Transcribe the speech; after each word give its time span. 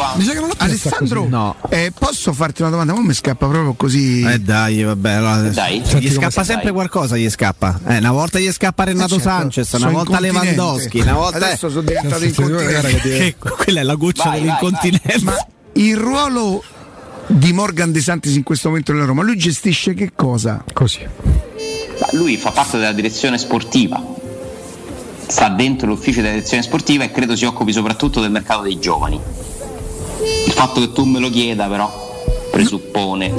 tua. 0.00 0.12
Mi 0.16 0.24
sa 0.24 0.32
che 0.32 0.38
non 0.40 0.48
l'ho 0.48 0.54
Alessandro. 0.56 1.26
No. 1.28 1.56
eh, 1.68 1.92
posso 1.96 2.32
farti 2.32 2.62
una 2.62 2.70
domanda? 2.70 2.94
Ma 2.94 3.00
mi 3.00 3.12
scappa 3.14 3.46
proprio 3.46 3.74
così. 3.74 4.22
Eh 4.22 4.38
dai, 4.40 4.82
vabbè, 4.82 5.10
allora, 5.10 5.36
Dai. 5.50 5.80
gli 5.80 6.10
scappa 6.10 6.44
sempre 6.44 6.64
sei. 6.64 6.72
qualcosa, 6.72 7.16
gli 7.16 7.28
scappa. 7.28 7.78
Eh, 7.86 7.98
una 7.98 8.12
volta 8.12 8.38
gli 8.38 8.50
scappa 8.50 8.84
Renato 8.84 9.16
Eh, 9.16 9.20
certo, 9.20 9.28
Sanchez, 9.28 9.72
una 9.72 9.78
sono 9.80 9.92
volta. 9.92 10.20
Lewandowski, 10.20 11.00
una 11.00 11.14
volta 11.14 11.36
Adesso 11.36 11.68
sono 11.68 11.82
diventato 11.82 12.24
incontinente. 12.24 13.00
Che- 13.00 13.34
quella 13.38 13.80
è 13.80 13.82
la 13.82 13.94
goccia 13.94 14.24
Vai, 14.24 14.32
vai, 14.32 14.40
dell'incontinenza. 14.40 15.24
Ma 15.24 15.46
il 15.74 15.96
ruolo 15.96 16.62
di 17.26 17.52
Morgan 17.52 17.92
De 17.92 18.00
Santis 18.00 18.34
in 18.34 18.42
questo 18.42 18.68
momento 18.68 18.92
nella 18.92 19.04
Roma, 19.04 19.22
lui 19.22 19.36
gestisce 19.36 19.94
che 19.94 20.12
cosa? 20.14 20.64
Così. 20.72 21.00
Ma 22.00 22.06
Lui 22.12 22.36
fa 22.36 22.50
parte 22.50 22.78
della 22.78 22.92
direzione 22.92 23.38
sportiva, 23.38 24.02
sta 25.26 25.48
dentro 25.50 25.86
l'ufficio 25.86 26.20
della 26.22 26.32
direzione 26.34 26.62
sportiva 26.62 27.04
e 27.04 27.10
credo 27.12 27.36
si 27.36 27.44
occupi 27.44 27.72
soprattutto 27.72 28.20
del 28.20 28.30
mercato 28.30 28.62
dei 28.62 28.78
giovani. 28.80 29.20
Il 30.60 30.66
fatto 30.66 30.80
che 30.80 30.92
tu 30.92 31.04
me 31.04 31.20
lo 31.20 31.30
chieda 31.30 31.68
però 31.68 31.90
presuppone. 32.50 33.32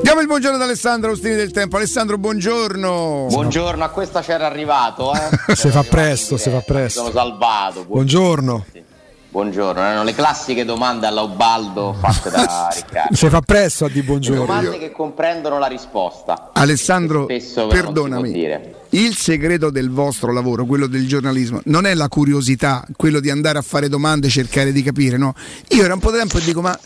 Diamo 0.00 0.20
il 0.20 0.28
buongiorno 0.28 0.54
ad 0.54 0.62
Alessandro 0.62 1.10
Austini 1.10 1.34
del 1.34 1.50
Tempo. 1.50 1.76
Alessandro, 1.76 2.16
buongiorno. 2.18 3.26
Buongiorno, 3.28 3.82
a 3.82 3.88
questa 3.88 4.20
c'era 4.20 4.46
arrivato. 4.46 5.12
Eh? 5.12 5.18
Si 5.56 5.68
fa 5.70 5.82
presto, 5.82 6.36
si 6.36 6.50
fa 6.50 6.60
presto. 6.60 7.00
Sono 7.00 7.12
salvato. 7.12 7.84
Buongiorno. 7.84 8.64
Buongiorno, 8.64 8.87
erano 9.30 10.04
le 10.04 10.14
classiche 10.14 10.64
domande 10.64 11.06
all'Ubaldo 11.06 11.94
fatte 12.00 12.30
da 12.30 12.68
Riccardo. 12.74 13.14
Si 13.14 13.28
fa 13.28 13.40
presto 13.40 13.84
a 13.84 13.88
di 13.88 13.96
Le 14.00 14.02
buongiorno. 14.02 14.46
domande 14.46 14.78
che 14.78 14.90
comprendono 14.90 15.58
la 15.58 15.66
risposta. 15.66 16.50
Alessandro, 16.54 17.26
perdonami. 17.26 18.46
Il 18.90 19.14
segreto 19.16 19.70
del 19.70 19.90
vostro 19.90 20.32
lavoro, 20.32 20.64
quello 20.64 20.86
del 20.86 21.06
giornalismo, 21.06 21.60
non 21.64 21.84
è 21.84 21.94
la 21.94 22.08
curiosità, 22.08 22.84
quello 22.96 23.20
di 23.20 23.30
andare 23.30 23.58
a 23.58 23.62
fare 23.62 23.88
domande 23.88 24.28
e 24.28 24.30
cercare 24.30 24.72
di 24.72 24.82
capire, 24.82 25.18
no? 25.18 25.34
Io 25.68 25.84
era 25.84 25.92
un 25.94 26.00
po' 26.00 26.10
di 26.10 26.16
tempo 26.18 26.38
e 26.38 26.40
dico, 26.40 26.62
ma 26.62 26.78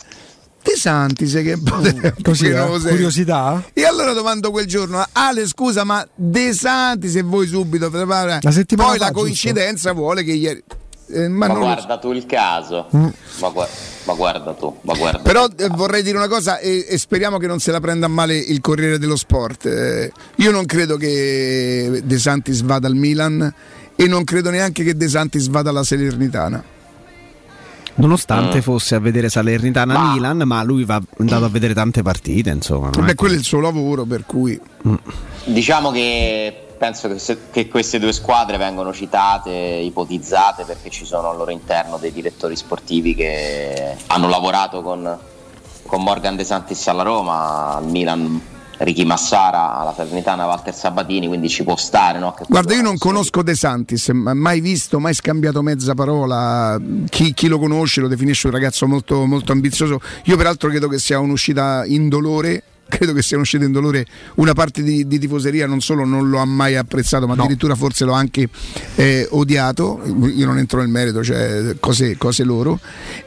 De 0.61 0.75
Santis 0.77 1.33
che 1.33 1.51
è 1.51 1.55
un 1.55 1.63
po' 1.63 1.77
di 1.77 1.93
tempo 1.93 2.21
Così, 2.23 2.45
che 2.45 2.51
eh? 2.51 2.79
sei. 2.79 2.89
Curiosità? 2.91 3.63
E 3.73 3.85
allora 3.85 4.13
domando 4.13 4.51
quel 4.51 4.65
giorno, 4.65 5.03
Ale 5.13 5.47
scusa, 5.47 5.83
ma 5.85 6.05
De 6.13 6.53
Santis 6.53 7.15
e 7.15 7.21
voi 7.21 7.47
subito, 7.47 7.89
La 8.75 8.85
poi 8.85 8.97
fa, 8.97 9.03
la 9.05 9.07
giusto? 9.07 9.11
coincidenza 9.21 9.93
vuole 9.93 10.23
che 10.23 10.31
ieri... 10.33 10.63
eh, 11.13 11.27
ma 11.29 11.47
Ma 11.47 11.53
non 11.53 11.59
lo 11.59 11.65
so. 11.67 11.73
guarda 11.73 11.97
tu 11.97 12.11
il 12.11 12.25
caso. 12.25 12.87
Mm. 12.95 13.07
Ma, 13.39 13.49
gua- 13.49 13.67
ma 14.05 14.13
guarda 14.13 14.51
tu, 14.53 14.75
ma 14.81 14.93
guarda 14.95 15.19
Però 15.19 15.47
tu. 15.47 15.63
eh, 15.63 15.67
vorrei 15.69 16.03
dire 16.03 16.17
una 16.17 16.27
cosa 16.27 16.59
e, 16.59 16.85
e 16.89 16.97
speriamo 16.97 17.37
che 17.37 17.47
non 17.47 17.59
se 17.59 17.71
la 17.71 17.79
prenda 17.79 18.05
a 18.07 18.09
male 18.09 18.35
il 18.37 18.59
Corriere 18.61 18.97
dello 18.99 19.15
Sport. 19.15 19.65
Eh, 19.65 20.11
io 20.37 20.51
non 20.51 20.65
credo 20.65 20.97
che 20.97 22.01
De 22.03 22.17
Santis 22.19 22.61
vada 22.63 22.87
al 22.87 22.95
Milan 22.95 23.53
e 23.95 24.07
non 24.07 24.23
credo 24.23 24.49
neanche 24.49 24.83
che 24.83 24.95
De 24.97 25.07
Santis 25.07 25.47
vada 25.47 25.69
alla 25.69 25.83
Salernitana. 25.83 26.63
Nonostante 27.95 28.57
Mm. 28.57 28.61
fosse 28.61 28.95
a 28.95 28.99
vedere 28.99 29.29
Salernitana 29.29 29.93
Ma- 29.93 30.13
Milan, 30.13 30.37
ma 30.45 30.63
lui 30.63 30.83
va 30.83 30.99
andato 31.19 31.45
a 31.45 31.49
vedere 31.49 31.75
tante 31.75 32.01
partite, 32.01 32.49
insomma. 32.49 32.89
non 32.95 33.05
Beh, 33.05 33.11
è 33.11 33.15
quello 33.15 33.35
è 33.35 33.37
il 33.37 33.43
suo 33.43 33.59
lavoro, 33.59 34.03
per 34.05 34.23
cui 34.25 34.59
Diciamo 35.45 35.91
che 35.91 36.62
penso 36.77 37.07
che, 37.07 37.19
se- 37.19 37.49
che 37.51 37.67
queste 37.67 37.99
due 37.99 38.13
squadre 38.13 38.57
vengono 38.57 38.93
citate, 38.93 39.51
ipotizzate 39.51 40.63
perché 40.63 40.89
ci 40.89 41.05
sono 41.05 41.29
al 41.29 41.37
loro 41.37 41.51
interno 41.51 41.97
dei 41.97 42.11
direttori 42.11 42.55
sportivi 42.55 43.15
che 43.15 43.95
hanno 44.07 44.29
lavorato 44.29 44.81
con, 44.81 45.17
con 45.85 46.03
Morgan 46.03 46.35
De 46.35 46.43
Santis 46.43 46.87
alla 46.87 47.03
Roma, 47.03 47.75
al 47.75 47.87
Milan 47.87 48.41
Ricky 48.77 49.05
Massara, 49.05 49.77
alla 49.77 49.93
Salernitana 49.93 50.45
Walter 50.45 50.73
Sabatini, 50.73 51.27
quindi 51.27 51.49
ci 51.49 51.63
può 51.63 51.75
stare. 51.75 52.19
No? 52.19 52.35
Guarda, 52.47 52.73
io 52.73 52.81
non 52.81 52.97
conosco 52.97 53.43
De 53.43 53.55
Santis, 53.55 54.09
ma 54.09 54.33
mai 54.33 54.59
visto, 54.59 54.99
mai 54.99 55.13
scambiato 55.13 55.61
mezza 55.61 55.93
parola. 55.93 56.79
Chi, 57.09 57.33
chi 57.33 57.47
lo 57.47 57.59
conosce 57.59 58.01
lo 58.01 58.07
definisce 58.07 58.47
un 58.47 58.53
ragazzo 58.53 58.87
molto, 58.87 59.25
molto 59.25 59.51
ambizioso. 59.51 59.99
Io, 60.25 60.37
peraltro, 60.37 60.69
credo 60.69 60.87
che 60.87 60.99
sia 60.99 61.19
un'uscita 61.19 61.85
indolore. 61.85 62.63
Credo 62.93 63.13
che 63.13 63.23
sia 63.23 63.37
un'uscita 63.37 63.65
indolore. 63.65 64.05
Una 64.35 64.53
parte 64.53 64.83
di, 64.83 65.07
di 65.07 65.17
tifoseria 65.17 65.65
non 65.65 65.81
solo 65.81 66.05
non 66.05 66.29
lo 66.29 66.37
ha 66.37 66.45
mai 66.45 66.75
apprezzato, 66.75 67.25
ma 67.25 67.33
addirittura 67.33 67.73
forse 67.73 68.05
l'ho 68.05 68.13
anche 68.13 68.47
eh, 68.95 69.27
odiato. 69.31 70.01
Io 70.35 70.45
non 70.45 70.59
entro 70.59 70.79
nel 70.79 70.89
merito, 70.89 71.23
cioè 71.23 71.75
cose, 71.79 72.17
cose 72.17 72.43
loro. 72.43 72.79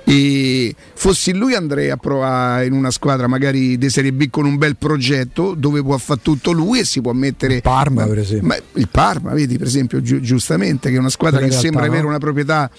E 0.04 0.75
fossi 0.94 1.34
lui 1.34 1.54
andrei 1.54 1.91
a 1.91 1.97
provare 1.97 2.66
in 2.66 2.72
una 2.72 2.93
squadra 2.93 3.27
magari 3.27 3.77
di 3.77 3.91
Serie 3.91 4.12
B 4.12 4.31
con 4.31 4.44
un 4.44 4.56
bel 4.56 4.77
progetto 4.77 5.54
dove 5.54 5.83
può 5.83 5.97
fare 5.98 6.21
tutto 6.22 6.53
lui 6.53 6.78
e 6.78 6.84
si 6.84 7.00
può 7.00 7.12
mettere 7.12 7.60
Parma, 7.60 8.03
ma- 8.03 8.09
per 8.09 8.19
esempio. 8.19 8.47
ma 8.47 8.56
il 8.75 8.88
Parma, 8.88 9.33
vedi 9.33 9.59
per 9.59 9.66
esempio, 9.66 10.00
giu- 10.00 10.21
giustamente, 10.21 10.91
che 10.91 10.97
è 10.97 10.98
una 10.98 11.09
squadra 11.09 11.38
Quella 11.41 11.53
che 11.53 11.56
in 11.56 11.60
realtà, 11.62 11.78
sembra 11.78 11.87
no? 11.87 11.93
avere 11.93 12.06
una 12.06 12.19
proprietà. 12.19 12.71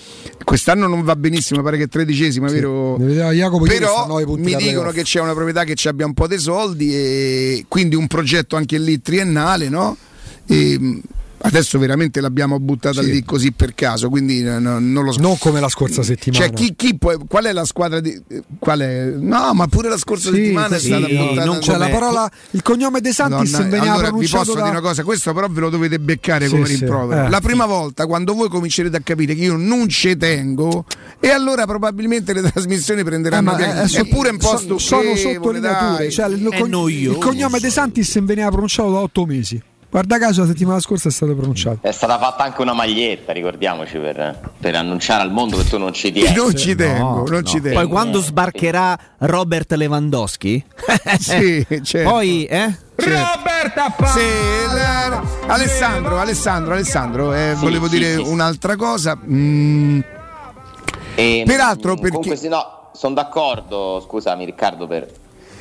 Quest'anno 0.43 0.87
non 0.87 1.03
va 1.03 1.15
benissimo, 1.17 1.61
pare 1.61 1.77
che 1.77 1.83
è 1.83 1.87
tredicesima, 1.87 2.47
vero? 2.47 2.97
Jacopo 2.97 3.65
sta 3.65 3.75
a 3.75 3.79
Però 3.79 4.35
mi 4.37 4.55
dicono 4.55 4.91
che 4.91 5.03
c'è 5.03 5.19
una 5.19 5.33
proprietà 5.33 5.63
che 5.63 5.75
ci 5.75 5.87
abbia 5.87 6.05
un 6.05 6.13
po' 6.13 6.27
dei 6.27 6.39
soldi 6.39 6.76
e 6.79 7.65
quindi 7.67 7.95
un 7.95 8.07
progetto 8.07 8.55
anche 8.55 8.77
lì 8.77 9.01
triennale, 9.01 9.69
no? 9.69 9.97
E, 10.45 10.79
mh, 10.79 11.01
adesso 11.39 11.77
veramente 11.79 12.19
l'abbiamo 12.21 12.59
buttata 12.59 13.01
Sì. 13.01 13.11
lì 13.11 13.23
così 13.23 13.51
per 13.51 13.73
caso, 13.75 14.09
quindi 14.09 14.41
no- 14.41 14.59
no- 14.59 14.79
non 14.79 15.03
lo 15.03 15.11
so. 15.11 15.19
Non 15.21 15.37
come 15.37 15.59
la 15.59 15.69
scorsa 15.69 16.03
settimana. 16.03 16.45
Cioè, 16.45 16.53
chi, 16.53 16.73
chi 16.75 16.97
può- 16.97 17.17
qual 17.27 17.45
è 17.45 17.53
la 17.53 17.65
squadra 17.65 17.99
di. 17.99 18.19
Qual 18.59 18.79
è? 18.79 19.05
No, 19.17 19.53
ma 19.53 19.67
pure 19.67 19.89
la 19.89 19.97
scorsa 19.97 20.29
Sì, 20.29 20.35
settimana 20.37 20.75
è 20.75 20.79
sì, 20.79 20.87
stata 20.87 21.07
no, 21.07 21.25
buttata. 21.27 21.45
non 21.45 21.61
Cioè, 21.61 21.77
la 21.77 21.89
parola, 21.89 22.31
il 22.51 22.61
cognome 22.61 23.01
De 23.01 23.11
Santis 23.13 23.51
Madonna, 23.51 23.69
veniva 23.69 23.91
allora 23.93 24.05
vi 24.05 24.09
pronunciato 24.11 24.43
posso 24.43 24.55
da... 24.57 24.63
dire 24.63 24.77
una 24.77 24.87
cosa, 24.87 25.03
questo 25.03 25.33
però 25.33 25.47
ve 25.49 25.59
lo 25.59 25.69
dovete 25.69 25.99
beccare 25.99 26.45
Sì, 26.47 26.51
come 26.51 26.65
sì, 26.65 26.75
rimprovero. 26.77 27.25
eh. 27.25 27.29
La 27.29 27.41
prima 27.41 27.65
volta 27.65 28.05
quando 28.07 28.33
voi 28.33 28.49
comincerete 28.49 28.97
a 28.97 29.01
capire 29.01 29.35
che 29.35 29.43
io 29.43 29.55
non 29.57 29.87
ci 29.89 30.17
tengo, 30.17 30.85
e 31.19 31.29
allora 31.29 31.65
probabilmente 31.65 32.33
le 32.33 32.41
trasmissioni 32.41 33.01
Eh, 33.01 33.41
ma 33.41 33.55
piede. 33.55 33.81
eh, 33.83 33.87
so- 33.87 33.99
Eppure 33.99 34.29
un 34.29 34.37
po' 34.37 34.57
so- 34.57 34.77
sono 34.77 35.15
sottolineature. 35.15 35.97
dai. 35.97 36.11
Cioè, 36.11 36.27
il, 36.29 36.43
cogn- 36.43 36.69
noioso. 36.69 37.17
il 37.17 37.23
cognome 37.23 37.59
De 37.59 37.69
Santis 37.69 38.19
veniva 38.23 38.49
pronunciato 38.49 38.91
da 38.91 38.99
otto 38.99 39.25
mesi. 39.25 39.61
Guarda 39.89 40.19
caso 40.19 40.41
la 40.41 40.47
settimana 40.47 40.79
scorsa 40.81 41.07
è 41.07 41.11
stato 41.11 41.33
pronunciato. 41.33 41.79
È 41.81 41.91
stata 41.91 42.19
fatta 42.19 42.43
anche 42.43 42.61
una 42.61 42.73
maglietta, 42.73 43.31
ricordiamoci, 43.31 43.97
per, 43.97 44.51
per 44.59 44.75
annunciare 44.75 45.23
al 45.23 45.31
mondo 45.31 45.57
che 45.57 45.63
tu 45.67 45.77
non 45.77 45.93
ci 45.93 46.11
tieni. 46.11 46.35
non 46.35 46.55
ci 46.55 46.75
tengo, 46.75 47.25
non 47.27 47.45
ci 47.45 47.61
tengo. 47.61 47.79
Poi 47.79 47.87
quando 47.87 48.19
sbarcherà 48.21 48.97
Robert 49.19 49.71
Lewandowski, 49.73 50.63
Sì, 51.19 51.65
certo. 51.83 52.09
poi 52.09 52.43
eh? 52.45 52.77
Sì, 52.97 53.09
la- 53.09 53.39
Alessandro, 55.47 56.19
Alessandro, 56.19 56.73
Alessandro, 56.73 57.33
eh, 57.33 57.53
Sì, 57.55 57.61
volevo 57.63 57.87
sì, 57.87 57.97
dire 57.97 58.15
sì, 58.17 58.23
sì. 58.23 58.29
un'altra 58.29 58.75
cosa. 58.75 59.17
Mm, 59.17 59.99
E, 61.15 61.43
Peraltro, 61.47 61.93
mh, 61.93 61.95
perché- 61.95 62.09
Comunque, 62.09 62.35
sì, 62.35 62.47
no, 62.49 62.89
sono 62.93 63.15
d'accordo, 63.15 64.03
scusami 64.05 64.45
Riccardo, 64.45 64.85
per, 64.85 65.07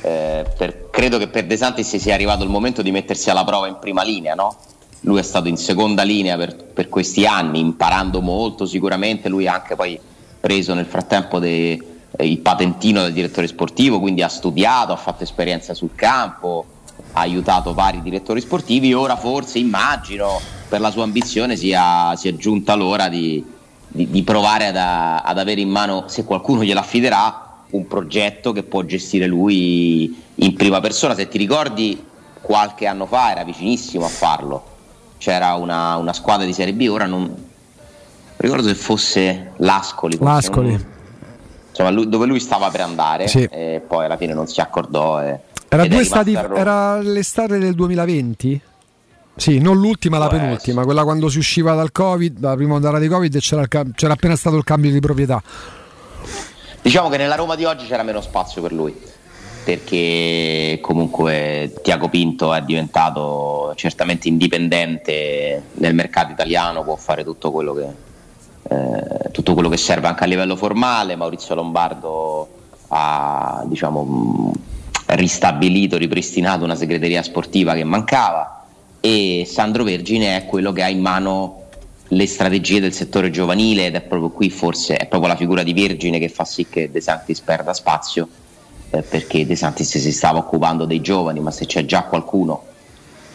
eh, 0.07 0.45
per- 0.57 0.89
credo 0.89 1.17
che 1.17 1.27
per 1.27 1.45
De 1.45 1.57
Santis 1.57 1.95
sia 1.97 2.13
arrivato 2.13 2.43
il 2.43 2.49
momento 2.49 2.81
di 2.81 2.91
mettersi 2.91 3.29
alla 3.29 3.43
prova 3.43 3.67
in 3.67 3.77
prima 3.79 4.03
linea, 4.03 4.33
no? 4.33 4.55
Lui 5.01 5.19
è 5.19 5.23
stato 5.23 5.47
in 5.47 5.57
seconda 5.57 6.03
linea 6.03 6.37
per, 6.37 6.55
per 6.55 6.89
questi 6.89 7.25
anni, 7.25 7.59
imparando 7.59 8.21
molto 8.21 8.65
sicuramente, 8.65 9.29
lui 9.29 9.47
ha 9.47 9.53
anche 9.53 9.75
poi 9.75 9.99
preso 10.39 10.73
nel 10.73 10.85
frattempo 10.85 11.39
de- 11.39 11.79
eh, 12.15 12.27
il 12.27 12.39
patentino 12.39 13.01
del 13.01 13.13
direttore 13.13 13.47
sportivo, 13.47 13.99
quindi 13.99 14.21
ha 14.23 14.27
studiato, 14.27 14.91
ha 14.93 14.97
fatto 14.97 15.23
esperienza 15.23 15.73
sul 15.73 15.91
campo, 15.93 16.65
ha 17.13 17.19
aiutato 17.19 17.73
vari 17.73 18.01
direttori 18.01 18.41
sportivi, 18.41 18.93
ora 18.93 19.15
forse 19.15 19.59
immagino 19.59 20.39
per 20.67 20.79
la 20.81 20.89
sua 20.89 21.03
ambizione 21.03 21.55
sia, 21.55 22.15
sia 22.15 22.35
giunta 22.35 22.75
l'ora 22.75 23.07
di, 23.07 23.43
di- 23.87 24.09
di 24.09 24.23
provare 24.23 24.67
ad, 24.67 24.75
ad 24.77 25.37
avere 25.37 25.61
in 25.61 25.69
mano, 25.69 26.05
se 26.07 26.23
qualcuno 26.25 26.63
glielo 26.63 26.79
affiderà, 26.79 27.46
un 27.71 27.87
progetto 27.87 28.51
che 28.53 28.63
può 28.63 28.83
gestire 28.83 29.25
lui 29.27 30.15
in 30.35 30.53
prima 30.55 30.79
persona. 30.79 31.15
Se 31.15 31.27
ti 31.27 31.37
ricordi, 31.37 32.03
qualche 32.41 32.85
anno 32.87 33.05
fa 33.05 33.31
era 33.31 33.43
vicinissimo 33.43 34.05
a 34.05 34.09
farlo. 34.09 34.65
C'era 35.17 35.53
una, 35.55 35.95
una 35.95 36.13
squadra 36.13 36.45
di 36.45 36.53
Serie 36.53 36.73
B, 36.73 36.87
ora 36.89 37.05
non 37.05 37.33
ricordo 38.37 38.67
se 38.67 38.75
fosse 38.75 39.51
l'Ascoli. 39.57 40.17
L'Ascoli. 40.19 40.71
non- 40.71 40.85
insomma, 41.69 41.89
lui- 41.89 42.07
dove 42.09 42.25
lui 42.25 42.39
stava 42.39 42.69
per 42.69 42.81
andare 42.81 43.27
Sì. 43.27 43.43
e 43.43 43.81
poi 43.85 44.05
alla 44.05 44.17
fine 44.17 44.33
non 44.33 44.47
si 44.47 44.61
accordò. 44.61 45.21
e- 45.23 45.39
Era, 45.69 45.85
due 45.87 46.03
stati, 46.05 46.33
era 46.33 46.99
l'estate 47.01 47.57
del 47.57 47.73
2020? 47.75 48.61
Sì, 49.35 49.59
non 49.59 49.77
l'ultima, 49.77 50.17
la 50.17 50.27
penultima, 50.29 50.83
quella 50.83 51.03
quando 51.03 51.29
si 51.29 51.37
usciva 51.37 51.75
dal 51.75 51.91
Covid, 51.91 52.39
dalla 52.39 52.55
prima 52.55 52.73
ondata 52.75 52.97
di 52.97 53.07
Covid 53.07 53.35
e 53.35 53.39
c'era, 53.39 53.67
c'era 53.67 54.13
appena 54.13 54.35
stato 54.35 54.55
il 54.55 54.63
cambio 54.63 54.89
di 54.91 54.99
proprietà. 54.99 55.41
Diciamo 56.87 57.09
che 57.09 57.17
nella 57.17 57.35
Roma 57.35 57.55
di 57.55 57.65
oggi 57.65 57.85
c'era 57.85 58.01
meno 58.01 58.21
spazio 58.21 58.61
per 58.61 58.71
lui, 58.71 58.97
perché 59.65 60.79
comunque 60.81 61.73
Tiago 61.83 62.07
Pinto 62.07 62.53
è 62.53 62.61
diventato 62.61 63.73
certamente 63.75 64.29
indipendente 64.29 65.63
nel 65.73 65.93
mercato 65.93 66.31
italiano, 66.31 66.85
può 66.85 66.95
fare 66.95 67.25
tutto 67.25 67.51
quello 67.51 67.73
che, 67.73 67.87
eh, 68.69 69.31
tutto 69.31 69.53
quello 69.53 69.67
che 69.67 69.75
serve 69.75 70.07
anche 70.07 70.23
a 70.23 70.27
livello 70.27 70.55
formale. 70.55 71.17
Maurizio 71.17 71.55
Lombardo 71.55 72.47
ha 72.87 73.65
diciamo, 73.65 74.53
ristabilito, 75.07 75.97
ripristinato 75.97 76.63
una 76.63 76.75
segreteria 76.75 77.21
sportiva 77.21 77.73
che 77.73 77.83
mancava 77.83 78.65
e 79.01 79.43
Sandro 79.45 79.83
Vergine 79.83 80.37
è 80.37 80.45
quello 80.45 80.71
che 80.71 80.83
ha 80.83 80.87
in 80.87 81.01
mano 81.01 81.63
le 82.09 82.27
strategie 82.27 82.79
del 82.79 82.93
settore 82.93 83.29
giovanile 83.29 83.87
ed 83.87 83.95
è 83.95 84.01
proprio 84.01 84.29
qui 84.29 84.49
forse 84.49 84.95
è 84.95 85.07
proprio 85.07 85.29
la 85.29 85.37
figura 85.37 85.63
di 85.63 85.73
Vergine 85.73 86.19
che 86.19 86.29
fa 86.29 86.45
sì 86.45 86.67
che 86.69 86.89
De 86.89 87.01
Santis 87.01 87.41
perda 87.41 87.73
spazio 87.73 88.27
eh, 88.89 89.01
perché 89.01 89.45
De 89.45 89.55
Santis 89.55 89.97
si 89.97 90.11
stava 90.11 90.39
occupando 90.39 90.85
dei 90.85 91.01
giovani 91.01 91.39
ma 91.39 91.51
se 91.51 91.65
c'è 91.65 91.83
già 91.85 92.03
qualcuno 92.03 92.63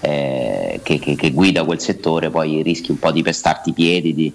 eh, 0.05 0.81
che, 0.83 0.99
che, 0.99 1.15
che, 1.15 1.31
guida 1.31 1.65
quel 1.65 1.81
settore 1.81 2.29
poi 2.29 2.61
rischi 2.63 2.91
un 2.91 2.99
po' 2.99 3.13
di 3.13 3.23
pestarti 3.23 3.71
i 3.71 3.73
piedi 3.73 4.13
di, 4.13 4.33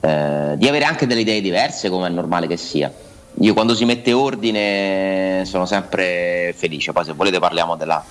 eh, 0.00 0.54
di 0.56 0.68
avere 0.68 0.84
anche 0.84 1.06
delle 1.06 1.20
idee 1.20 1.40
diverse 1.40 1.88
come 1.88 2.08
è 2.08 2.10
normale 2.10 2.48
che 2.48 2.56
sia. 2.56 2.92
Io 3.40 3.54
quando 3.54 3.74
si 3.76 3.84
mette 3.84 4.12
ordine 4.12 5.44
sono 5.44 5.64
sempre 5.64 6.52
felice. 6.56 6.92
Poi 6.92 7.04
se 7.04 7.12
volete 7.12 7.38
parliamo 7.38 7.76
della, 7.76 8.04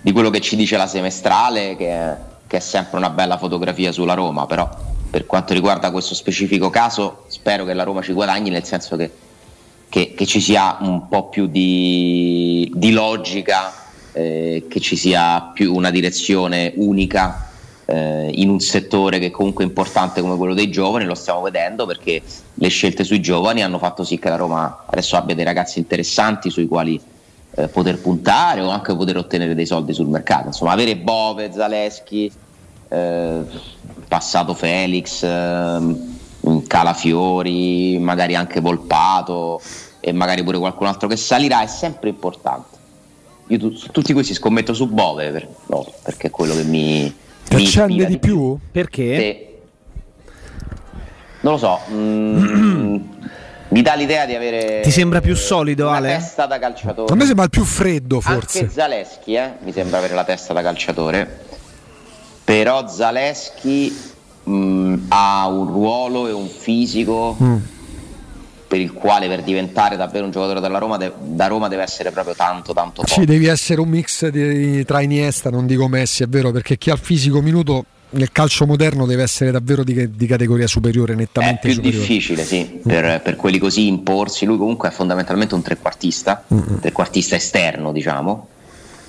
di 0.00 0.10
quello 0.12 0.30
che 0.30 0.40
ci 0.40 0.56
dice 0.56 0.78
la 0.78 0.86
semestrale 0.86 1.76
che 1.76 1.88
è 1.88 2.16
che 2.46 2.58
è 2.58 2.60
sempre 2.60 2.98
una 2.98 3.10
bella 3.10 3.38
fotografia 3.38 3.92
sulla 3.92 4.14
Roma, 4.14 4.46
però 4.46 4.68
per 5.10 5.26
quanto 5.26 5.54
riguarda 5.54 5.90
questo 5.90 6.14
specifico 6.14 6.70
caso 6.70 7.24
spero 7.28 7.64
che 7.64 7.74
la 7.74 7.84
Roma 7.84 8.02
ci 8.02 8.12
guadagni 8.12 8.50
nel 8.50 8.64
senso 8.64 8.96
che, 8.96 9.10
che, 9.88 10.14
che 10.14 10.26
ci 10.26 10.40
sia 10.40 10.78
un 10.80 11.08
po' 11.08 11.28
più 11.28 11.46
di, 11.46 12.70
di 12.74 12.92
logica, 12.92 13.72
eh, 14.12 14.66
che 14.68 14.80
ci 14.80 14.96
sia 14.96 15.50
più 15.54 15.74
una 15.74 15.90
direzione 15.90 16.72
unica 16.76 17.50
eh, 17.86 18.30
in 18.34 18.48
un 18.48 18.60
settore 18.60 19.18
che 19.18 19.30
comunque 19.30 19.64
è 19.64 19.66
importante 19.66 20.20
come 20.20 20.36
quello 20.36 20.54
dei 20.54 20.70
giovani, 20.70 21.04
lo 21.04 21.14
stiamo 21.14 21.40
vedendo 21.40 21.86
perché 21.86 22.20
le 22.54 22.68
scelte 22.68 23.04
sui 23.04 23.20
giovani 23.20 23.62
hanno 23.62 23.78
fatto 23.78 24.04
sì 24.04 24.18
che 24.18 24.28
la 24.28 24.36
Roma 24.36 24.84
adesso 24.86 25.16
abbia 25.16 25.34
dei 25.34 25.44
ragazzi 25.44 25.78
interessanti 25.78 26.50
sui 26.50 26.66
quali 26.66 27.00
eh, 27.56 27.68
poter 27.68 27.98
puntare 27.98 28.60
o 28.60 28.68
anche 28.68 28.94
poter 28.94 29.16
ottenere 29.16 29.54
dei 29.54 29.66
soldi 29.66 29.92
sul 29.92 30.08
mercato. 30.08 30.46
Insomma, 30.46 30.72
avere 30.72 30.96
Bove, 30.96 31.50
Zaleschi, 31.52 32.30
eh, 32.88 33.40
passato 34.06 34.54
Felix, 34.54 35.22
eh, 35.22 36.14
Calafiori, 36.66 37.98
magari 37.98 38.36
anche 38.36 38.60
Volpato 38.60 39.60
e 40.00 40.12
magari 40.12 40.44
pure 40.44 40.58
qualcun 40.58 40.86
altro 40.86 41.08
che 41.08 41.16
salirà 41.16 41.62
è 41.62 41.66
sempre 41.66 42.10
importante. 42.10 42.76
Io 43.48 43.58
tu, 43.58 43.72
su 43.72 43.90
tutti 43.90 44.12
questi 44.12 44.34
scommetto 44.34 44.74
su 44.74 44.88
Bove 44.88 45.30
per, 45.30 45.48
no, 45.66 45.86
perché 46.02 46.28
è 46.28 46.30
quello 46.30 46.54
che 46.54 46.64
mi, 46.64 47.12
ti 47.48 47.56
accende 47.56 48.06
di 48.06 48.18
più? 48.18 48.58
Perché? 48.70 49.18
Sì. 49.18 49.44
Non 51.40 51.52
lo 51.54 51.58
so. 51.58 51.78
Mm, 51.90 52.96
mi 53.68 53.82
dà 53.82 53.94
l'idea 53.94 54.26
di 54.26 54.34
avere. 54.34 54.80
Ti 54.82 54.90
sembra 54.90 55.20
più 55.20 55.34
solido, 55.34 55.88
una 55.88 55.96
Ale? 55.96 56.08
testa 56.16 56.46
da 56.46 56.58
calciatore. 56.58 57.12
A 57.12 57.16
me 57.16 57.24
sembra 57.26 57.44
il 57.44 57.50
più 57.50 57.64
freddo, 57.64 58.20
forse. 58.20 58.60
Anche 58.60 58.72
Zaleschi, 58.72 59.34
eh, 59.34 59.52
mi 59.62 59.72
sembra 59.72 59.98
avere 59.98 60.14
la 60.14 60.24
testa 60.24 60.52
da 60.52 60.62
calciatore. 60.62 61.44
Però 62.44 62.86
Zaleschi 62.88 64.14
mh, 64.44 64.94
ha 65.08 65.48
un 65.48 65.66
ruolo 65.66 66.28
e 66.28 66.32
un 66.32 66.48
fisico 66.48 67.36
Mm. 67.42 67.56
per 68.68 68.78
il 68.80 68.92
quale 68.92 69.26
per 69.26 69.42
diventare 69.42 69.96
davvero 69.96 70.24
un 70.24 70.30
giocatore 70.30 70.60
della 70.60 70.78
Roma, 70.78 70.96
de- 70.96 71.12
da 71.18 71.48
Roma 71.48 71.66
deve 71.66 71.82
essere 71.82 72.12
proprio 72.12 72.34
tanto 72.34 72.72
tanto 72.72 73.02
Sì, 73.04 73.14
forte. 73.14 73.26
devi 73.32 73.46
essere 73.46 73.80
un 73.80 73.88
mix 73.88 74.28
di- 74.28 74.84
tra 74.84 75.00
Iniesta, 75.00 75.50
non 75.50 75.66
dico 75.66 75.88
Messi, 75.88 76.22
è 76.22 76.26
vero, 76.28 76.52
perché 76.52 76.78
chi 76.78 76.90
ha 76.90 76.92
il 76.94 77.00
fisico 77.00 77.40
minuto 77.42 77.84
nel 78.10 78.30
calcio 78.32 78.66
moderno 78.66 79.04
deve 79.06 79.22
essere 79.22 79.50
davvero 79.50 79.82
di, 79.84 80.14
di 80.14 80.26
categoria 80.26 80.66
superiore, 80.66 81.12
È 81.12 81.16
nettamente 81.16 81.60
più 81.62 81.72
superiore. 81.72 81.98
difficile, 81.98 82.44
sì, 82.44 82.80
per, 82.82 83.20
per 83.22 83.36
quelli 83.36 83.58
così 83.58 83.86
imporsi. 83.86 84.44
Lui 84.44 84.56
comunque 84.58 84.88
è 84.88 84.92
fondamentalmente 84.92 85.54
un 85.54 85.62
trequartista, 85.62 86.44
trequartista 86.80 87.36
esterno, 87.36 87.92
diciamo, 87.92 88.48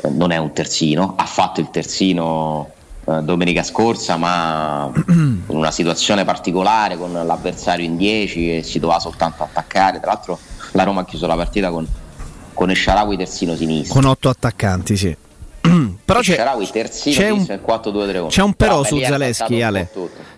Eh, 0.02 0.10
non 0.10 0.32
è 0.32 0.38
un 0.38 0.52
terzino. 0.54 1.14
Ha 1.16 1.26
fatto 1.26 1.60
il 1.60 1.70
terzino 1.72 2.70
eh, 3.06 3.22
domenica 3.22 3.64
scorsa, 3.64 4.18
ma 4.18 4.92
in 5.08 5.44
una 5.48 5.72
situazione 5.72 6.26
particolare 6.26 6.98
con 6.98 7.14
l'avversario 7.14 7.86
in 7.86 7.98
10 7.98 8.58
e 8.58 8.64
si 8.64 8.80
doveva 8.80 9.00
soltanto 9.00 9.44
attaccare. 9.44 10.00
Tra 10.00 10.12
l'altro, 10.12 10.40
la 10.72 10.84
Roma 10.84 11.02
ha 11.02 11.06
chiuso 11.06 11.28
la 11.28 11.36
partita 11.36 11.70
con, 11.72 11.88
con 12.54 12.70
Esciarawi 12.70 13.16
terzino 13.18 13.56
sinistro. 13.56 13.94
Con 13.94 14.06
otto 14.06 14.30
attaccanti, 14.30 14.98
sì. 14.98 15.16
Però 16.08 16.22
c'è, 16.22 16.32
Esciarawi 16.32 16.70
terzino 16.72 17.16
c'è 17.18 17.30
un, 17.30 17.42
sinistro 17.42 17.92
nel 17.92 18.08
4-2-3-1. 18.08 18.28
c'è 18.30 18.42
un 18.42 18.54
però 18.54 18.84
su 18.86 18.96
lì 18.96 19.02
è 19.02 19.08
Zaleschi, 19.08 19.62
Ale. 19.62 19.90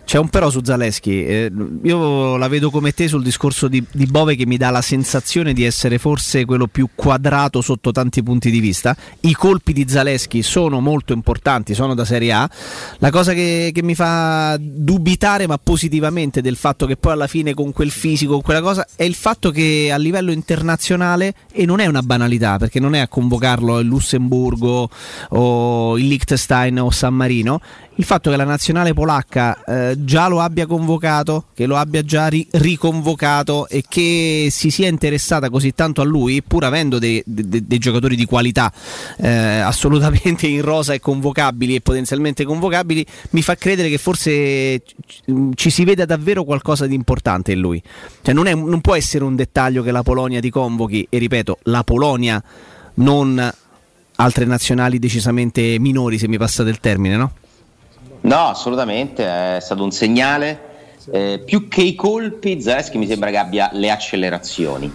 C'è 0.03 0.17
un 0.17 0.29
però 0.29 0.49
su 0.49 0.61
Zaleschi, 0.63 1.23
eh, 1.23 1.51
io 1.83 2.35
la 2.35 2.47
vedo 2.47 2.71
come 2.71 2.91
te 2.91 3.07
sul 3.07 3.21
discorso 3.21 3.67
di, 3.67 3.85
di 3.91 4.07
Bove 4.07 4.35
che 4.35 4.47
mi 4.47 4.57
dà 4.57 4.71
la 4.71 4.81
sensazione 4.81 5.53
di 5.53 5.63
essere 5.63 5.99
forse 5.99 6.45
quello 6.45 6.65
più 6.65 6.89
quadrato 6.95 7.61
sotto 7.61 7.91
tanti 7.91 8.23
punti 8.23 8.49
di 8.49 8.59
vista. 8.59 8.97
I 9.19 9.33
colpi 9.35 9.71
di 9.71 9.85
Zaleschi 9.87 10.41
sono 10.41 10.79
molto 10.79 11.13
importanti, 11.13 11.75
sono 11.75 11.93
da 11.93 12.05
Serie 12.05 12.31
A. 12.31 12.49
La 12.97 13.11
cosa 13.11 13.33
che, 13.33 13.69
che 13.71 13.83
mi 13.83 13.93
fa 13.93 14.57
dubitare, 14.59 15.45
ma 15.45 15.59
positivamente, 15.59 16.41
del 16.41 16.55
fatto 16.55 16.87
che 16.87 16.97
poi 16.97 17.11
alla 17.11 17.27
fine 17.27 17.53
con 17.53 17.71
quel 17.71 17.91
fisico, 17.91 18.31
con 18.31 18.41
quella 18.41 18.61
cosa, 18.61 18.87
è 18.95 19.03
il 19.03 19.13
fatto 19.13 19.51
che 19.51 19.91
a 19.93 19.97
livello 19.97 20.31
internazionale, 20.31 21.35
e 21.51 21.67
non 21.67 21.79
è 21.79 21.85
una 21.85 22.01
banalità, 22.01 22.57
perché 22.57 22.79
non 22.79 22.95
è 22.95 22.99
a 22.99 23.07
convocarlo 23.07 23.77
il 23.77 23.85
Lussemburgo 23.85 24.89
o 25.29 25.58
il 25.97 26.07
Liechtenstein 26.07 26.79
o 26.79 26.89
San 26.91 27.13
Marino, 27.13 27.61
il 27.95 28.05
fatto 28.05 28.29
che 28.29 28.37
la 28.37 28.45
nazionale 28.45 28.93
polacca 28.93 29.61
eh, 29.63 29.95
già 30.05 30.27
lo 30.27 30.39
abbia 30.39 30.65
convocato, 30.65 31.45
che 31.53 31.65
lo 31.65 31.75
abbia 31.75 32.01
già 32.01 32.27
ri- 32.27 32.47
riconvocato 32.51 33.67
e 33.67 33.83
che 33.87 34.47
si 34.51 34.71
sia 34.71 34.87
interessata 34.87 35.49
così 35.49 35.73
tanto 35.73 35.99
a 36.01 36.05
lui, 36.05 36.41
pur 36.41 36.63
avendo 36.63 36.97
dei, 36.97 37.21
de- 37.25 37.65
dei 37.65 37.77
giocatori 37.77 38.15
di 38.15 38.25
qualità 38.25 38.71
eh, 39.17 39.27
assolutamente 39.27 40.47
in 40.47 40.61
rosa 40.61 40.93
e 40.93 40.99
convocabili 40.99 41.75
e 41.75 41.81
potenzialmente 41.81 42.45
convocabili, 42.45 43.05
mi 43.31 43.41
fa 43.41 43.55
credere 43.55 43.89
che 43.89 43.97
forse 43.97 44.81
ci 45.55 45.69
si 45.69 45.83
veda 45.83 46.05
davvero 46.05 46.45
qualcosa 46.45 46.87
di 46.87 46.95
importante 46.95 47.51
in 47.51 47.59
lui. 47.59 47.83
Cioè 48.21 48.33
non, 48.33 48.47
è- 48.47 48.55
non 48.55 48.79
può 48.79 48.95
essere 48.95 49.25
un 49.25 49.35
dettaglio 49.35 49.83
che 49.83 49.91
la 49.91 50.03
Polonia 50.03 50.39
ti 50.39 50.49
convochi, 50.49 51.05
e 51.09 51.17
ripeto, 51.17 51.59
la 51.63 51.83
Polonia 51.83 52.41
non 52.95 53.53
altre 54.21 54.45
nazionali 54.45 54.99
decisamente 54.99 55.77
minori, 55.79 56.17
se 56.19 56.27
mi 56.27 56.37
passate 56.37 56.69
il 56.69 56.79
termine, 56.79 57.15
no? 57.15 57.31
No, 58.21 58.47
assolutamente, 58.49 59.23
è 59.25 59.59
stato 59.61 59.83
un 59.83 59.91
segnale. 59.91 60.67
Eh, 61.11 61.41
più 61.43 61.67
che 61.69 61.81
i 61.81 61.95
colpi, 61.95 62.61
Zaleschi 62.61 62.97
mi 62.97 63.07
sembra 63.07 63.29
che 63.29 63.37
abbia 63.37 63.69
le 63.73 63.89
accelerazioni. 63.89 64.93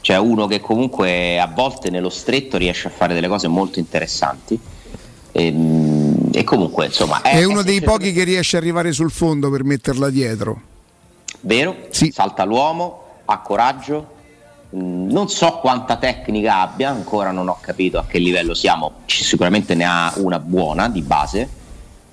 Cioè 0.00 0.16
uno 0.16 0.46
che 0.46 0.60
comunque 0.60 1.38
a 1.40 1.48
volte 1.52 1.90
nello 1.90 2.08
stretto 2.08 2.56
riesce 2.56 2.86
a 2.86 2.90
fare 2.90 3.14
delle 3.14 3.28
cose 3.28 3.48
molto 3.48 3.78
interessanti. 3.80 4.58
Ehm, 5.32 6.14
E, 6.32 6.44
comunque, 6.44 6.86
insomma, 6.86 7.22
È 7.22 7.42
uno 7.44 7.62
dei 7.62 7.74
semplicemente- 7.74 7.84
pochi 7.86 8.12
che 8.12 8.22
riesce 8.24 8.56
ad 8.56 8.62
arrivare 8.62 8.92
sul 8.92 9.10
fondo 9.10 9.50
per 9.50 9.64
metterla 9.64 10.08
dietro. 10.10 10.60
Vero? 11.40 11.76
Sì. 11.90 12.10
Salta 12.12 12.44
l'uomo, 12.44 13.02
ha 13.24 13.38
coraggio. 13.40 14.14
Mm, 14.74 15.10
Non 15.10 15.28
so 15.28 15.58
quanta 15.60 15.96
tecnica 15.96 16.60
abbia, 16.60 16.90
ancora 16.90 17.30
non 17.30 17.48
ho 17.48 17.58
capito 17.60 17.98
a 17.98 18.04
che 18.06 18.18
livello 18.18 18.54
siamo. 18.54 18.92
Sicuramente 19.06 19.74
ne 19.74 19.84
ha 19.84 20.12
una 20.16 20.38
buona 20.38 20.88
di 20.88 21.02
base. 21.02 21.48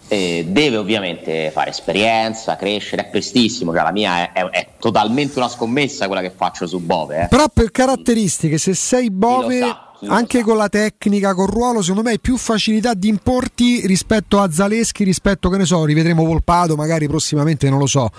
Eh, 0.07 0.45
deve 0.49 0.77
ovviamente 0.77 1.49
fare 1.51 1.71
esperienza, 1.71 2.55
crescere, 2.55 3.03
è 3.03 3.09
prestissimo. 3.09 3.73
Cioè 3.73 3.81
la 3.83 3.91
mia 3.91 4.31
è, 4.31 4.39
è- 4.39 4.49
è 4.49 4.67
totalmente 4.77 5.39
una 5.39 5.47
scommessa 5.49 6.05
quella 6.07 6.21
che 6.21 6.31
faccio 6.35 6.67
su 6.67 6.79
Bove. 6.79 7.23
eh. 7.23 7.27
Però 7.29 7.45
per 7.51 7.71
caratteristiche, 7.71 8.57
se 8.59 8.75
sei 8.75 9.09
Bove, 9.09 9.59
sa, 9.59 9.91
anche 10.07 10.39
sa. 10.39 10.43
con 10.43 10.57
la 10.57 10.69
tecnica, 10.69 11.33
col 11.33 11.47
ruolo, 11.47 11.81
secondo 11.81 12.03
me 12.03 12.11
hai 12.11 12.19
più 12.19 12.37
facilità 12.37 12.93
di 12.93 13.07
importi 13.07 13.87
rispetto 13.87 14.39
a 14.39 14.51
Zaleschi, 14.51 15.03
rispetto, 15.03 15.49
che 15.49 15.57
ne 15.57 15.65
so, 15.65 15.83
rivedremo 15.85 16.23
Volpato 16.23 16.75
magari 16.75 17.07
prossimamente, 17.07 17.67
non 17.69 17.79
lo 17.79 17.87
so. 17.87 18.09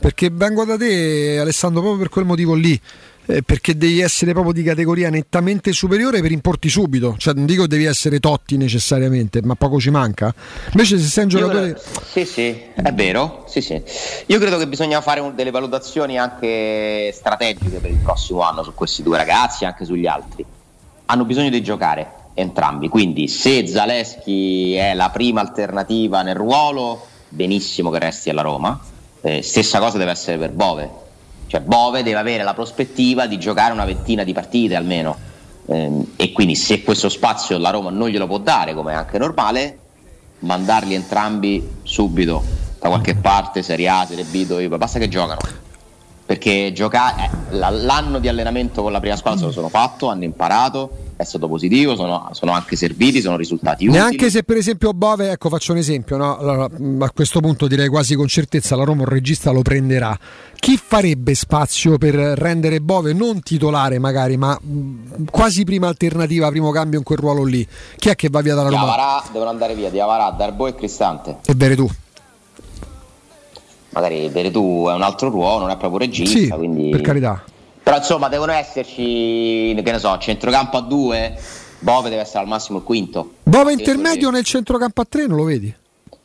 Perché 0.00 0.30
vengo 0.32 0.64
da 0.64 0.76
te, 0.78 1.38
Alessandro, 1.38 1.80
proprio 1.80 2.00
per 2.02 2.08
quel 2.10 2.24
motivo 2.24 2.54
lì. 2.54 2.80
Eh, 3.26 3.42
perché 3.42 3.76
devi 3.76 4.00
essere 4.00 4.32
proprio 4.32 4.52
di 4.52 4.62
categoria 4.62 5.08
nettamente 5.10 5.72
superiore 5.72 6.20
per 6.20 6.32
importi 6.32 6.68
subito. 6.68 7.14
Cioè, 7.18 7.34
non 7.34 7.46
dico 7.46 7.66
devi 7.66 7.84
essere 7.84 8.18
Totti 8.20 8.56
necessariamente, 8.56 9.40
ma 9.42 9.54
poco 9.54 9.78
ci 9.78 9.90
manca. 9.90 10.34
Invece, 10.72 10.98
se 10.98 11.06
sei 11.06 11.24
un 11.24 11.30
Io 11.30 11.38
giocatore. 11.38 11.72
credo- 11.74 11.80
sì, 12.10 12.24
sì, 12.24 12.60
è 12.74 12.92
vero. 12.92 13.44
Sì, 13.48 13.60
sì. 13.60 13.80
Io 14.26 14.38
credo 14.38 14.58
che 14.58 14.66
bisogna 14.66 15.00
fare 15.00 15.20
un- 15.20 15.34
delle 15.34 15.50
valutazioni 15.50 16.18
anche 16.18 17.12
strategiche 17.14 17.78
per 17.78 17.90
il 17.90 17.98
prossimo 17.98 18.40
anno 18.40 18.62
su 18.62 18.74
questi 18.74 19.02
due 19.02 19.16
ragazzi 19.16 19.64
e 19.64 19.66
anche 19.66 19.84
sugli 19.84 20.06
altri. 20.06 20.44
Hanno 21.06 21.24
bisogno 21.24 21.50
di 21.50 21.62
giocare 21.62 22.10
entrambi, 22.34 22.88
quindi 22.88 23.28
se 23.28 23.66
Zaleschi 23.66 24.74
è 24.74 24.94
la 24.94 25.10
prima 25.10 25.40
alternativa 25.42 26.22
nel 26.22 26.34
ruolo, 26.34 27.06
benissimo 27.28 27.90
che 27.90 27.98
resti 27.98 28.30
alla 28.30 28.42
Roma. 28.42 28.80
Eh, 29.20 29.42
stessa 29.42 29.78
cosa 29.78 29.98
deve 29.98 30.10
essere 30.12 30.38
per 30.38 30.50
Bove. 30.50 30.90
Cioè 31.46 31.60
Bove 31.60 32.02
deve 32.02 32.18
avere 32.18 32.42
la 32.42 32.54
prospettiva 32.54 33.26
di 33.26 33.38
giocare 33.38 33.72
una 33.72 33.84
ventina 33.84 34.24
di 34.24 34.32
partite 34.32 34.74
almeno. 34.74 35.16
Ehm, 35.66 36.12
e 36.16 36.32
quindi 36.32 36.54
se 36.54 36.82
questo 36.82 37.08
spazio 37.08 37.58
la 37.58 37.70
Roma 37.70 37.90
non 37.90 38.08
glielo 38.08 38.26
può 38.26 38.38
dare, 38.38 38.74
come 38.74 38.92
è 38.92 38.96
anche 38.96 39.18
normale, 39.18 39.78
mandarli 40.40 40.94
entrambi 40.94 41.68
subito 41.82 42.42
da 42.80 42.88
qualche 42.88 43.14
parte, 43.14 43.62
Serie 43.62 43.88
A, 43.88 44.06
Serie 44.06 44.24
B, 44.24 44.44
dove 44.44 44.68
basta 44.68 44.98
che 44.98 45.08
giocano. 45.08 45.40
Perché 46.24 46.72
giocare 46.72 47.30
eh, 47.50 47.58
l'anno 47.58 48.18
di 48.18 48.28
allenamento 48.28 48.82
con 48.82 48.92
la 48.92 49.00
prima 49.00 49.16
squadra 49.16 49.40
se 49.40 49.46
lo 49.46 49.52
sono 49.52 49.68
fatto, 49.68 50.08
hanno 50.08 50.24
imparato, 50.24 50.90
è 51.16 51.24
stato 51.24 51.48
positivo, 51.48 51.94
sono, 51.96 52.28
sono 52.32 52.52
anche 52.52 52.76
serviti, 52.76 53.20
sono 53.20 53.36
risultati 53.36 53.86
utili. 53.86 54.00
Neanche 54.00 54.30
se 54.30 54.42
per 54.42 54.56
esempio 54.56 54.92
Bove, 54.92 55.30
ecco 55.30 55.48
faccio 55.48 55.72
un 55.72 55.78
esempio, 55.78 56.16
no? 56.16 56.38
allora, 56.38 56.64
a 56.64 57.10
questo 57.10 57.40
punto 57.40 57.66
direi 57.66 57.88
quasi 57.88 58.14
con 58.14 58.26
certezza 58.28 58.76
la 58.76 58.84
Roma 58.84 59.02
un 59.02 59.08
regista 59.08 59.50
lo 59.50 59.62
prenderà. 59.62 60.18
Chi 60.54 60.76
farebbe 60.76 61.34
spazio 61.34 61.98
per 61.98 62.14
rendere 62.14 62.80
Bove 62.80 63.12
non 63.12 63.40
titolare 63.40 63.98
magari, 63.98 64.36
ma 64.36 64.58
quasi 65.30 65.64
prima 65.64 65.88
alternativa, 65.88 66.48
primo 66.48 66.70
cambio 66.70 66.98
in 66.98 67.04
quel 67.04 67.18
ruolo 67.18 67.44
lì? 67.44 67.66
Chi 67.96 68.08
è 68.08 68.14
che 68.14 68.28
va 68.30 68.40
via 68.40 68.54
dalla 68.54 68.68
Roma? 68.68 68.84
Diavarà, 68.84 69.24
devono 69.32 69.50
andare 69.50 69.74
via, 69.74 69.90
Diavarà, 69.90 70.30
Darbo 70.30 70.66
e 70.68 70.74
Cristante. 70.74 71.38
E 71.44 71.54
Veretù 71.54 71.90
magari 73.92 74.28
Veretù 74.28 74.86
è 74.88 74.92
un 74.92 75.02
altro 75.02 75.28
ruolo, 75.28 75.60
non 75.60 75.70
è 75.70 75.76
proprio 75.76 76.00
regista, 76.00 76.38
sì, 76.38 76.48
quindi... 76.48 76.90
per 76.90 77.00
carità. 77.00 77.44
Però 77.82 77.96
insomma 77.96 78.28
devono 78.28 78.52
esserci, 78.52 79.74
che 79.74 79.90
ne 79.90 79.98
so, 79.98 80.16
centrocampo 80.18 80.76
a 80.76 80.80
due, 80.80 81.36
Bove 81.80 82.10
deve 82.10 82.22
essere 82.22 82.40
al 82.40 82.46
massimo 82.46 82.78
il 82.78 82.84
quinto. 82.84 83.32
Bove 83.42 83.72
intermedio 83.72 84.30
nel 84.30 84.44
centrocampo 84.44 85.00
a 85.00 85.06
tre, 85.08 85.26
non 85.26 85.36
lo 85.36 85.44
vedi? 85.44 85.74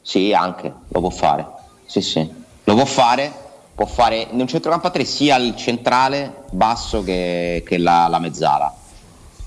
Sì, 0.01 0.33
anche, 0.33 0.71
lo 0.87 0.99
può 0.99 1.09
fare. 1.09 1.45
Sì, 1.85 2.01
sì. 2.01 2.29
Lo 2.63 2.75
può 2.75 2.85
fare, 2.85 3.33
può 3.73 3.85
fare 3.85 4.27
in 4.29 4.39
un 4.39 4.47
centrocampo 4.47 4.87
a 4.87 4.89
tre 4.91 5.03
sia 5.03 5.35
il 5.37 5.55
centrale 5.55 6.43
basso 6.51 7.03
che, 7.03 7.63
che 7.65 7.77
la, 7.77 8.07
la 8.07 8.19
mezzala. 8.19 8.73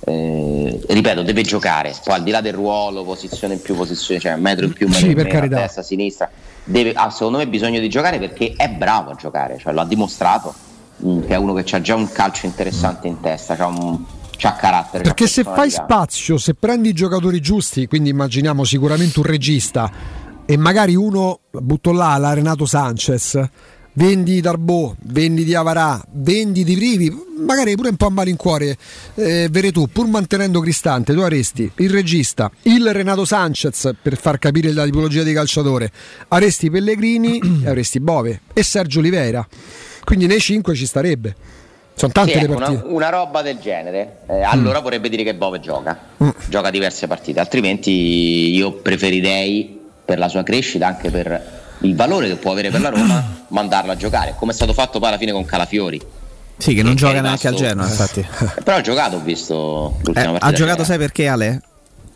Eh, 0.02 0.80
ripeto, 0.88 1.22
deve 1.22 1.42
giocare, 1.42 1.94
poi 2.04 2.14
al 2.14 2.22
di 2.22 2.30
là 2.30 2.40
del 2.40 2.54
ruolo, 2.54 3.04
posizione 3.04 3.54
in 3.54 3.62
più, 3.62 3.74
posizione, 3.74 4.20
cioè 4.20 4.36
metro 4.36 4.64
in 4.64 4.72
più, 4.72 4.86
metro 4.86 5.02
sì, 5.02 5.10
in 5.10 5.16
meno, 5.16 5.48
destra, 5.48 5.82
sinistra 5.82 6.30
deve, 6.64 6.92
ha 6.92 7.10
secondo 7.10 7.38
me 7.38 7.48
bisogno 7.48 7.80
di 7.80 7.88
giocare 7.88 8.18
perché 8.18 8.54
è 8.56 8.68
bravo 8.68 9.10
a 9.10 9.14
giocare, 9.14 9.58
cioè 9.58 9.72
lo 9.72 9.80
ha 9.80 9.86
dimostrato 9.86 10.54
mh, 10.96 11.10
mm, 11.10 11.20
che 11.22 11.34
è 11.34 11.36
uno 11.36 11.52
che 11.54 11.76
ha 11.76 11.80
già 11.80 11.94
un 11.94 12.10
calcio 12.10 12.46
interessante 12.46 13.08
in 13.08 13.20
testa, 13.20 13.56
c'ha, 13.56 13.66
un, 13.66 13.98
c'ha 14.36 14.54
carattere. 14.54 15.02
Perché 15.02 15.26
se 15.26 15.42
fai 15.42 15.70
spazio, 15.70 16.38
se 16.38 16.54
prendi 16.54 16.90
i 16.90 16.92
giocatori 16.92 17.40
giusti, 17.40 17.86
quindi 17.86 18.10
immaginiamo 18.10 18.64
sicuramente 18.64 19.18
un 19.18 19.24
regista 19.26 19.90
e 20.46 20.56
magari 20.56 20.94
uno, 20.94 21.40
butto 21.50 21.92
là, 21.92 22.16
la 22.16 22.32
Renato 22.32 22.66
Sanchez 22.66 23.38
vendi 23.94 24.40
Darbo, 24.40 24.96
vendi 25.02 25.44
di 25.44 25.54
Avarà, 25.54 26.02
vendi 26.12 26.64
di 26.64 26.74
Rivi, 26.74 27.12
magari 27.38 27.74
pure 27.74 27.90
un 27.90 27.96
po' 27.96 28.06
a 28.06 28.10
malincuore, 28.10 28.76
eh, 29.14 29.48
Veretù, 29.50 29.88
pur 29.88 30.06
mantenendo 30.06 30.60
Cristante, 30.60 31.12
tu 31.12 31.20
arresti 31.20 31.70
il 31.76 31.90
regista, 31.90 32.50
il 32.62 32.92
Renato 32.92 33.24
Sanchez 33.24 33.90
per 34.00 34.16
far 34.16 34.38
capire 34.38 34.72
la 34.72 34.84
tipologia 34.84 35.22
di 35.22 35.32
calciatore, 35.32 35.90
arresti 36.28 36.70
Pellegrini 36.70 37.40
e 37.64 37.68
arresti 37.70 38.00
Bove 38.00 38.42
e 38.52 38.62
Sergio 38.62 39.00
Oliveira. 39.00 39.46
Quindi 40.04 40.26
nei 40.26 40.40
5 40.40 40.74
ci 40.74 40.86
starebbe. 40.86 41.36
Sono 41.94 42.12
tante 42.12 42.32
sì, 42.32 42.38
le 42.38 42.44
ecco, 42.44 42.54
partite. 42.54 42.82
Una, 42.84 42.94
una, 42.94 43.08
roba 43.10 43.42
del 43.42 43.58
genere, 43.58 44.20
eh, 44.26 44.40
allora 44.42 44.80
mm. 44.80 44.82
vorrebbe 44.82 45.10
dire 45.10 45.22
che 45.22 45.34
Bove 45.34 45.60
gioca, 45.60 45.98
mm. 46.22 46.28
gioca 46.48 46.70
diverse 46.70 47.06
partite, 47.06 47.40
altrimenti 47.40 47.90
io 47.90 48.72
preferirei 48.72 49.78
per 50.02 50.18
la 50.18 50.28
sua 50.28 50.42
crescita, 50.42 50.86
anche 50.86 51.10
per 51.10 51.59
il 51.80 51.94
valore 51.94 52.28
che 52.28 52.36
può 52.36 52.52
avere 52.52 52.70
per 52.70 52.80
la 52.80 52.90
Roma, 52.90 53.44
mandarlo 53.48 53.92
a 53.92 53.96
giocare, 53.96 54.34
come 54.38 54.52
è 54.52 54.54
stato 54.54 54.72
fatto 54.72 54.98
poi 54.98 55.08
alla 55.08 55.18
fine 55.18 55.32
con 55.32 55.44
Calafiori. 55.44 56.00
Sì, 56.56 56.74
che 56.74 56.82
non 56.82 56.94
gioca 56.94 57.20
neanche 57.20 57.48
al 57.48 57.54
Genoa, 57.54 57.86
infatti. 57.86 58.26
Però 58.62 58.76
ha 58.76 58.80
giocato, 58.82 59.16
ho 59.16 59.20
visto 59.20 59.98
l'ultima 60.02 60.34
eh, 60.34 60.38
Ha 60.40 60.52
giocato, 60.52 60.84
sai 60.84 60.98
perché 60.98 61.26
Ale? 61.26 61.62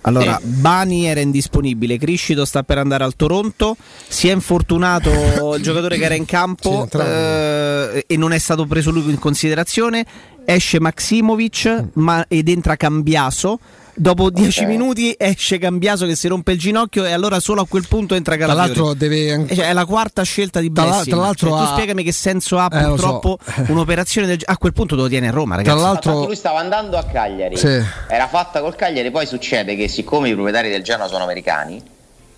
Allora, 0.07 0.39
sì. 0.39 0.49
Bani 0.49 1.07
era 1.07 1.21
indisponibile, 1.21 1.97
Criscito 1.97 2.45
sta 2.45 2.63
per 2.63 2.77
andare 2.77 3.05
al 3.05 3.17
Toronto, 3.17 3.75
si 4.07 4.29
è 4.29 4.33
infortunato 4.33 5.55
il 5.55 5.63
giocatore 5.63 5.97
che 5.97 6.05
era 6.05 6.15
in 6.15 6.27
campo 6.27 6.87
eh, 6.93 8.05
e 8.07 8.17
non 8.19 8.33
è 8.33 8.39
stato 8.39 8.67
preso 8.67 8.91
lui 8.91 9.09
in 9.09 9.19
considerazione, 9.19 10.05
esce 10.45 10.79
Maximovic 10.79 11.85
ma, 11.95 12.23
ed 12.29 12.51
entra 12.51 12.77
Cambiaso 12.77 13.59
dopo 13.97 14.31
10 14.31 14.61
okay. 14.61 14.71
minuti 14.71 15.15
esce 15.17 15.59
Cambiaso 15.59 16.07
che 16.07 16.17
si 16.17 16.29
rompe 16.29 16.53
il 16.53 16.59
ginocchio 16.59 17.05
e 17.05 17.13
allora 17.13 17.41
solo 17.41 17.63
a 17.63 17.67
quel 17.67 17.87
punto 17.89 18.15
entra 18.15 18.37
Calafiori. 18.37 18.73
Tra 18.73 18.83
l'altro 18.83 18.95
deve... 18.95 19.47
cioè, 19.55 19.69
è 19.69 19.73
la 19.73 19.85
quarta 19.85 20.23
scelta 20.23 20.61
di 20.61 20.71
Blessing. 20.71 21.09
Tra 21.09 21.17
l'altro 21.17 21.51
cioè, 21.51 21.59
ha... 21.59 21.65
tu 21.65 21.73
spiegami 21.73 22.03
che 22.03 22.13
senso 22.13 22.59
ha 22.59 22.69
eh, 22.73 22.83
purtroppo 22.85 23.39
so. 23.43 23.65
un'operazione 23.73 24.27
del... 24.27 24.39
a 24.45 24.57
quel 24.57 24.73
punto 24.73 24.95
lo 24.95 25.09
tiene 25.09 25.29
a 25.29 25.31
Roma, 25.31 25.57
ragazzi. 25.57 25.77
Tra 25.77 25.87
l'altro 25.87 26.25
lui 26.25 26.37
stava 26.37 26.59
andando 26.59 26.97
a 26.97 27.05
Cagliari. 27.05 27.57
Sì. 27.57 27.83
Era 28.09 28.29
fatta 28.29 28.61
col 28.61 28.75
Cagliari, 28.75 29.11
poi 29.11 29.27
succede 29.27 29.77
che 29.77 29.89
siccome 29.89 30.29
i 30.29 30.33
proprietari 30.33 30.71
del 30.71 30.83
Genoa 30.83 31.07
sono 31.07 31.25
americani, 31.25 31.81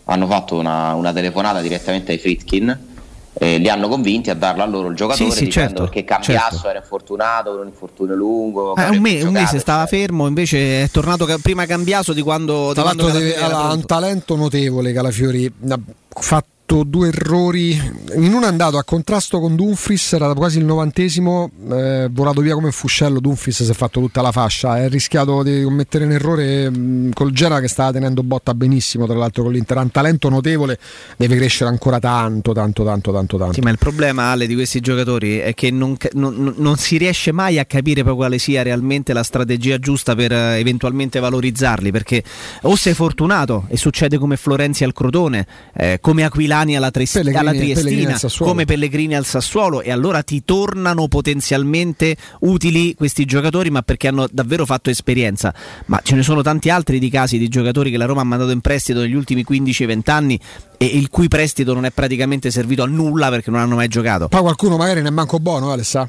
hanno 0.05 0.27
fatto 0.27 0.57
una, 0.57 0.95
una 0.95 1.13
telefonata 1.13 1.61
direttamente 1.61 2.13
ai 2.13 2.19
Fritkin 2.19 2.95
eh, 3.39 3.59
li 3.59 3.69
hanno 3.69 3.89
convinti 3.89 4.31
a 4.31 4.35
darlo 4.35 4.63
a 4.63 4.67
loro 4.67 4.89
il 4.89 4.97
giocatore 4.97 5.31
sì, 5.31 5.45
sì, 5.45 5.51
certo, 5.51 5.83
perché 5.83 6.05
Cambiasso 6.05 6.55
certo. 6.55 6.69
era 6.69 6.79
infortunato 6.79 7.51
con 7.51 7.61
un 7.61 7.67
infortunio 7.67 8.15
lungo 8.15 8.75
eh, 8.77 8.89
un, 8.89 8.99
me- 8.99 9.23
un, 9.23 9.33
mese 9.33 9.59
stava 9.59 9.87
cioè. 9.87 9.99
fermo 9.99 10.27
invece 10.27 10.85
è 10.85 10.89
tornato 10.91 11.27
ca- 11.27 11.39
prima 11.39 11.67
Cambiaso 11.67 12.13
di 12.13 12.23
quando, 12.23 12.73
tra 12.73 12.85
l'altro 12.85 13.11
deve, 13.11 13.37
ha 13.37 13.73
un 13.73 13.85
talento 13.85 14.37
notevole 14.37 14.93
Calafiori 14.93 15.53
ha 15.69 15.79
fatto 16.09 16.55
fatto 16.67 16.83
due 16.83 17.09
errori. 17.09 17.71
In 18.17 18.35
uno 18.35 18.45
è 18.45 18.49
andato 18.49 18.77
a 18.77 18.83
contrasto 18.83 19.39
con 19.39 19.55
Dumfries, 19.55 20.15
era 20.15 20.35
quasi 20.35 20.59
il 20.59 20.65
novantesimo, 20.65 21.51
eh, 21.71 22.09
volato 22.11 22.41
via 22.41 22.55
come 22.55 22.73
fuscello. 22.73 23.21
Dumfries 23.21 23.63
si 23.63 23.71
è 23.71 23.75
fatto 23.75 24.01
tutta 24.01 24.21
la 24.21 24.33
fascia. 24.33 24.71
Ha 24.71 24.89
rischiato 24.89 25.45
di 25.45 25.63
commettere 25.63 26.05
un 26.05 26.11
errore 26.11 26.69
mh, 26.69 27.13
col 27.13 27.31
Gera 27.31 27.61
che 27.61 27.69
stava 27.69 27.93
tenendo 27.93 28.25
botta 28.25 28.53
benissimo. 28.53 29.07
Tra 29.07 29.15
l'altro, 29.15 29.45
con 29.45 29.53
l'Inter 29.53 29.77
un 29.77 29.91
talento 29.93 30.29
notevole, 30.29 30.79
deve 31.17 31.37
crescere 31.37 31.71
ancora 31.71 32.01
tanto, 32.01 32.53
tanto, 32.53 32.85
tanto, 32.85 33.13
tanto. 33.13 33.39
tanto. 33.39 33.55
Sì, 33.55 33.61
ma 33.61 33.71
il 33.71 33.79
problema 33.79 34.31
Ale, 34.33 34.49
di 34.49 34.55
questi 34.55 34.81
giocatori 34.81 35.39
è 35.39 35.55
che 35.55 35.71
non, 35.71 35.97
non, 36.15 36.55
non, 36.57 36.77
si 36.77 36.97
riesce 36.97 37.31
mai 37.31 37.61
a 37.61 37.65
capire 37.65 38.03
poi 38.03 38.15
quale 38.17 38.39
sia 38.39 38.63
realmente 38.63 39.13
la 39.13 39.23
strategia 39.23 39.79
giusta 39.79 40.17
per 40.17 40.33
eh, 40.33 40.59
eventualmente 40.59 41.21
valorizzarli. 41.21 41.93
Perché 41.93 42.25
o 42.63 42.75
sei 42.75 42.95
fortunato 42.95 43.67
e 43.69 43.77
succede 43.77 44.19
come 44.19 44.37
Florenzi 44.37 44.83
al 44.83 44.93
Crotone, 44.93 45.47
eh, 45.75 45.99
come 46.01 46.25
Aquilani 46.25 46.56
Milani 46.57 46.77
alla, 46.77 46.91
Tres- 46.91 47.17
alla 47.17 47.53
Triestina 47.53 48.19
come 48.39 48.65
Pellegrini 48.65 49.15
al 49.15 49.25
Sassuolo 49.25 49.83
e 49.83 49.91
allora 49.91 50.23
ti 50.23 50.43
tornano 50.45 51.09
potenzialmente 51.09 52.17
utili 52.41 52.95
questi 52.95 53.25
giocatori 53.25 53.71
ma 53.71 53.83
perché 53.83 54.09
hanno 54.09 54.27
davvero 54.31 54.65
fatto 54.65 54.91
esperienza. 54.91 55.55
Ma 55.87 56.01
ce 56.03 56.15
ne 56.15 56.23
sono 56.23 56.43
tanti 56.43 56.71
altri 56.71 56.99
di 56.99 57.11
casi 57.11 57.39
di 57.39 57.49
giocatori 57.49 57.91
che 57.91 57.99
la 57.99 58.07
Roma 58.07 58.23
ha 58.23 58.25
mandato 58.25 58.51
in 58.51 58.61
prestito 58.61 59.01
negli 59.01 59.15
ultimi 59.15 59.45
15-20 59.49 60.11
anni 60.11 60.41
e 60.79 60.87
il 60.87 61.09
cui 61.11 61.29
prestito 61.29 61.75
non 61.75 61.85
è 61.85 61.91
praticamente 61.91 62.51
servito 62.51 62.83
a 62.83 62.87
nulla 62.87 63.29
perché 63.29 63.51
non 63.51 63.61
hanno 63.61 63.77
mai 63.77 63.89
giocato. 63.89 64.29
Poi 64.29 64.41
qualcuno 64.41 64.77
magari 64.77 65.03
ne 65.03 65.09
è 65.09 65.13
manco 65.13 65.39
buono 65.39 65.73
Alessà 65.73 66.09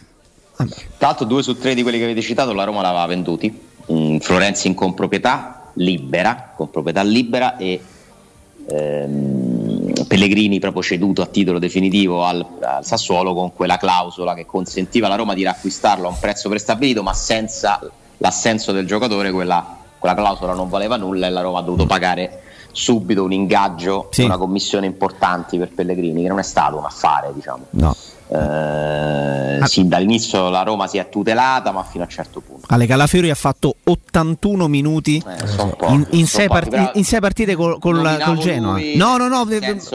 Tra 0.56 0.68
l'altro 1.00 1.26
due 1.26 1.44
su 1.44 1.58
tre 1.58 1.74
di 1.76 1.82
quelli 1.82 1.98
che 1.98 2.06
avete 2.06 2.22
citato 2.22 2.54
la 2.54 2.64
Roma 2.64 2.82
l'aveva 2.82 3.06
venduti. 3.06 3.66
Mm, 3.92 4.18
Florenzi 4.18 4.68
in 4.68 4.74
comproprietà 4.74 5.72
libera, 5.74 6.54
con 6.56 6.70
proprietà 6.70 7.04
libera 7.04 7.56
e 7.58 7.80
ehm, 8.68 9.47
Pellegrini 10.06 10.60
proprio 10.60 10.84
ceduto 10.84 11.22
a 11.22 11.26
titolo 11.26 11.60
definitivo 11.60 12.26
al, 12.26 12.46
al, 12.62 12.86
Sassuolo 12.86 13.34
con 13.34 13.54
quella 13.54 13.78
clausola 13.78 14.34
che 14.34 14.46
consentiva 14.46 15.08
alla 15.08 15.16
Roma 15.16 15.34
di 15.34 15.42
riacquistarlo 15.42 16.08
a 16.08 16.12
un 16.12 16.20
prezzo 16.20 16.50
prestabilito 16.50 17.04
ma 17.04 17.14
senza 17.14 17.80
l'assenso 18.18 18.72
del 18.72 18.86
giocatore 18.86 19.32
quella, 19.32 19.78
quella 19.98 20.16
clausola 20.16 20.54
non 20.54 20.70
valeva 20.70 20.98
nulla 20.98 21.28
e 21.28 21.30
la 21.30 21.42
Roma 21.42 21.60
ha 21.60 21.64
dovuto 21.64 21.86
pagare 21.86 22.44
subito 22.78 23.24
un 23.24 23.34
ingaggio 23.34 24.10
sì. 24.12 24.24
una 24.24 24.38
commissione 24.38 24.86
importanti 24.86 25.58
per 25.58 25.72
Pellegrini 25.74 26.22
che 26.22 26.28
non 26.28 26.38
è 26.38 26.44
stato 26.44 26.78
un 26.78 26.86
affare 26.86 27.32
diciamo 27.34 27.66
no. 27.72 27.96
Eh, 28.30 29.66
sì, 29.66 29.88
dall'inizio 29.88 30.50
la 30.50 30.64
Roma 30.64 30.86
si 30.88 30.98
è 30.98 31.08
tutelata, 31.08 31.72
ma 31.72 31.84
fino 31.84 32.04
a 32.04 32.08
un 32.08 32.12
certo 32.12 32.42
punto. 32.42 32.68
Ale 32.70 32.86
Calafiori 32.86 33.30
ha 33.30 33.36
fatto 33.36 33.76
81 33.86 34.68
minuti 34.68 35.24
eh, 35.26 35.88
in, 35.88 36.06
in, 36.12 36.28
sei 36.28 36.48
pochi, 36.48 36.70
part- 36.70 36.96
in, 36.96 37.06
sei 37.06 37.22
partite 37.22 37.56
col, 37.56 37.80
col, 37.80 38.22
col 38.24 38.38
Genoa. 38.38 38.78
No, 38.96 39.16
no, 39.16 39.28
no, 39.30 39.48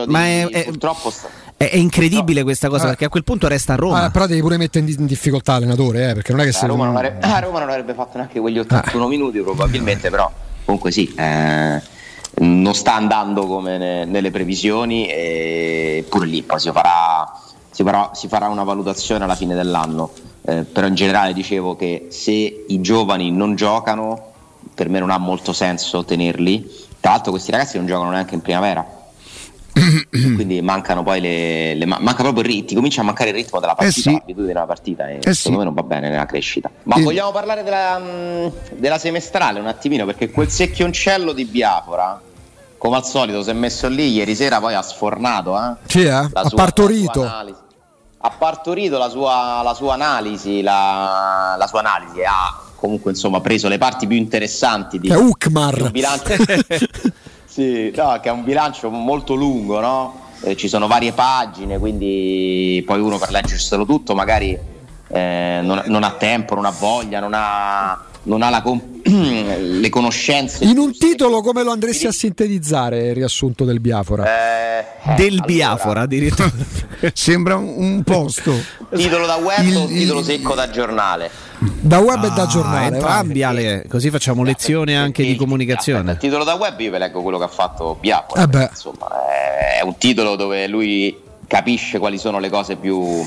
ma 0.06 0.24
è, 0.24 0.48
è, 0.48 0.64
purtroppo 0.64 1.10
sta... 1.10 1.28
è, 1.58 1.68
è 1.68 1.76
incredibile 1.76 2.42
questa 2.42 2.68
cosa 2.68 2.84
eh. 2.84 2.88
perché 2.88 3.04
a 3.04 3.08
quel 3.10 3.24
punto 3.24 3.48
resta 3.48 3.74
a 3.74 3.76
Roma. 3.76 4.04
Ah, 4.04 4.10
però 4.10 4.26
devi 4.26 4.40
pure 4.40 4.56
mettere 4.56 4.90
in, 4.90 5.04
difficoltà 5.04 5.52
l'allenatore, 5.52 6.10
eh, 6.10 6.14
perché 6.14 6.32
non 6.32 6.40
è 6.40 6.44
che 6.44 6.52
se 6.52 6.66
Roma 6.66 6.86
non 6.86 6.96
avrebbe, 6.96 7.26
a 7.26 7.38
Roma 7.40 7.58
non 7.58 7.68
avrebbe 7.68 7.92
fatto 7.92 8.16
neanche 8.16 8.40
quegli 8.40 8.58
81 8.58 9.08
minuti, 9.08 9.40
probabilmente, 9.40 10.08
però 10.08 10.30
comunque 10.64 10.90
sì. 10.90 11.12
Eh, 11.14 11.91
non 12.38 12.74
sta 12.74 12.94
andando 12.94 13.46
come 13.46 13.78
ne, 13.78 14.04
nelle 14.04 14.30
previsioni, 14.30 15.06
e 15.06 16.04
pure 16.08 16.26
lì 16.26 16.42
poi 16.42 16.60
si 16.60 16.70
farà 16.70 17.40
si 17.72 17.82
farà, 17.82 18.10
si 18.12 18.28
farà 18.28 18.48
una 18.48 18.64
valutazione 18.64 19.24
alla 19.24 19.34
fine 19.34 19.54
dell'anno, 19.54 20.10
eh, 20.42 20.62
però 20.64 20.86
in 20.86 20.94
generale 20.94 21.32
dicevo 21.32 21.74
che 21.74 22.08
se 22.10 22.64
i 22.68 22.80
giovani 22.82 23.30
non 23.30 23.54
giocano, 23.56 24.30
per 24.74 24.90
me 24.90 24.98
non 24.98 25.10
ha 25.10 25.18
molto 25.18 25.52
senso 25.54 26.04
tenerli, 26.04 26.70
tra 27.00 27.12
l'altro 27.12 27.30
questi 27.32 27.50
ragazzi 27.50 27.78
non 27.78 27.86
giocano 27.86 28.10
neanche 28.10 28.34
in 28.34 28.42
primavera. 28.42 29.00
quindi 30.10 30.60
mancano 30.60 31.02
poi 31.02 31.20
le, 31.20 31.74
le, 31.74 31.86
manca 31.86 32.22
proprio 32.22 32.42
il 32.42 32.50
ritmo 32.50 32.76
comincia 32.76 33.00
a 33.00 33.04
mancare 33.04 33.30
il 33.30 33.36
ritmo 33.36 33.58
della 33.58 33.74
partita 33.74 33.98
eh 33.98 34.02
sì. 34.02 34.12
l'abitudine 34.12 34.52
della 34.52 34.66
partita 34.66 35.08
e 35.08 35.18
eh 35.22 35.34
secondo 35.34 35.34
sì. 35.34 35.50
me 35.50 35.64
non 35.64 35.74
va 35.74 35.82
bene 35.82 36.10
nella 36.10 36.26
crescita 36.26 36.70
ma 36.82 36.96
eh. 36.96 37.02
vogliamo 37.02 37.32
parlare 37.32 37.62
della, 37.62 37.98
mm, 37.98 38.46
della 38.76 38.98
semestrale 38.98 39.60
un 39.60 39.66
attimino 39.66 40.04
perché 40.04 40.30
quel 40.30 40.50
secchioncello 40.50 41.32
di 41.32 41.44
Biafora 41.46 42.20
come 42.76 42.96
al 42.96 43.04
solito 43.06 43.42
si 43.42 43.50
è 43.50 43.54
messo 43.54 43.88
lì 43.88 44.12
ieri 44.12 44.34
sera 44.34 44.60
poi 44.60 44.74
ha 44.74 44.82
sfornato 44.82 45.56
eh? 45.56 45.76
sì, 45.86 46.02
eh? 46.02 46.10
ha 46.10 46.50
partorito 46.54 47.60
ha 48.24 48.30
partorito 48.30 48.98
la 48.98 49.08
sua, 49.08 49.62
la 49.62 49.74
sua 49.74 49.94
analisi, 49.94 50.62
la, 50.62 51.56
la, 51.58 51.66
sua 51.66 51.80
analisi 51.80 52.22
ha 52.22 52.60
comunque 52.76 53.10
insomma 53.10 53.40
preso 53.40 53.66
le 53.66 53.78
parti 53.78 54.06
più 54.06 54.16
interessanti 54.16 55.00
di, 55.00 55.10
Ukmar. 55.10 55.74
di 55.74 55.82
un 55.82 55.90
bilancio, 55.90 56.34
sì, 57.52 57.92
no, 57.94 58.18
che 58.18 58.30
è 58.30 58.32
un 58.32 58.44
bilancio 58.44 58.88
molto 58.88 59.34
lungo, 59.34 59.78
no? 59.78 60.20
Eh, 60.40 60.56
ci 60.56 60.68
sono 60.68 60.86
varie 60.86 61.12
pagine, 61.12 61.78
quindi 61.78 62.82
poi 62.86 62.98
uno 62.98 63.18
per 63.18 63.30
leggerselo 63.30 63.84
tutto 63.84 64.14
magari 64.14 64.58
eh, 65.08 65.60
non, 65.62 65.82
non, 65.84 66.02
ha 66.02 66.12
tempo, 66.12 66.54
non 66.54 66.64
ha 66.64 66.70
voglia, 66.70 67.20
non 67.20 67.32
ha, 67.34 68.02
non 68.24 68.42
ha 68.42 68.50
la, 68.50 68.62
le 69.04 69.88
conoscenze. 69.88 70.64
In 70.64 70.78
un 70.78 70.96
titolo 70.96 71.40
come 71.40 71.62
lo 71.62 71.70
andresti 71.72 72.06
a 72.06 72.12
sintetizzare 72.12 73.08
il 73.08 73.14
riassunto 73.14 73.64
del 73.64 73.80
Biafora? 73.80 74.24
Eh, 74.26 74.84
eh, 75.04 75.14
del 75.16 75.32
allora, 75.32 75.44
Biafora 75.46 76.00
addirittura. 76.02 76.50
Sembra 77.12 77.56
un, 77.56 77.74
un 77.76 78.02
posto. 78.04 78.52
Titolo 78.94 79.26
da 79.26 79.36
web 79.36 79.64
Il- 79.66 79.76
o 79.76 79.86
titolo 79.86 80.20
il- 80.20 80.24
secco 80.26 80.54
da 80.54 80.70
giornale? 80.70 81.30
Da 81.80 81.98
web 81.98 82.24
e 82.24 82.28
da 82.30 82.42
Ah, 82.42 82.46
giornale. 82.46 82.86
entrambi. 82.86 83.42
Ale, 83.42 83.84
così 83.88 84.10
facciamo 84.10 84.42
lezione 84.42 84.96
anche 84.96 85.18
Perché 85.22 85.32
di 85.32 85.36
comunicazione. 85.38 86.12
il 86.12 86.18
titolo 86.18 86.42
da 86.44 86.54
web 86.54 86.78
io 86.80 86.90
vi 86.90 86.98
leggo 86.98 87.22
quello 87.22 87.38
che 87.38 87.44
ha 87.44 87.48
fatto 87.48 87.96
Biafora. 88.00 88.42
Eh 88.42 88.68
Insomma, 88.70 89.08
è 89.78 89.82
un 89.84 89.96
titolo 89.96 90.34
dove 90.36 90.66
lui 90.66 91.16
capisce 91.46 91.98
quali 91.98 92.18
sono 92.18 92.38
le 92.40 92.50
cose 92.50 92.74
più, 92.76 93.24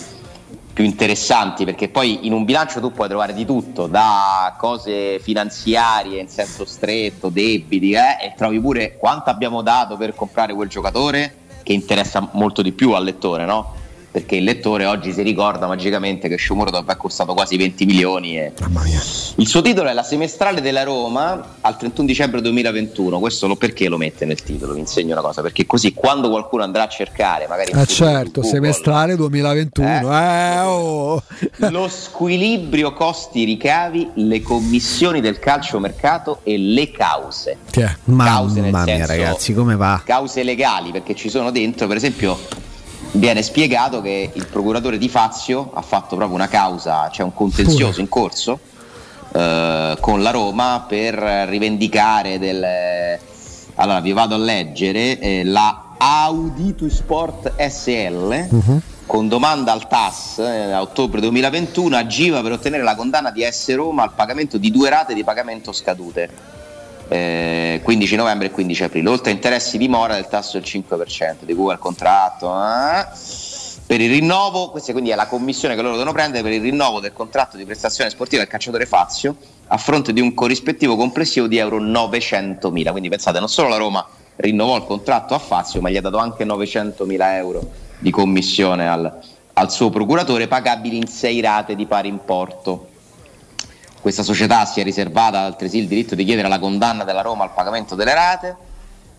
più 0.76 0.84
interessanti, 0.84 1.64
perché 1.64 1.88
poi 1.88 2.28
in 2.28 2.34
un 2.34 2.44
bilancio 2.44 2.82
tu 2.82 2.92
puoi 2.92 3.08
trovare 3.08 3.34
di 3.34 3.46
tutto, 3.46 3.88
da 3.88 4.54
cose 4.58 5.20
finanziarie 5.20 6.20
in 6.20 6.28
senso 6.28 6.66
stretto, 6.66 7.30
debiti, 7.30 7.94
eh, 7.94 8.18
e 8.22 8.34
trovi 8.36 8.60
pure 8.60 8.98
quanto 8.98 9.30
abbiamo 9.30 9.62
dato 9.62 9.96
per 9.96 10.14
comprare 10.14 10.54
quel 10.54 10.68
giocatore, 10.68 11.38
che 11.64 11.72
interessa 11.72 12.28
molto 12.34 12.62
di 12.62 12.74
più 12.74 12.92
al 12.92 13.06
lettore, 13.06 13.46
no? 13.46 13.75
Perché 14.16 14.38
il 14.38 14.46
lettore 14.46 14.86
oggi 14.86 15.12
si 15.12 15.22
ricorda 15.24 15.68
magicamente 15.68 16.30
che 16.30 16.38
Shomurodov 16.38 16.90
è 16.90 16.96
costato 16.96 17.34
quasi 17.34 17.58
20 17.58 17.86
milioni 17.86 18.38
e 18.38 18.54
Mamma 18.62 18.82
mia. 18.84 19.02
il 19.36 19.46
suo 19.46 19.62
titolo 19.62 19.90
è 19.90 19.94
La 19.94 20.04
semestrale 20.04 20.62
della 20.62 20.84
Roma 20.84 21.58
al 21.60 21.76
31 21.76 22.08
dicembre 22.08 22.40
2021. 22.40 23.20
Questo 23.20 23.46
lo, 23.48 23.58
perché 23.58 23.90
lo 23.90 23.98
mette 23.98 24.24
nel 24.24 24.42
titolo? 24.42 24.72
Vi 24.72 24.80
insegno 24.80 25.12
una 25.12 25.22
cosa, 25.22 25.42
perché 25.42 25.66
così 25.66 25.94
quando 25.94 26.30
qualcuno 26.30 26.64
andrà 26.64 26.84
a 26.84 26.88
cercare, 26.88 27.46
magari 27.50 27.72
Eh 27.72 27.86
su 27.86 27.96
certo, 27.96 28.40
Google, 28.40 28.50
semestrale 28.50 29.16
2021. 29.18 30.18
Eh, 30.18 30.60
oh. 30.60 31.22
lo 31.70 31.90
squilibrio 31.90 32.94
costi-ricavi, 32.94 34.12
le 34.14 34.42
commissioni 34.42 35.20
del 35.20 35.40
calciomercato 35.40 36.40
e 36.44 36.58
le 36.58 36.90
cause. 36.90 37.58
Che 37.70 37.84
è? 37.84 37.96
Cause 38.16 38.62
nel 38.62 38.72
Mamma 38.72 38.86
mia, 38.86 38.96
senso- 38.96 39.12
ragazzi, 39.12 39.54
come 39.54 39.76
va? 39.76 40.02
Cause 40.06 40.42
legali, 40.42 40.92
perché 40.92 41.16
ci 41.16 41.28
sono 41.30 41.52
dentro, 41.52 41.86
per 41.86 41.98
esempio, 41.98 42.40
viene 43.16 43.42
spiegato 43.42 44.02
che 44.02 44.32
il 44.34 44.48
procuratore 44.48 44.98
di 44.98 45.10
Fazio 45.10 45.72
ha 45.74 45.82
fatto 45.82 46.16
proprio 46.16 46.36
una 46.36 46.48
causa, 46.48 47.10
c'è 47.12 47.24
un 47.24 47.34
contenzioso 47.34 48.00
in 48.00 48.10
corso 48.10 48.60
eh, 49.34 49.98
con 50.00 50.22
la 50.22 50.32
Roma 50.32 50.86
per 50.88 51.16
rivendicare 51.16 52.40
del... 52.40 53.18
Allora, 53.78 54.00
vi 54.00 54.14
vado 54.14 54.36
a 54.36 54.38
leggere 54.38 55.20
eh, 55.20 55.44
la 55.44 55.82
Auditu 55.98 56.90
Sport 56.90 57.54
SL 57.58 58.48
Mhm. 58.50 58.82
con 59.06 59.28
domanda 59.28 59.72
al 59.72 59.88
TAS 59.88 60.40
eh, 60.40 60.72
a 60.72 60.82
ottobre 60.82 61.22
2021 61.22 61.96
agiva 61.96 62.42
per 62.42 62.54
ottenere 62.54 62.84
la 62.84 62.96
condanna 62.96 63.32
di 63.32 63.48
S 63.50 63.74
Roma 63.76 64.04
al 64.04 64.14
pagamento 64.14 64.58
di 64.58 64.72
due 64.72 64.90
rate 64.90 65.14
di 65.14 65.24
pagamento 65.24 65.72
scadute 65.72 66.30
eh, 67.08 67.82
15 67.84 68.16
novembre 68.16 68.48
e 68.48 68.52
15 68.52 68.84
aprile. 68.84 69.10
Oltre 69.10 69.32
a 69.32 69.34
interessi 69.34 69.78
di 69.78 69.88
mora 69.88 70.16
del 70.16 70.28
tasso 70.28 70.60
del 70.60 70.68
5% 70.68 71.44
di 71.44 71.54
cui 71.54 71.72
al 71.72 71.80
contratto 71.80 72.48
eh. 72.48 73.06
per 73.86 74.02
il 74.02 74.10
rinnovo 74.10 74.72
questa 74.72 74.92
quindi 74.92 75.12
è 75.12 75.16
la 75.16 75.28
commissione 75.28 75.76
che 75.76 75.82
loro 75.82 75.96
devono 75.96 76.14
prendere 76.14 76.44
per 76.44 76.54
il 76.54 76.62
rinnovo 76.62 77.00
del 77.00 77.14
contratto 77.14 77.58
di 77.58 77.66
prestazione 77.66 78.10
sportiva 78.10 78.42
del 78.42 78.50
calciatore 78.50 78.86
Fazio 78.86 79.36
a 79.68 79.78
fronte 79.78 80.14
di 80.14 80.22
un 80.22 80.34
corrispettivo 80.34 80.96
complessivo 80.96 81.48
di 81.48 81.58
euro 81.58 81.80
900.000 81.80 82.92
quindi 82.92 83.10
pensate 83.10 83.40
non 83.40 83.50
solo 83.50 83.70
la 83.70 83.78
Roma 83.78 84.06
rinnovò 84.38 84.78
il 84.78 84.86
contratto 84.86 85.34
a 85.34 85.40
Fazio 85.40 85.82
ma 85.82 85.90
gli 85.90 85.98
ha 85.98 86.02
dato 86.02 86.18
anche 86.18 86.46
900.000 86.46 87.34
euro 87.36 87.72
di 88.00 88.10
commissione 88.10 88.88
al, 88.88 89.20
al 89.54 89.72
suo 89.72 89.90
procuratore 89.90 90.48
pagabili 90.48 90.98
in 90.98 91.08
sei 91.08 91.40
rate 91.42 91.76
di 91.76 91.86
pari 91.86 92.08
importo 92.08 92.94
questa 94.06 94.22
società 94.22 94.66
si 94.66 94.80
è 94.80 94.84
riservata 94.84 95.40
altresì 95.40 95.80
il 95.80 95.88
diritto 95.88 96.14
di 96.14 96.26
chiedere 96.26 96.48
la 96.48 96.60
condanna 96.60 97.04
della 97.04 97.22
Roma 97.22 97.44
al 97.44 97.56
pagamento 97.56 97.96
delle 97.96 98.14
rate. 98.14 98.56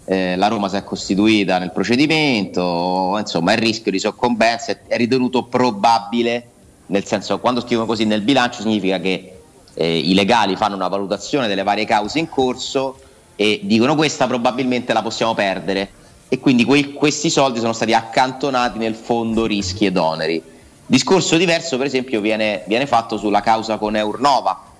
Eh, 0.05 0.37
la 0.37 0.47
Roma 0.47 0.69
si 0.69 0.77
è 0.77 0.85
costituita 0.85 1.59
nel 1.59 1.73
procedimento, 1.73 3.17
insomma 3.19 3.53
il 3.55 3.59
rischio 3.59 3.91
di 3.91 3.99
soccombenza 3.99 4.71
è- 4.71 4.97
ritenuto 4.97 5.43
probabile, 5.47 6.51
nel 6.87 7.05
senso 7.05 7.41
quando 7.41 7.63
scrivono 7.63 7.89
così 7.89 8.05
nel 8.05 8.21
bilancio 8.21 8.61
significa 8.61 9.01
che 9.01 9.41
eh, 9.75 9.99
i 9.99 10.15
legali 10.15 10.55
fanno 10.55 10.77
una 10.77 10.87
valutazione 10.87 11.49
delle 11.49 11.65
varie 11.65 11.85
cause 11.85 12.21
in 12.21 12.29
corso 12.29 13.01
e 13.35 13.59
dicono 13.65 13.97
questa 13.97 14.29
probabilmente 14.29 14.93
la 14.93 15.03
possiamo 15.03 15.35
perdere 15.35 15.91
e 16.29 16.39
quindi 16.39 16.65
quei- 16.65 16.93
questi 16.93 17.29
soldi 17.29 17.59
sono 17.59 17.73
stati 17.73 17.93
accantonati 17.93 18.79
nel 18.79 18.95
fondo 18.95 19.47
rischi 19.47 19.85
ed 19.85 19.97
oneri. 19.97 20.41
Discorso 20.87 21.37
diverso 21.37 21.77
per 21.77 21.87
esempio 21.87 22.21
viene, 22.21 22.63
viene 22.69 22.87
fatto 22.87 23.17
sulla 23.17 23.41
causa 23.41 23.79
con 23.79 23.97
Eurnova, 23.97 24.75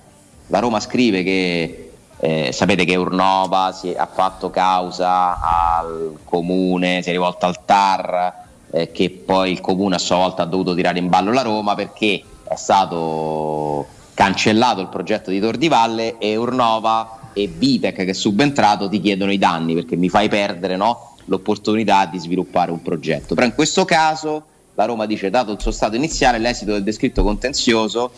la 0.47 0.59
Roma 0.59 0.79
scrive 0.79 1.23
che 1.23 1.91
eh, 2.19 2.51
sapete 2.51 2.85
che 2.85 2.95
Urnova 2.95 3.71
si 3.71 3.93
ha 3.95 4.07
fatto 4.11 4.49
causa 4.49 5.39
al 5.39 6.17
comune, 6.23 7.01
si 7.03 7.09
è 7.09 7.11
rivolta 7.11 7.45
al 7.45 7.63
TAR, 7.63 8.33
eh, 8.71 8.91
che 8.91 9.09
poi 9.09 9.51
il 9.51 9.61
comune 9.61 9.95
a 9.95 9.99
sua 9.99 10.17
volta 10.17 10.43
ha 10.43 10.45
dovuto 10.45 10.73
tirare 10.73 10.99
in 10.99 11.09
ballo 11.09 11.31
la 11.31 11.43
Roma 11.43 11.75
perché 11.75 12.21
è 12.47 12.55
stato 12.55 13.85
cancellato 14.13 14.81
il 14.81 14.87
progetto 14.87 15.29
di 15.29 15.39
Tor 15.39 15.57
di 15.57 15.67
Valle 15.67 16.17
e 16.17 16.35
Urnova 16.35 17.19
e 17.33 17.47
Vitec 17.47 17.93
che 17.93 18.05
è 18.05 18.13
subentrato 18.13 18.89
ti 18.89 18.99
chiedono 18.99 19.31
i 19.31 19.37
danni 19.37 19.75
perché 19.75 19.95
mi 19.95 20.09
fai 20.09 20.27
perdere 20.27 20.75
no, 20.75 21.15
l'opportunità 21.25 22.05
di 22.05 22.17
sviluppare 22.17 22.71
un 22.71 22.81
progetto. 22.81 23.35
Però 23.35 23.45
in 23.45 23.53
questo 23.53 23.85
caso 23.85 24.43
la 24.73 24.85
Roma 24.85 25.05
dice 25.05 25.29
dato 25.29 25.51
il 25.51 25.61
suo 25.61 25.71
stato 25.71 25.95
iniziale 25.95 26.39
l'esito 26.39 26.71
del 26.71 26.83
descritto 26.83 27.23
contenzioso 27.23 28.11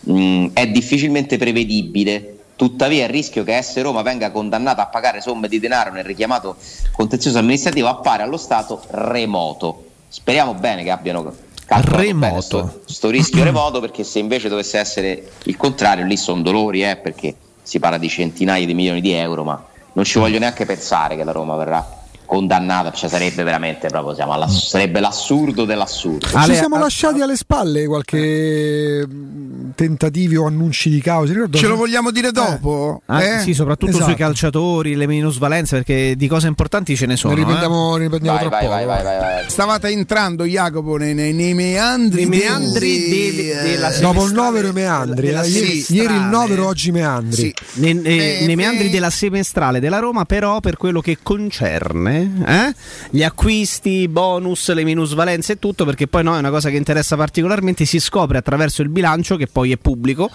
mh, 0.00 0.48
è 0.52 0.66
difficilmente 0.68 1.36
prevedibile. 1.36 2.36
Tuttavia 2.56 3.04
il 3.04 3.10
rischio 3.10 3.42
che 3.42 3.60
S 3.62 3.80
Roma 3.80 4.02
venga 4.02 4.30
condannata 4.30 4.82
a 4.82 4.86
pagare 4.86 5.20
somme 5.20 5.48
di 5.48 5.58
denaro 5.58 5.92
nel 5.92 6.04
richiamato 6.04 6.56
contenzioso 6.92 7.38
amministrativo 7.38 7.88
appare 7.88 8.22
allo 8.22 8.36
Stato 8.36 8.82
remoto. 8.90 9.86
Speriamo 10.08 10.54
bene 10.54 10.82
che 10.82 10.90
abbiano 10.90 11.34
Remoto. 11.72 12.14
bene 12.14 12.40
sto, 12.40 12.80
sto 12.84 13.10
rischio 13.10 13.44
remoto 13.44 13.80
perché 13.80 14.02
se 14.02 14.18
invece 14.18 14.48
dovesse 14.48 14.78
essere 14.78 15.30
il 15.44 15.56
contrario 15.56 16.04
lì 16.04 16.16
sono 16.16 16.42
dolori 16.42 16.82
eh, 16.82 16.96
perché 16.96 17.36
si 17.62 17.78
parla 17.78 17.96
di 17.96 18.08
centinaia 18.08 18.66
di 18.66 18.74
milioni 18.74 19.00
di 19.00 19.12
euro 19.12 19.44
ma 19.44 19.64
non 19.92 20.04
ci 20.04 20.18
voglio 20.18 20.40
neanche 20.40 20.66
pensare 20.66 21.14
che 21.14 21.22
la 21.22 21.30
Roma 21.30 21.54
verrà 21.54 21.99
condannata, 22.30 22.92
cioè 22.92 23.08
sarebbe 23.10 23.42
veramente 23.42 23.88
proprio 23.88 24.14
siamo 24.14 24.32
alla- 24.32 24.46
sarebbe 24.46 25.00
l'assurdo 25.00 25.64
dell'assurdo. 25.64 26.28
Ale, 26.34 26.52
Ci 26.52 26.58
siamo 26.60 26.76
a- 26.76 26.78
lasciati 26.78 27.20
alle 27.20 27.34
spalle 27.34 27.86
qualche 27.86 29.04
mh, 29.04 29.72
tentativi 29.74 30.36
o 30.36 30.46
annunci 30.46 30.90
di 30.90 31.00
causa. 31.00 31.32
Ricordo- 31.32 31.58
Ce 31.58 31.66
lo 31.66 31.74
vogliamo 31.74 32.12
dire 32.12 32.30
dopo? 32.30 33.02
Ah, 33.06 33.22
eh? 33.22 33.40
sì, 33.40 33.52
soprattutto 33.52 33.90
Esatto. 33.90 34.04
sui 34.06 34.14
calciatori, 34.14 34.94
le 34.94 35.08
minusvalenze, 35.08 35.76
perché 35.76 36.14
di 36.16 36.28
cose 36.28 36.46
importanti 36.46 36.94
ce 36.96 37.06
ne 37.06 37.16
sono. 37.16 37.34
Ne 37.34 37.40
eh. 37.40 37.42
riprendiamo, 37.42 37.96
ne 37.96 38.02
riprendiamo 38.04 38.38
Vai, 38.38 38.46
tra 38.48 38.56
vai, 38.56 38.66
poco, 38.66 38.74
vai, 38.76 38.86
vai, 38.86 39.02
vai, 39.02 39.18
vai. 39.18 39.44
Stavate 39.50 39.88
entrando, 39.88 40.44
Jacopo, 40.44 40.96
nei, 40.96 41.14
nei- 41.14 41.32
nei 41.32 41.54
meandri, 41.54 42.26
Nei 42.26 42.38
meandri 42.38 43.08
dei- 43.08 43.34
della 43.72 43.92
eh, 43.92 44.00
Dopo 44.00 44.20
il 44.22 44.28
semestrale 44.28 44.46
novero 44.50 44.68
i 44.68 44.72
meandri. 44.72 45.26
della 45.26 45.42
eh, 45.42 45.48
ieri, 45.48 45.84
ieri 45.88 46.14
il 46.14 46.20
novero, 46.30 46.66
oggi 46.68 46.88
i 46.90 46.92
meandri. 46.92 47.36
Sì. 47.42 47.54
Nei, 47.80 47.94
nei- 47.94 48.18
Eh, 48.40 48.46
nei 48.46 48.54
meandri 48.56 48.86
eh. 48.86 48.90
della 48.90 49.10
semestrale 49.10 49.80
della 49.80 49.98
Roma, 49.98 50.24
però 50.24 50.60
per 50.60 50.76
quello 50.76 51.00
che 51.00 51.18
concerne 51.22 52.19
eh, 52.20 52.74
gli 53.10 53.22
acquisti, 53.22 53.90
i 54.02 54.08
bonus, 54.08 54.72
le 54.72 54.84
minusvalenze 54.84 55.52
e 55.54 55.58
tutto, 55.58 55.84
perché 55.84 56.06
poi 56.06 56.22
no, 56.22 56.34
è 56.36 56.38
una 56.38 56.50
cosa 56.50 56.70
che 56.70 56.76
interessa 56.76 57.16
particolarmente, 57.16 57.84
si 57.84 57.98
scopre 58.00 58.38
attraverso 58.38 58.82
il 58.82 58.88
bilancio, 58.88 59.36
che 59.36 59.46
poi 59.46 59.72
è 59.72 59.76
pubblico, 59.76 60.28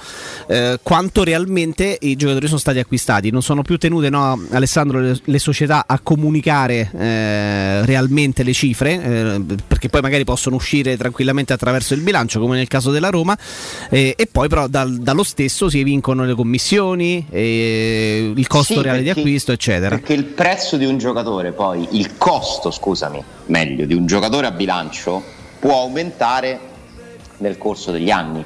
eh, 0.48 0.80
quanto 0.82 1.24
realmente 1.24 1.98
i 2.02 2.16
giocatori 2.16 2.48
sono 2.48 2.60
stati 2.60 2.80
acquistati. 2.80 3.30
Non 3.32 3.42
sono 3.42 3.62
più 3.62 3.78
tenute, 3.78 4.10
no, 4.10 4.40
Alessandro, 4.52 5.00
le, 5.00 5.20
le 5.24 5.40
società 5.40 5.86
a 5.88 6.00
comunicare 6.00 6.90
eh, 6.98 7.86
realmente 7.86 8.44
le 8.44 8.54
cifre, 8.54 9.02
eh, 9.04 9.42
perché 9.68 9.90
poi 9.90 10.02
magari 10.02 10.24
possono 10.24 10.56
uscire 10.56 10.98
tranquillamente 10.98 11.54
attraverso 11.54 11.94
il 11.94 12.02
bilancio, 12.02 12.40
come 12.40 12.56
nel 12.58 12.68
caso 12.68 12.92
della 12.92 13.10
Roma, 13.10 13.38
eh, 13.90 14.14
e 14.18 14.28
poi 14.32 14.48
però 14.48 14.68
dal- 14.68 14.98
dallo 14.98 15.24
stesso 15.24 15.70
si 15.70 15.80
evincono 15.80 16.24
le 16.26 16.34
commissioni, 16.34 17.26
eh, 17.30 18.32
il 18.36 18.48
costo 18.48 18.76
Sì, 18.76 18.82
reale 18.82 19.00
di 19.00 19.06
perché- 19.06 19.20
acquisto, 19.22 19.52
eccetera. 19.52 19.96
Perché 19.98 20.14
il 20.14 20.24
prezzo 20.26 20.78
di 20.78 20.86
un 20.86 20.98
giocatore, 20.98 21.52
poi 21.52 21.75
il 21.76 22.18
costo, 22.18 22.72
scusami, 22.72 23.24
meglio, 23.48 23.86
di 23.86 23.94
un 23.94 24.06
giocatore 24.06 24.48
a 24.48 24.52
bilancio 24.52 25.22
può 25.60 25.82
aumentare 25.82 26.60
nel 27.38 27.58
corso 27.58 27.92
degli 27.92 28.12
anni, 28.12 28.44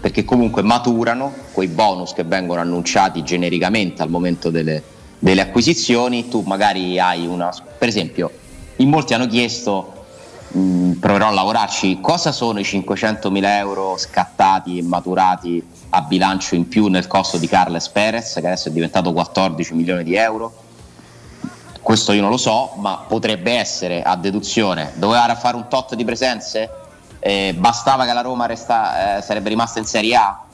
perché 0.00 0.24
comunque 0.24 0.62
maturano 0.62 1.32
quei 1.52 1.68
bonus 1.68 2.12
che 2.12 2.24
vengono 2.24 2.60
annunciati 2.60 3.22
genericamente 3.22 4.02
al 4.02 4.10
momento 4.10 4.50
delle, 4.50 4.82
delle 5.18 5.40
acquisizioni, 5.40 6.28
tu 6.28 6.42
magari 6.46 6.98
hai 6.98 7.26
una... 7.26 7.52
Per 7.78 7.88
esempio, 7.88 8.30
in 8.76 8.88
molti 8.88 9.14
hanno 9.14 9.26
chiesto 9.26 10.04
mh, 10.48 10.92
proverò 10.92 11.28
a 11.28 11.32
lavorarci. 11.32 11.98
Cosa 12.00 12.32
sono 12.32 12.58
i 12.60 12.62
500.000 12.62 13.44
euro 13.44 13.96
scattati 13.96 14.78
e 14.78 14.82
maturati 14.82 15.62
a 15.90 16.02
bilancio 16.02 16.54
in 16.54 16.68
più 16.68 16.88
nel 16.88 17.06
costo 17.06 17.38
di 17.38 17.48
Carles 17.48 17.88
Perez, 17.88 18.34
che 18.34 18.46
adesso 18.46 18.68
è 18.68 18.72
diventato 18.72 19.12
14 19.12 19.74
milioni 19.74 20.04
di 20.04 20.14
euro? 20.14 20.66
Questo 21.88 22.12
io 22.12 22.20
non 22.20 22.28
lo 22.28 22.36
so, 22.36 22.72
ma 22.76 23.02
potrebbe 23.08 23.52
essere 23.52 24.02
a 24.02 24.14
deduzione. 24.14 24.92
Doveva 24.96 25.34
fare 25.36 25.56
un 25.56 25.68
tot 25.68 25.94
di 25.94 26.04
presenze? 26.04 26.68
Eh, 27.18 27.54
bastava 27.56 28.04
che 28.04 28.12
la 28.12 28.20
Roma 28.20 28.44
resta, 28.44 29.16
eh, 29.16 29.22
sarebbe 29.22 29.48
rimasta 29.48 29.78
in 29.78 29.86
Serie 29.86 30.14
A? 30.14 30.44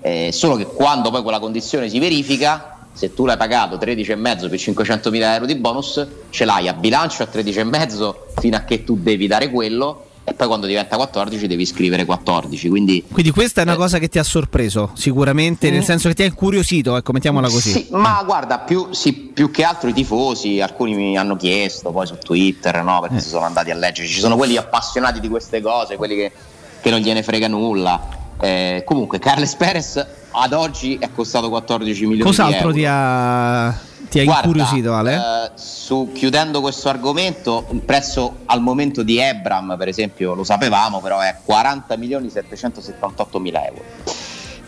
Eh, 0.00 0.30
solo 0.30 0.54
che 0.54 0.66
quando 0.66 1.10
poi 1.10 1.22
quella 1.22 1.40
condizione 1.40 1.88
si 1.88 1.98
verifica, 1.98 2.76
se 2.92 3.12
tu 3.12 3.24
l'hai 3.24 3.36
pagato 3.36 3.76
13,5 3.76 4.48
per 4.48 4.60
500.000 4.60 5.32
euro 5.32 5.46
di 5.46 5.56
bonus, 5.56 6.06
ce 6.30 6.44
l'hai 6.44 6.68
a 6.68 6.74
bilancio 6.74 7.24
a 7.24 7.28
13,5 7.28 8.14
fino 8.38 8.56
a 8.56 8.60
che 8.60 8.84
tu 8.84 8.96
devi 8.96 9.26
dare 9.26 9.50
quello 9.50 10.10
e 10.26 10.32
poi 10.32 10.46
quando 10.46 10.66
diventa 10.66 10.96
14 10.96 11.46
devi 11.46 11.66
scrivere 11.66 12.04
14. 12.06 12.68
Quindi, 12.70 13.04
Quindi 13.12 13.30
questa 13.30 13.60
è 13.60 13.64
una 13.64 13.74
eh, 13.74 13.76
cosa 13.76 13.98
che 13.98 14.08
ti 14.08 14.18
ha 14.18 14.22
sorpreso, 14.22 14.90
sicuramente, 14.94 15.68
nel 15.70 15.80
Mm. 15.80 15.84
senso 15.84 16.08
che 16.08 16.14
ti 16.14 16.22
ha 16.22 16.26
incuriosito, 16.26 16.96
ecco, 16.96 17.12
mettiamola 17.12 17.48
così. 17.48 17.70
Sì, 17.70 17.86
ma 17.90 18.22
guarda, 18.24 18.58
più, 18.60 18.88
sì, 18.92 19.12
più 19.12 19.50
che 19.50 19.64
altro 19.64 19.88
i 19.90 19.92
tifosi, 19.92 20.60
alcuni 20.60 20.94
mi 20.94 21.18
hanno 21.18 21.36
chiesto 21.36 21.90
poi 21.92 22.06
su 22.06 22.16
Twitter, 22.18 22.82
no, 22.82 23.00
perché 23.00 23.16
Eh. 23.16 23.20
si 23.20 23.28
sono 23.28 23.44
andati 23.44 23.70
a 23.70 23.74
leggere, 23.74 24.08
ci 24.08 24.18
sono 24.20 24.36
quelli 24.36 24.56
appassionati 24.56 25.20
di 25.20 25.28
queste 25.28 25.60
cose, 25.60 25.96
quelli 25.96 26.14
che, 26.16 26.32
che 26.80 26.90
non 26.90 27.00
gliene 27.00 27.22
frega 27.22 27.48
nulla. 27.48 28.00
Eh, 28.40 28.82
comunque, 28.86 29.18
Carles 29.18 29.54
Perez 29.54 30.04
ad 30.32 30.52
oggi 30.52 30.96
è 30.98 31.10
costato 31.14 31.48
14 31.48 32.00
milioni 32.06 32.22
Cos'altro 32.22 32.72
di 32.72 32.78
ti 32.78 32.84
euro. 32.84 32.96
ha, 32.96 33.74
ti 34.08 34.20
ha 34.20 34.24
Guarda, 34.24 34.46
incuriosito, 34.46 34.94
Ale? 34.94 35.14
eh, 35.14 35.50
su, 35.54 36.10
chiudendo 36.12 36.60
questo 36.60 36.88
argomento, 36.88 37.66
il 37.70 37.80
prezzo 37.80 38.36
al 38.46 38.60
momento 38.60 39.02
di 39.02 39.18
Ebram, 39.18 39.76
per 39.78 39.88
esempio, 39.88 40.34
lo 40.34 40.44
sapevamo, 40.44 41.00
però 41.00 41.20
è 41.20 41.36
40 41.44 41.96
milioni 41.96 42.30
778 42.30 43.38
mila 43.40 43.66
euro. 43.66 43.82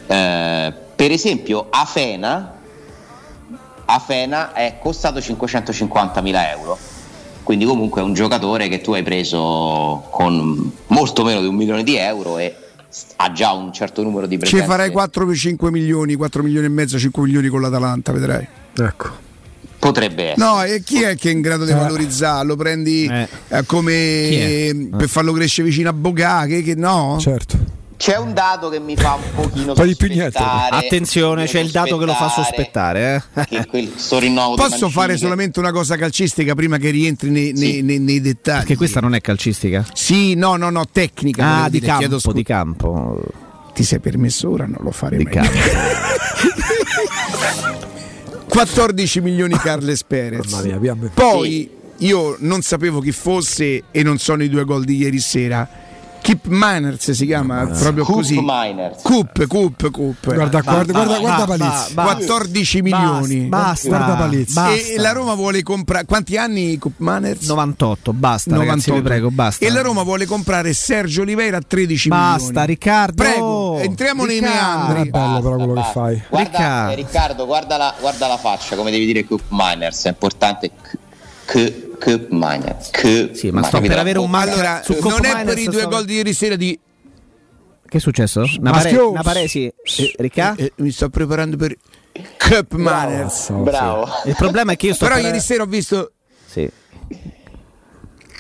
Eh, 0.09 0.73
per 0.97 1.11
esempio, 1.11 1.67
Afena, 1.71 2.55
Afena 3.85 4.53
è 4.53 4.79
costato 4.81 5.21
550 5.21 6.21
mila 6.21 6.51
euro. 6.51 6.79
Quindi 7.43 7.65
comunque 7.65 8.01
è 8.01 8.05
un 8.05 8.15
giocatore 8.15 8.67
che 8.69 8.81
tu 8.81 8.93
hai 8.93 9.05
preso 9.05 10.05
con 10.11 10.73
molto 10.89 11.23
meno 11.23 11.41
di 11.41 11.47
un 11.47 11.55
milione 11.55 11.85
di 11.85 11.97
euro 11.97 12.39
e 12.39 12.57
ha 13.17 13.31
già 13.31 13.53
un 13.53 13.73
certo 13.73 14.03
numero 14.03 14.27
di 14.27 14.35
Ci 14.35 14.41
presenze. 14.41 14.67
farai 14.67 14.91
4 14.91 15.27
per 15.27 15.37
5 15.37 15.71
milioni, 15.71 16.15
4 16.15 16.43
milioni 16.43 16.67
e 16.67 16.71
mezzo, 16.71 16.99
5 16.99 17.23
milioni 17.23 17.47
con 17.49 17.61
l'Atalanta, 17.61 18.11
vedrai. 18.11 18.47
Ecco. 18.77 19.25
Potrebbe 19.79 20.31
essere. 20.33 20.45
No, 20.47 20.63
e 20.65 20.83
chi 20.83 21.03
è 21.03 21.17
che 21.17 21.31
è 21.31 21.33
in 21.33 21.41
grado 21.41 21.65
di 21.65 21.73
valorizzarlo? 21.73 22.57
Prendi 22.57 23.07
Eh. 23.07 23.29
eh, 23.49 23.65
come 23.67 23.93
è? 23.93 23.95
eh, 23.95 24.89
per 24.97 25.09
farlo 25.09 25.33
crescere 25.33 25.69
vicino 25.69 25.91
a 25.91 25.93
Bogà, 25.93 26.47
che, 26.47 26.63
che 26.63 26.75
no? 26.75 27.17
Certo. 27.21 27.75
C'è 27.97 28.19
un 28.19 28.35
dato 28.35 28.69
che 28.69 28.79
mi 28.79 28.95
fa 28.95 29.15
un 29.15 29.23
pochino 29.35 29.73
Poi 29.73 29.89
di 29.89 29.97
più 29.97 30.09
niente. 30.09 30.37
Attenzione, 30.39 31.47
c'è 31.47 31.61
il 31.61 31.71
dato 31.71 31.97
che 31.97 32.05
lo 32.05 32.13
fa 32.13 32.29
sospettare. 32.29 33.23
Eh? 33.35 33.45
Che 33.47 33.67
quel, 33.67 33.91
sto 33.97 34.19
rinnovo 34.19 34.55
di 34.55 34.61
Posso 34.61 34.91
fare 34.91 35.15
che- 35.15 35.19
solamente 35.19 35.59
una 35.61 35.73
cosa 35.73 35.97
calcistica 35.97 36.55
prima 36.55 36.77
che 36.77 36.91
rientri 36.91 37.31
nei, 37.31 37.53
nei- 37.55 37.73
Sì. 37.73 37.81
nei- 37.83 37.99
nei 37.99 38.21
dettagli? 38.21 38.59
Perché 38.59 38.77
questa 38.77 39.01
non 39.01 39.15
è 39.15 39.23
calcistica. 39.23 39.83
Sì, 39.95 40.35
no, 40.35 40.57
no, 40.57 40.69
no, 40.69 40.85
tecnica. 40.93 41.63
Ah, 41.63 41.69
di 41.71 41.81
dire, 41.81 41.87
campo, 41.93 42.19
scusa. 42.19 42.33
di 42.37 42.43
campo. 42.43 43.23
Ti 43.73 43.83
sei 43.83 43.99
permesso 44.01 44.51
ora, 44.51 44.67
non 44.67 44.79
lo 44.81 44.91
farei 44.91 45.19
Di 45.19 45.25
mai. 45.25 45.33
campo. 45.33 45.57
14 48.57 49.21
milioni 49.21 49.55
Carles 49.59 50.03
Perez. 50.09 50.51
Mia, 50.63 50.97
Poi 51.13 51.71
io 51.99 52.37
non 52.39 52.63
sapevo 52.63 53.01
chi 53.01 53.13
fosse 53.13 53.83
e 53.91 54.03
non 54.03 54.17
sono 54.17 54.43
i 54.43 54.49
due 54.49 54.65
gol 54.65 54.83
di 54.85 54.97
ieri 54.97 55.19
sera. 55.19 55.69
Kip 56.27 56.47
Miners 56.49 57.13
si 57.13 57.25
chiama 57.25 57.67
proprio 57.67 58.03
Coop 58.03 58.17
così. 58.17 58.41
Miners. 58.43 59.01
Coop, 59.03 59.47
Coop, 59.47 59.91
Coop. 59.93 60.35
Guarda, 60.35 60.61
guarda, 60.61 60.93
guarda, 60.93 61.19
guarda 61.21 61.45
ba- 61.47 61.57
Palizzi. 61.57 61.95
ba- 61.95 62.03
14 62.03 62.83
milioni. 62.83 63.41
Basta, 63.43 63.87
Guarda 63.89 64.15
Palizzi. 64.15 64.53
basta. 64.55 64.91
E 64.93 64.99
la 64.99 65.13
Roma 65.13 65.35
vuole 65.35 65.63
comprare 65.63 66.05
quanti 66.05 66.37
anni 66.37 66.79
Coop 66.79 66.95
Miners? 66.97 67.47
98, 67.47 68.13
basta, 68.13 68.57
ragazzi, 68.57 68.91
vi 68.91 69.03
prego, 69.03 69.31
basta. 69.31 69.65
E 69.65 69.71
la 69.71 69.83
Roma 69.83 70.03
vuole 70.03 70.27
comprare 70.27 70.73
Sergio 70.73 71.23
Oliveira 71.23 71.59
a 71.59 71.63
13 71.65 72.09
Basta, 72.09 72.45
milioni. 72.47 72.67
Riccardo. 72.67 73.23
Prego, 73.23 73.79
entriamo 73.79 74.25
nei 74.25 74.41
Riccardo. 74.41 74.91
È 74.91 74.93
meandri. 74.95 75.11
bello 75.11 75.41
però 75.41 75.55
quello 75.55 75.73
che 75.75 75.81
basta. 75.81 75.93
fai. 75.93 76.23
Guarda, 76.29 76.49
Riccardo. 76.51 76.91
eh, 76.91 76.95
Riccardo, 76.97 77.47
guarda 77.47 77.77
la, 77.77 77.95
guarda 78.01 78.27
la 78.27 78.37
faccia, 78.37 78.75
come 78.75 78.91
devi 78.91 79.07
dire 79.07 79.25
Coop 79.25 79.43
Miners, 79.51 80.03
è 80.07 80.09
importante. 80.09 80.73
Coop 81.47 81.99
Coop 81.99 82.27
Miners. 82.31 82.91
Coop 82.91 83.33
Sì, 83.33 83.51
ma 83.51 83.63
sto 83.63 83.81
per 83.81 83.99
avere 83.99 84.19
un 84.19 84.29
marchio- 84.31 84.53
Allora, 84.55 84.83
su 84.85 84.97
non 85.01 85.25
è 85.25 85.45
per 85.45 85.59
i 85.59 85.65
due 85.65 85.81
sto- 85.81 85.89
gol 85.89 86.05
di 86.05 86.15
ieri 86.15 86.33
sera 86.33 86.57
di 86.57 86.79
Che 87.89 87.97
è 87.99 88.01
successo? 88.01 88.41
Una 88.59 88.73
pare, 88.73 88.83
Maschio. 88.85 89.11
una 89.11 89.23
pare- 89.23 89.47
sì. 89.49 89.67
Eh, 89.67 90.15
Ricca? 90.19 90.55
Eh, 90.57 90.73
mi 90.77 90.91
sto 90.91 91.09
preparando 91.09 91.57
per 91.57 91.77
Cup 92.37 92.73
Miners. 92.75 93.51
Bravo. 93.53 94.09
Il 94.25 94.35
problema 94.37 94.73
è 94.73 94.77
che 94.77 94.87
io 94.89 94.95
sto 94.95 95.05
Però 95.05 95.17
per- 95.17 95.25
ieri 95.27 95.41
sera 95.41 95.63
ho 95.63 95.67
visto 95.67 96.13
Sì. 96.47 96.69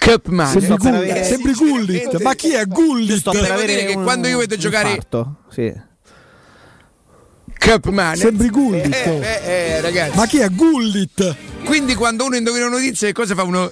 Cup 0.00 0.26
Miners. 0.28 0.50
Sembri, 0.52 0.68
per 0.68 0.78
Gullit, 0.78 1.10
avere- 1.10 1.24
sembri 1.24 1.52
Gullit. 1.52 2.20
Ma 2.22 2.34
chi 2.34 2.52
è 2.54 2.64
Gullit? 2.66 3.18
Sto 3.18 3.30
per 3.30 3.50
avere 3.52 3.66
dire 3.74 3.84
che 3.86 3.94
quando 3.94 4.26
io 4.28 4.38
vedo 4.38 4.56
giocare- 4.56 4.88
infarto. 4.88 5.36
Sì. 5.50 5.72
Cup 7.58 7.86
Miners. 7.88 8.20
Sembri 8.20 8.48
Gullit. 8.50 8.94
Eh, 8.94 9.20
eh, 9.20 9.50
eh, 9.50 9.80
ragazzi. 9.80 10.16
Ma 10.16 10.26
chi 10.26 10.38
è 10.38 10.48
Gullit? 10.50 11.36
Quindi 11.66 11.94
quando 11.94 12.24
uno 12.24 12.36
indovina 12.36 12.66
una 12.66 12.76
notizia, 12.76 13.06
che 13.08 13.12
cosa 13.12 13.34
fa 13.34 13.42
uno? 13.42 13.70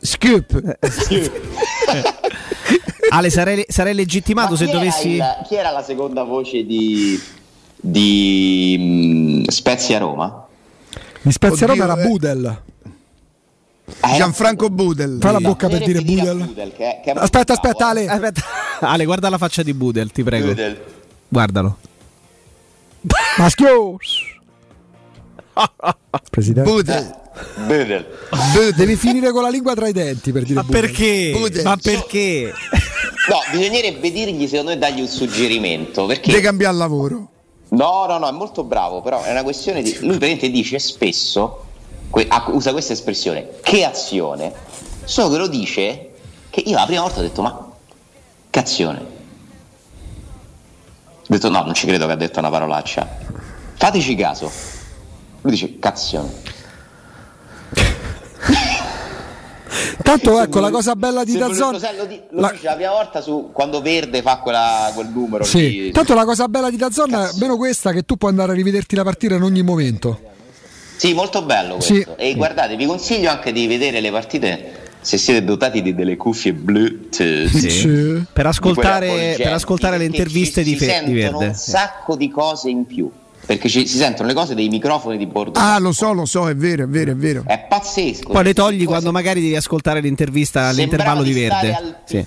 Scoop. 0.00 0.78
Ale, 3.10 3.30
sarei, 3.30 3.64
sarei 3.68 3.94
legittimato 3.94 4.50
Ma 4.50 4.56
se 4.56 4.64
era 4.64 4.72
dovessi. 4.72 5.08
il- 5.10 5.36
chi 5.46 5.54
era 5.54 5.70
la 5.70 5.82
seconda 5.82 6.24
voce 6.24 6.64
di, 6.64 7.20
di 7.76 8.76
mm, 8.78 9.44
Spezia 9.46 9.98
Roma? 9.98 10.46
Mi 11.22 11.32
Spezia 11.32 11.66
Oddio, 11.66 11.82
Roma 11.84 11.92
era 11.94 12.02
eh. 12.02 12.06
Budel. 12.08 12.62
Ah, 14.00 14.14
Gianfranco 14.16 14.68
Budel. 14.70 15.18
Fai 15.20 15.32
la 15.32 15.40
bocca 15.40 15.68
per 15.68 15.84
dire 15.84 16.00
Budel. 16.02 16.36
Budel, 16.44 16.72
che 16.74 16.98
è- 16.98 17.00
che 17.02 17.12
è 17.12 17.14
Aspetta, 17.16 17.54
bravo, 17.54 17.68
aspetta, 17.68 17.86
eh. 17.86 17.90
Ale. 17.90 18.06
Aspetta. 18.08 18.42
Ale, 18.90 19.04
guarda 19.04 19.28
la 19.28 19.38
faccia 19.38 19.62
di 19.62 19.72
Budel, 19.74 20.10
ti 20.10 20.22
prego. 20.22 20.48
Budel. 20.48 20.80
Guardalo. 21.28 21.78
Maschio. 23.38 23.96
Presidente. 26.30 26.70
Budel. 26.70 27.14
Budel. 27.66 28.06
Devi 28.76 28.96
finire 28.96 29.30
con 29.30 29.42
la 29.42 29.48
lingua 29.48 29.74
tra 29.74 29.88
i 29.88 29.92
denti 29.92 30.32
per 30.32 30.42
dire 30.42 30.54
Ma 30.54 30.62
Budel. 30.62 30.80
perché? 30.80 31.30
Budel. 31.32 31.62
Ma 31.64 31.76
perché? 31.80 32.52
No, 33.28 33.38
bisognerebbe 33.58 34.10
dirgli, 34.12 34.46
secondo 34.46 34.72
me, 34.72 34.78
dargli 34.78 35.00
un 35.00 35.08
suggerimento. 35.08 36.06
Perché 36.06 36.32
De 36.32 36.40
cambiare 36.40 36.76
lavoro. 36.76 37.28
No, 37.68 38.04
no, 38.06 38.18
no, 38.18 38.28
è 38.28 38.32
molto 38.32 38.62
bravo, 38.64 39.00
però 39.00 39.22
è 39.22 39.30
una 39.30 39.42
questione 39.42 39.82
di... 39.82 39.90
Lui 40.00 40.18
praticamente 40.18 40.50
dice 40.50 40.78
spesso, 40.78 41.64
que- 42.10 42.28
usa 42.48 42.72
questa 42.72 42.92
espressione, 42.92 43.48
che 43.62 43.84
azione? 43.84 44.52
Solo 45.04 45.30
che 45.30 45.38
lo 45.38 45.46
dice, 45.48 46.10
che 46.50 46.62
io 46.64 46.76
la 46.76 46.84
prima 46.86 47.00
volta 47.02 47.18
ho 47.18 47.22
detto, 47.22 47.42
ma 47.42 47.72
che 48.50 48.58
azione? 48.58 48.98
Ho 51.22 51.26
detto, 51.26 51.48
no, 51.48 51.64
non 51.64 51.74
ci 51.74 51.86
credo 51.86 52.06
che 52.06 52.12
ha 52.12 52.16
detto 52.16 52.38
una 52.38 52.50
parolaccia. 52.50 53.08
Fateci 53.76 54.14
caso. 54.14 54.50
Lui 55.44 55.52
dice, 55.52 55.78
cazione. 55.78 56.30
Tanto 60.02 60.40
ecco 60.40 60.60
la 60.60 60.70
cosa 60.70 60.94
bella 60.94 61.24
di 61.24 61.36
Dazzon. 61.36 61.78
Lo, 61.96 62.04
di- 62.06 62.20
lo 62.30 62.40
La- 62.40 62.50
dice 62.50 62.64
la 62.64 62.74
prima 62.74 62.90
volta 62.92 63.20
su 63.20 63.50
quando 63.52 63.80
Verde 63.82 64.22
fa 64.22 64.38
quella- 64.38 64.90
quel 64.94 65.08
numero 65.08 65.44
Sì, 65.44 65.70
lì. 65.84 65.90
tanto 65.90 66.14
la 66.14 66.24
cosa 66.24 66.48
bella 66.48 66.70
di 66.70 66.76
Dazzon 66.76 67.12
è 67.14 67.28
meno 67.40 67.56
questa 67.56 67.92
che 67.92 68.02
tu 68.02 68.16
puoi 68.16 68.30
andare 68.30 68.52
a 68.52 68.54
rivederti 68.54 68.94
la 68.96 69.02
partita 69.04 69.34
in 69.34 69.42
ogni 69.42 69.62
momento. 69.62 70.20
Sì, 70.96 71.12
molto 71.12 71.42
bello 71.42 71.74
questo. 71.74 71.94
Sì. 71.94 72.06
E 72.16 72.34
guardate, 72.34 72.76
vi 72.76 72.86
consiglio 72.86 73.30
anche 73.30 73.52
di 73.52 73.66
vedere 73.66 74.00
le 74.00 74.10
partite 74.10 74.82
se 75.00 75.18
siete 75.18 75.44
dotati 75.44 75.82
di 75.82 75.94
delle 75.94 76.16
cuffie 76.16 76.52
Bluetooth. 76.54 77.48
Sì. 77.48 78.22
Per 78.32 78.42
di 78.44 78.48
ascoltare, 78.48 79.34
per 79.36 79.52
ascoltare 79.52 79.98
le 79.98 80.04
interviste 80.04 80.64
ci- 80.64 80.70
di, 80.72 80.78
si 80.78 80.84
Fe- 80.86 81.02
di 81.04 81.18
sentono 81.18 81.38
Verde. 81.38 81.46
un 81.48 81.54
sacco 81.54 82.16
di 82.16 82.30
cose 82.30 82.70
in 82.70 82.86
più. 82.86 83.10
Perché 83.46 83.68
ci- 83.68 83.86
si 83.86 83.98
sentono 83.98 84.28
le 84.28 84.34
cose 84.34 84.54
dei 84.54 84.68
microfoni 84.68 85.18
di 85.18 85.26
bordo. 85.26 85.58
Ah, 85.60 85.78
lo 85.78 85.92
so, 85.92 86.12
lo 86.12 86.24
so, 86.24 86.48
è 86.48 86.56
vero, 86.56 86.84
è 86.84 86.86
vero, 86.86 87.10
è 87.12 87.14
vero. 87.14 87.42
È 87.46 87.58
pazzesco. 87.68 88.30
Poi 88.32 88.42
le 88.42 88.54
togli 88.54 88.76
Cose- 88.78 88.86
quando 88.86 89.12
magari 89.12 89.40
devi 89.42 89.54
ascoltare 89.56 90.00
l'intervista 90.00 90.68
all'intervallo 90.68 91.22
di 91.22 91.32
stare 91.44 91.66
Verde. 91.70 91.96
Sì. 92.04 92.26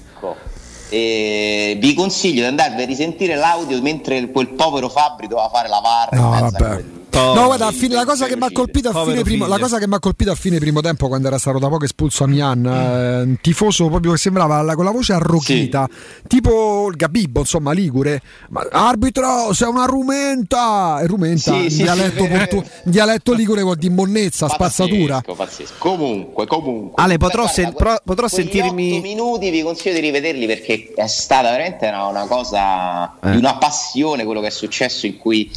E 0.89 1.77
vi 1.81 1.93
consiglio 1.93 2.41
di 2.41 2.45
andarvi 2.47 2.81
a 2.81 2.85
risentire 2.85 3.35
l'audio 3.35 3.81
mentre 3.81 4.29
quel 4.31 4.49
povero 4.49 4.87
Fabri 4.89 5.27
doveva 5.27 5.49
fare 5.49 5.67
la 5.67 5.79
VAR. 5.81 6.09
in 6.13 6.19
No, 6.19 6.29
vabbè. 6.29 6.57
quelli. 6.57 6.96
No, 7.17 7.45
guarda, 7.45 7.71
fine, 7.71 7.95
la 7.95 8.05
cosa 8.05 8.27
che 8.27 8.35
mi 8.35 8.43
ha 8.43 8.51
colpito 8.51 8.89
a 8.89 9.05
fine 9.05 9.23
primo, 9.23 9.47
la 9.47 9.59
cosa 9.59 9.77
che 9.79 9.87
mi 9.87 9.95
ha 9.95 9.99
colpito 9.99 10.31
a 10.31 10.35
fine 10.35 10.59
primo 10.59 10.81
tempo 10.81 11.07
quando 11.07 11.27
era 11.27 11.37
stato 11.37 11.59
da 11.59 11.67
poco 11.67 11.85
espulso 11.85 12.23
a 12.23 12.27
Mian, 12.27 12.65
eh, 12.65 13.21
un 13.21 13.37
tifoso 13.41 13.87
proprio 13.87 14.11
che 14.11 14.17
sembrava 14.17 14.61
la, 14.61 14.75
con 14.75 14.85
la 14.85 14.91
voce 14.91 15.13
arrochita, 15.13 15.87
sì. 15.89 16.27
tipo 16.27 16.87
il 16.89 16.95
Gabibbo, 16.95 17.41
insomma, 17.41 17.71
Ligure. 17.71 18.21
Ma, 18.49 18.67
arbitro, 18.71 19.53
sei 19.53 19.67
una 19.67 19.85
rumenta! 19.85 20.99
E 21.01 21.07
rumenta, 21.07 21.53
sì, 21.53 21.63
in 21.63 21.71
sì, 21.71 21.81
dialetto, 21.83 22.27
portu- 22.27 22.65
dialetto 22.83 23.33
ligure 23.33 23.61
vuol 23.61 23.77
dire 23.77 23.93
monnezza, 23.93 24.47
spazzatura. 24.47 25.21
Pazzesco. 25.21 25.75
Comunque, 25.77 26.47
comunque. 26.47 27.01
Ale, 27.01 27.17
potrò, 27.17 27.43
guarda, 27.43 27.61
sen- 27.61 27.73
pro- 27.73 28.01
potrò 28.03 28.27
sentirmi. 28.27 28.99
minuti 29.01 29.49
vi 29.49 29.61
consiglio 29.61 29.95
di 29.95 30.01
rivederli 30.01 30.45
perché 30.45 30.93
è 30.95 31.07
stata 31.07 31.49
veramente 31.49 31.87
una, 31.87 32.05
una 32.05 32.25
cosa 32.25 33.17
eh. 33.19 33.31
di 33.31 33.37
una 33.37 33.57
passione 33.57 34.25
quello 34.25 34.41
che 34.41 34.47
è 34.47 34.51
successo 34.51 35.05
in 35.05 35.17
cui 35.17 35.49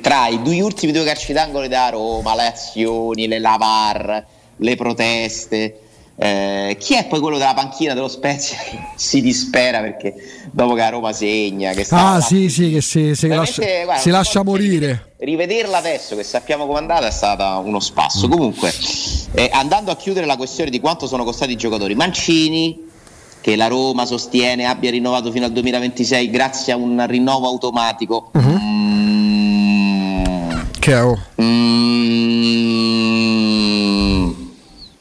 tra 0.00 0.26
i 0.26 0.42
due 0.42 0.60
ultimi 0.60 0.90
due 0.90 1.04
calci 1.04 1.32
d'angolo 1.32 1.68
da 1.68 1.88
Roma, 1.90 2.34
le 2.34 2.46
azioni, 2.46 3.28
le 3.28 3.38
lavar, 3.38 4.26
le 4.56 4.76
proteste. 4.76 5.80
Eh, 6.20 6.76
chi 6.80 6.94
è 6.94 7.06
poi 7.06 7.20
quello 7.20 7.38
della 7.38 7.54
panchina 7.54 7.94
dello 7.94 8.08
Spezia 8.08 8.56
che 8.58 8.76
si 8.96 9.20
dispera 9.20 9.78
perché 9.78 10.14
dopo 10.50 10.74
che 10.74 10.82
a 10.82 10.88
Roma 10.88 11.12
segna 11.12 11.70
che 11.70 11.86
ah 11.90 12.20
sì 12.20 12.48
sì 12.48 12.72
che 12.72 12.80
si, 12.80 13.14
si 13.14 13.28
lascia, 13.28 13.62
guarda, 13.84 14.00
si 14.02 14.10
lascia 14.10 14.42
morire 14.42 15.12
rivederla 15.18 15.78
adesso 15.78 16.16
che 16.16 16.24
sappiamo 16.24 16.66
com'è 16.66 16.78
andata 16.78 17.06
è 17.06 17.12
stata 17.12 17.58
uno 17.58 17.78
spasso 17.78 18.26
mm. 18.26 18.30
comunque 18.32 18.74
eh, 19.34 19.48
andando 19.52 19.92
a 19.92 19.96
chiudere 19.96 20.26
la 20.26 20.36
questione 20.36 20.70
di 20.70 20.80
quanto 20.80 21.06
sono 21.06 21.22
costati 21.22 21.52
i 21.52 21.56
giocatori 21.56 21.94
Mancini 21.94 22.86
che 23.40 23.54
la 23.54 23.68
Roma 23.68 24.04
sostiene 24.04 24.66
abbia 24.66 24.90
rinnovato 24.90 25.30
fino 25.30 25.44
al 25.44 25.52
2026 25.52 26.30
grazie 26.30 26.72
a 26.72 26.76
un 26.76 27.06
rinnovo 27.06 27.46
automatico 27.46 28.30
uh-huh. 28.34 28.67
Oh. 30.94 31.18
mm, 31.40 32.68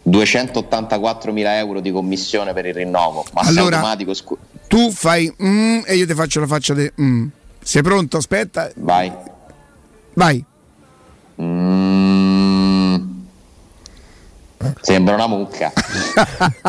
284 0.04 1.32
mila 1.32 1.58
euro 1.58 1.80
di 1.80 1.92
commissione 1.92 2.54
per 2.54 2.66
il 2.66 2.74
rinnovo 2.74 3.26
ma 3.34 3.42
allora, 3.42 3.76
automatico 3.76 4.14
scu- 4.14 4.38
tu 4.68 4.92
fai 4.92 5.34
mm, 5.42 5.80
e 5.86 5.96
io 5.96 6.06
ti 6.06 6.14
faccio 6.14 6.40
la 6.40 6.48
faccia 6.48 6.74
di 6.74 6.92
mm. 7.02 7.28
sei 7.62 7.82
pronto 7.82 8.18
aspetta 8.18 8.72
vai 8.76 9.12
vai 10.14 10.44
mm. 11.42 12.37
Sembra 14.82 15.16
una 15.16 15.28
mucca. 15.28 15.72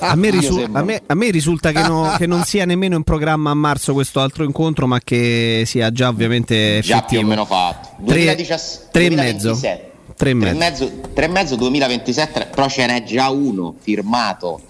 a, 0.00 0.14
me 0.16 0.30
risu- 0.30 0.68
a, 0.72 0.82
me, 0.82 1.02
a, 1.04 1.14
me 1.14 1.30
risulta 1.30 1.72
che, 1.72 1.82
no, 1.86 2.14
che, 2.16 2.26
non 2.26 2.42
sia 2.44 2.64
nemmeno 2.64 2.96
in 2.96 3.02
programma 3.02 3.50
a 3.50 3.54
marzo 3.54 3.92
questo 3.92 4.20
altro 4.20 4.44
incontro, 4.44 4.86
ma 4.86 5.00
che 5.00 5.64
sia 5.66 5.90
già 5.92 6.08
ovviamente 6.08 6.80
già 6.82 7.02
più 7.02 7.18
o 7.18 7.22
meno 7.22 7.44
fatto. 7.44 7.88
2017, 7.98 8.88
3 8.90 9.04
e 9.04 9.10
mezzo. 9.10 9.58
3 10.16 10.30
e 10.30 10.34
mezzo. 10.34 10.90
3 11.12 11.24
e 11.24 11.28
mezzo 11.28 11.56
2027, 11.56 12.46
però 12.46 12.68
ce 12.68 12.86
n'è 12.86 13.02
già 13.02 13.28
uno 13.30 13.74
firmato 13.78 14.60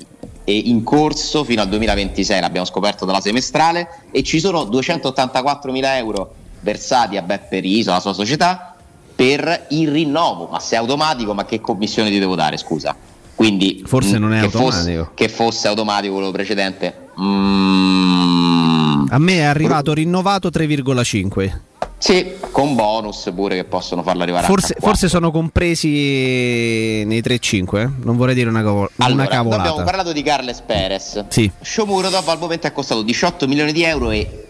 e 0.45 0.55
in 0.57 0.83
corso 0.83 1.43
fino 1.43 1.63
al 1.63 1.69
2026, 1.69 2.41
l'abbiamo 2.41 2.67
scoperto 2.67 3.07
dalla 3.07 3.21
semestrale, 3.21 3.89
e 4.11 4.23
ci 4.23 4.39
sono 4.39 4.65
284 4.65 5.73
mila 5.73 5.97
euro 5.97 6.35
versati 6.61 7.17
a 7.17 7.23
Beppe 7.23 7.61
Riso, 7.61 7.91
alla 7.91 8.01
sua 8.01 8.13
società, 8.13 8.74
per 9.15 9.67
il 9.71 9.91
rinnovo, 9.91 10.49
ma 10.51 10.59
se 10.59 10.77
è 10.77 10.79
automatico, 10.79 11.35
ma 11.35 11.45
che 11.45 11.61
commissione 11.61 12.11
ti 12.11 12.19
devo 12.19 12.35
dare? 12.35 12.57
Scusa. 12.57 12.97
Quindi 13.35 13.83
forse 13.85 14.19
non 14.19 14.33
è 14.33 14.39
che 14.39 14.45
automatico. 14.47 14.81
Fosse, 14.81 15.11
che 15.15 15.29
fosse 15.29 15.69
automatico 15.69 16.15
quello 16.15 16.31
precedente. 16.31 17.09
Mm. 17.21 19.07
A 19.11 19.19
me 19.19 19.35
è 19.37 19.43
arrivato 19.43 19.93
rinnovato 19.93 20.49
3,5. 20.49 21.53
Sì, 21.99 22.33
con 22.51 22.75
bonus 22.75 23.31
pure 23.35 23.55
che 23.55 23.65
possono 23.65 24.03
farlo 24.03 24.25
arrivare 24.25 24.47
forse, 24.47 24.77
forse 24.79 25.09
sono 25.09 25.31
compresi 25.31 25.89
nei 27.07 27.21
3,5. 27.21 27.79
Eh? 27.79 27.89
Non 28.03 28.17
vorrei 28.17 28.35
dire 28.35 28.49
una, 28.49 28.63
co- 28.63 28.91
allora, 28.97 29.23
una 29.23 29.27
cavolata. 29.27 29.63
Abbiamo 29.63 29.85
parlato 29.85 30.13
di 30.13 30.23
Carles 30.23 30.61
Perez. 30.61 31.25
Sì. 31.29 31.51
Shomurodov 31.61 32.29
al 32.29 32.39
momento 32.39 32.67
è 32.67 32.73
costato 32.73 33.03
18 33.03 33.49
milioni 33.49 33.73
di 33.73 33.85
euro 33.85 34.11
e 34.11 34.47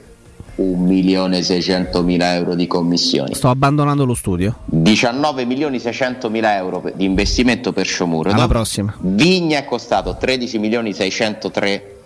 1 0.57 0.81
milione 0.81 1.43
600 1.43 2.03
mila 2.03 2.35
euro 2.35 2.55
di 2.55 2.67
commissioni. 2.67 3.35
Sto 3.35 3.49
abbandonando 3.49 4.05
lo 4.05 4.15
studio. 4.15 4.59
19 4.67 5.45
milioni 5.45 5.81
600 5.81 6.31
mila 6.31 6.57
euro 6.57 6.83
di 6.95 7.05
investimento 7.05 7.73
per 7.73 7.87
Shomuro. 7.87 8.31
Alla 8.31 8.47
prossima. 8.47 8.95
Vigna 9.01 9.59
è 9.59 9.65
costato 9.65 10.17
13 10.17 10.59
milioni 10.59 10.93
603 10.93 11.97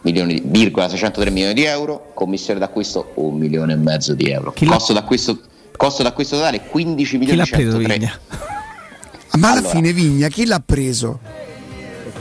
milioni, 0.00 0.40
virgola 0.44 0.88
603 0.88 1.30
milioni 1.30 1.54
di 1.54 1.64
euro, 1.64 2.10
commissione 2.14 2.58
d'acquisto 2.58 3.12
1 3.14 3.36
milione 3.36 3.74
e 3.74 3.76
mezzo 3.76 4.14
di 4.14 4.30
euro. 4.30 4.52
Chi 4.52 4.64
costo, 4.64 4.92
d'acquisto, 4.94 5.38
costo 5.76 6.02
d'acquisto 6.02 6.36
totale 6.36 6.62
15 6.62 7.18
milioni 7.18 7.38
l'ha 7.38 7.44
103. 7.44 7.96
Preso, 7.98 8.12
Ma 9.32 9.50
alla 9.50 9.58
allora, 9.58 9.74
fine 9.74 9.92
Vigna 9.92 10.28
chi 10.28 10.46
l'ha 10.46 10.62
preso? 10.64 11.18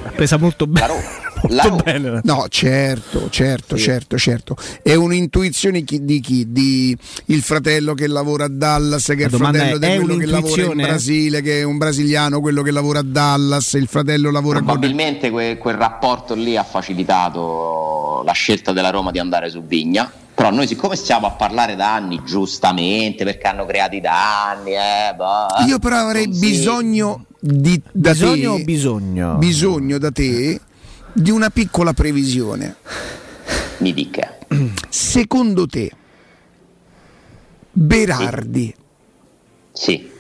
L'ha 0.04 0.10
presa 0.10 0.38
molto 0.38 0.68
bene. 0.68 0.88
La 0.88 0.94
Roma 0.94 1.25
molto 1.48 1.84
bene. 1.84 2.22
No, 2.24 2.46
certo, 2.50 3.30
certo, 3.30 3.78
sì. 3.78 3.84
certo, 3.84 4.18
certo. 4.18 4.58
È 4.82 4.94
un'intuizione 4.94 5.84
di 5.84 6.20
chi? 6.20 6.52
Di 6.52 6.98
il 7.26 7.42
fratello 7.42 7.94
che 7.94 8.08
lavora 8.08 8.46
a 8.46 8.50
Dallas, 8.50 9.06
che 9.06 9.24
è 9.24 9.26
il 9.26 9.32
fratello 9.32 9.78
di 9.78 9.96
quello 9.96 10.18
che 10.18 10.26
lavora 10.26 10.62
in 10.64 10.76
Brasile, 10.76 11.42
che 11.42 11.60
è 11.60 11.64
un 11.64 11.78
brasiliano, 11.78 12.40
quello 12.40 12.62
che 12.62 12.72
lavora 12.72 13.00
a 13.00 13.06
Dallas, 13.06 13.74
il 13.74 13.88
fratello 13.88 14.32
lavora 14.32 14.60
Probabilmente 14.60 15.30
con... 15.30 15.40
quel, 15.40 15.58
quel 15.58 15.76
rapporto 15.76 16.34
lì 16.34 16.58
ha 16.58 16.64
facilitato 16.64 18.22
la 18.24 18.34
scelta 18.34 18.72
della 18.72 18.90
Roma 18.90 19.12
di 19.12 19.20
andare 19.20 19.50
su 19.50 19.64
Vigna. 19.64 20.12
Però 20.36 20.52
noi 20.52 20.68
siccome 20.68 20.98
stiamo 20.98 21.28
a 21.28 21.32
parlare 21.32 21.78
da 21.78 21.94
anni, 21.94 22.22
giustamente, 22.26 23.24
perché 23.24 23.48
hanno 23.48 23.66
creato 23.66 23.96
i 23.96 24.02
danni, 24.02 24.72
eh, 24.72 25.14
bah, 25.16 25.64
io 25.66 25.80
però 25.80 25.96
avrei 25.96 26.28
bisogno 26.28 27.26
di, 27.40 27.82
da 27.90 28.12
bisogno 28.12 28.56
te, 28.58 28.64
bisogno? 28.64 29.36
bisogno 29.36 29.98
da 29.98 30.12
te 30.12 30.60
di 31.16 31.32
una 31.32 31.50
piccola 31.50 31.94
previsione. 31.94 32.76
Mi 33.78 33.94
dica. 33.94 34.38
Secondo 34.90 35.66
te, 35.66 35.92
Berardi? 37.72 38.74
Sì. 39.72 39.92
sì. 39.92 40.14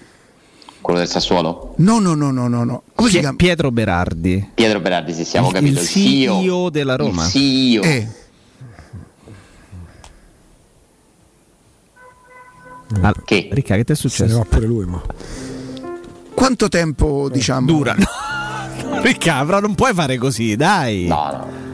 Quello 0.80 1.00
del 1.00 1.08
Sassuolo? 1.08 1.74
No, 1.78 2.00
no, 2.00 2.14
no, 2.14 2.32
no, 2.32 2.48
no. 2.48 2.64
no. 2.64 2.84
Come 2.94 3.10
si 3.10 3.20
chiama? 3.20 3.36
Pietro 3.36 3.72
Berardi. 3.72 4.52
Pietro 4.54 4.80
Berardi, 4.80 5.14
sì, 5.14 5.26
siamo 5.26 5.48
il, 5.48 5.54
capito. 5.54 5.82
Il 5.82 5.88
CEO, 5.88 6.40
CEO 6.40 6.70
della 6.70 6.96
Roma. 6.96 7.24
Il 7.26 7.30
CEO. 7.30 7.82
Eh. 7.84 8.08
Ah, 13.02 13.14
che? 13.26 13.50
Ricca, 13.52 13.76
che 13.76 13.84
ti 13.84 13.92
è 13.94 13.96
successo? 13.96 14.28
Se 14.28 14.34
ne 14.34 14.38
va 14.38 14.46
pure 14.46 14.66
lui, 14.66 14.86
ma. 14.86 15.02
Quanto 16.36 16.70
tempo, 16.70 17.30
diciamo? 17.30 17.66
Dura. 17.66 17.96
Ricca, 19.02 19.44
non 19.44 19.76
puoi 19.76 19.94
fare 19.94 20.18
così, 20.18 20.56
dai. 20.56 21.08
No, 21.08 21.32
no. 21.32 21.66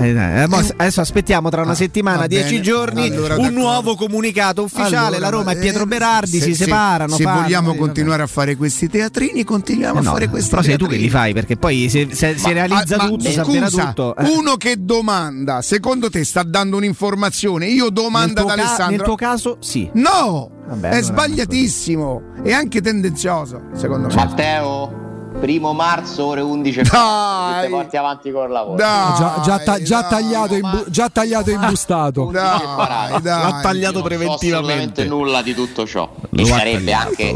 Eh, 0.00 0.14
eh, 0.14 0.72
adesso 0.78 1.02
aspettiamo 1.02 1.50
tra 1.50 1.60
una 1.60 1.72
ah, 1.72 1.74
settimana, 1.74 2.26
dieci 2.26 2.62
giorni, 2.62 3.08
allora, 3.08 3.36
un 3.36 3.52
nuovo 3.52 3.96
comunicato 3.96 4.62
ufficiale. 4.62 5.16
Allora, 5.16 5.18
la 5.18 5.28
Roma 5.28 5.52
e 5.52 5.56
Pietro 5.56 5.84
Berardi 5.84 6.38
se, 6.38 6.44
si 6.44 6.54
se, 6.54 6.64
separano. 6.64 7.14
Se 7.14 7.22
fanno, 7.22 7.42
vogliamo 7.42 7.74
continuare 7.74 8.22
a 8.22 8.26
fare 8.26 8.56
questi 8.56 8.88
teatrini, 8.88 9.44
continuiamo 9.44 10.00
eh 10.00 10.02
no, 10.02 10.08
a 10.08 10.12
fare 10.12 10.28
questi 10.28 10.48
però 10.48 10.62
teatrini. 10.62 10.88
sei 10.88 10.98
tu 10.98 11.02
che 11.02 11.06
li 11.06 11.10
fai, 11.10 11.34
perché 11.34 11.56
poi 11.56 11.88
se, 11.90 12.08
se, 12.12 12.38
se 12.38 12.52
realizza 12.52 12.96
ma, 12.96 13.08
tutto, 13.08 13.30
ma, 13.30 13.44
scusa, 13.44 13.86
tutto. 13.86 14.16
Eh. 14.16 14.30
Uno 14.30 14.56
che 14.56 14.76
domanda, 14.78 15.60
secondo 15.60 16.08
te 16.08 16.24
sta 16.24 16.42
dando 16.44 16.78
un'informazione? 16.78 17.66
Io 17.66 17.90
domando 17.90 18.42
ad 18.42 18.50
Alessandro. 18.50 18.84
Ca- 18.84 18.90
nel 18.90 19.02
tuo 19.02 19.14
caso, 19.16 19.56
sì. 19.60 19.90
No, 19.94 20.50
vabbè, 20.66 20.88
è 20.88 21.02
sbagliatissimo. 21.02 22.22
È 22.42 22.52
anche 22.52 22.80
tendenzioso, 22.80 23.64
secondo 23.74 24.08
me. 24.08 24.14
Matteo 24.14 24.99
primo 25.40 25.72
marzo 25.72 26.26
ore 26.26 26.42
11 26.42 26.82
dai, 26.82 27.68
porti 27.68 27.96
avanti 27.96 28.30
con 28.30 28.44
il 28.44 28.50
lavoro. 28.50 28.76
Dai, 28.76 29.14
già, 29.16 29.40
già, 29.42 29.58
ta- 29.58 29.82
già 29.82 30.00
dai, 30.02 30.10
tagliato, 30.10 30.54
imbu- 30.54 30.90
già 30.90 31.08
tagliato 31.08 31.50
imbustato. 31.50 32.30
Dai, 32.30 33.22
l'ha 33.22 33.60
tagliato 33.62 34.02
preventivamente. 34.02 35.02
So 35.02 35.08
nulla 35.08 35.42
di 35.42 35.54
tutto 35.54 35.86
ciò. 35.86 36.08
E 36.36 36.44
sarebbe 36.44 36.92
anche 36.92 37.34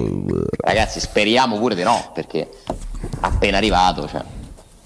ragazzi 0.58 1.00
speriamo 1.00 1.58
pure 1.58 1.74
di 1.74 1.82
no 1.82 2.10
perché 2.14 2.48
appena 3.20 3.56
arrivato 3.56 4.08
cioè 4.08 4.22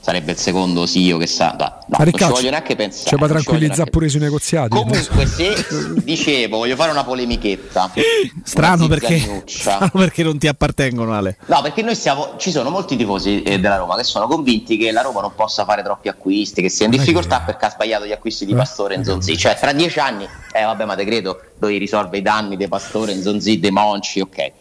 sarebbe 0.00 0.32
il 0.32 0.38
secondo 0.38 0.86
CEO 0.86 1.18
che 1.18 1.26
sa. 1.26 1.54
No, 1.58 1.78
no 1.86 2.04
non 2.04 2.12
ci 2.12 2.24
voglio 2.24 2.50
neanche 2.50 2.76
pensare. 2.76 3.08
Ci 3.08 3.16
fa 3.16 3.26
tranquillizzare 3.26 3.90
pure 3.90 4.08
sui 4.08 4.20
negoziati. 4.20 4.68
Comunque, 4.70 5.26
se 5.26 5.66
dicevo, 6.02 6.58
voglio 6.58 6.76
fare 6.76 6.90
una 6.90 7.04
polemichetta. 7.04 7.90
Strano 8.44 8.86
perché, 8.86 9.42
strano 9.46 9.90
perché 9.92 10.22
non 10.22 10.38
ti 10.38 10.48
appartengono, 10.48 11.12
Ale. 11.14 11.36
No, 11.46 11.60
perché 11.62 11.82
noi 11.82 11.94
siamo. 11.94 12.34
Ci 12.36 12.50
sono 12.50 12.70
molti 12.70 12.96
tifosi 12.96 13.42
eh, 13.42 13.58
della 13.58 13.76
Roma 13.76 13.96
che 13.96 14.04
sono 14.04 14.26
convinti 14.26 14.76
che 14.76 14.90
la 14.92 15.02
Roma 15.02 15.20
non 15.20 15.32
possa 15.34 15.64
fare 15.64 15.82
troppi 15.82 16.08
acquisti, 16.08 16.62
che 16.62 16.68
sia 16.68 16.86
in 16.86 16.92
difficoltà 16.92 17.40
perché 17.40 17.66
ha 17.66 17.70
sbagliato 17.70 18.06
gli 18.06 18.12
acquisti 18.12 18.46
di 18.46 18.54
Pastore 18.54 18.94
e 18.94 19.04
Zonzi. 19.04 19.36
Cioè, 19.36 19.56
tra 19.58 19.72
dieci 19.72 19.98
anni, 19.98 20.26
eh 20.52 20.62
vabbè, 20.62 20.84
ma 20.84 20.94
te 20.94 21.04
credo, 21.04 21.40
dovevi 21.58 21.78
risolvere 21.78 22.18
i 22.18 22.22
danni 22.22 22.56
dei 22.56 22.68
Pastore, 22.68 23.20
Zonzi, 23.20 23.58
dei 23.58 23.70
Monci, 23.70 24.20
ok. 24.20 24.52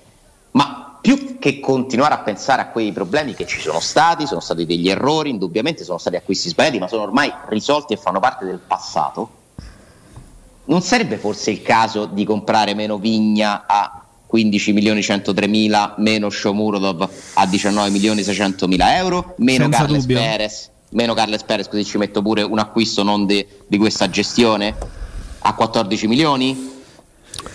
Ma 0.51 0.86
più 1.07 1.39
che 1.39 1.61
continuare 1.61 2.15
a 2.15 2.17
pensare 2.17 2.61
a 2.61 2.67
quei 2.67 2.91
problemi 2.91 3.33
che 3.33 3.47
ci 3.47 3.61
sono 3.61 3.79
stati, 3.79 4.27
sono 4.27 4.41
stati 4.41 4.65
degli 4.65 4.89
errori, 4.89 5.29
indubbiamente 5.29 5.85
sono 5.85 5.99
stati 5.99 6.17
acquisti 6.17 6.49
sbagliati, 6.49 6.79
ma 6.79 6.89
sono 6.89 7.03
ormai 7.03 7.31
risolti 7.47 7.93
e 7.93 7.95
fanno 7.95 8.19
parte 8.19 8.43
del 8.43 8.59
passato, 8.59 9.29
non 10.65 10.81
sarebbe 10.81 11.15
forse 11.15 11.51
il 11.51 11.61
caso 11.61 12.07
di 12.07 12.25
comprare 12.25 12.73
meno 12.73 12.97
vigna 12.97 13.63
a 13.65 14.03
15 14.25 14.73
milioni 14.73 15.01
103 15.01 15.47
mila 15.47 15.93
meno 15.99 16.29
Shomurodov 16.29 17.09
a 17.35 17.45
19 17.45 17.89
milioni 17.89 18.21
600 18.21 18.67
mila 18.67 18.97
euro, 18.97 19.35
meno 19.37 19.63
Senza 19.63 19.77
Carles 19.77 20.01
dubbio. 20.01 20.17
Perez, 20.17 20.69
meno 20.89 21.13
Carles 21.13 21.43
Perez, 21.43 21.69
così 21.69 21.85
ci 21.85 21.97
metto 21.97 22.21
pure 22.21 22.41
un 22.41 22.59
acquisto 22.59 23.03
non 23.03 23.25
de- 23.25 23.47
di 23.65 23.77
questa 23.77 24.09
gestione 24.09 24.75
a 25.39 25.53
14 25.53 26.05
milioni. 26.05 26.75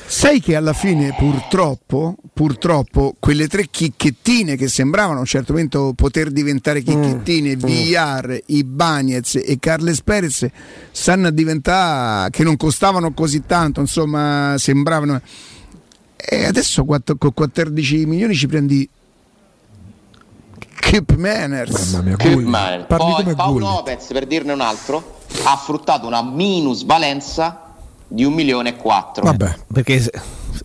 Sai 0.07 0.41
che 0.41 0.57
alla 0.57 0.73
fine 0.73 1.15
purtroppo, 1.17 2.17
purtroppo 2.33 3.15
quelle 3.19 3.49
tre 3.49 3.69
chicchettine 3.71 4.57
che 4.57 4.69
sembravano 4.69 5.17
a 5.17 5.21
un 5.21 5.27
certo 5.27 5.53
momento 5.53 5.93
poter 5.97 6.31
diventare 6.31 6.83
chicchettine, 6.83 7.57
VR, 7.57 8.39
Ibanez 8.47 9.37
e 9.37 9.57
Carles 9.59 10.03
Perez, 10.03 10.47
stanno 10.91 11.29
a 11.29 11.31
diventare 11.31 12.31
che 12.31 12.45
non 12.45 12.57
costavano 12.57 13.13
così 13.13 13.45
tanto, 13.47 13.81
insomma 13.81 14.55
sembravano... 14.59 15.21
E 16.17 16.45
adesso 16.45 16.85
quattro- 16.85 17.17
con 17.17 17.33
14 17.33 18.07
milioni 18.07 18.35
ci 18.35 18.47
prendi 18.47 18.89
Kip 20.79 21.17
Manners. 21.17 21.93
Mamma 21.93 22.17
mia, 22.17 22.41
male. 22.41 22.85
Parli 22.85 23.25
Poi 23.25 23.35
Paolo. 23.35 23.67
Lopez, 23.67 24.07
per 24.09 24.27
dirne 24.27 24.53
un 24.53 24.61
altro, 24.61 25.21
ha 25.45 25.57
fruttato 25.57 26.07
una 26.07 26.23
minusvalenza 26.23 27.62
di 28.13 28.25
un 28.25 28.35
milione 28.35 28.71
e 28.71 28.77
quattro. 28.77 29.25
Vabbè. 29.25 29.55
Perché 29.73 30.11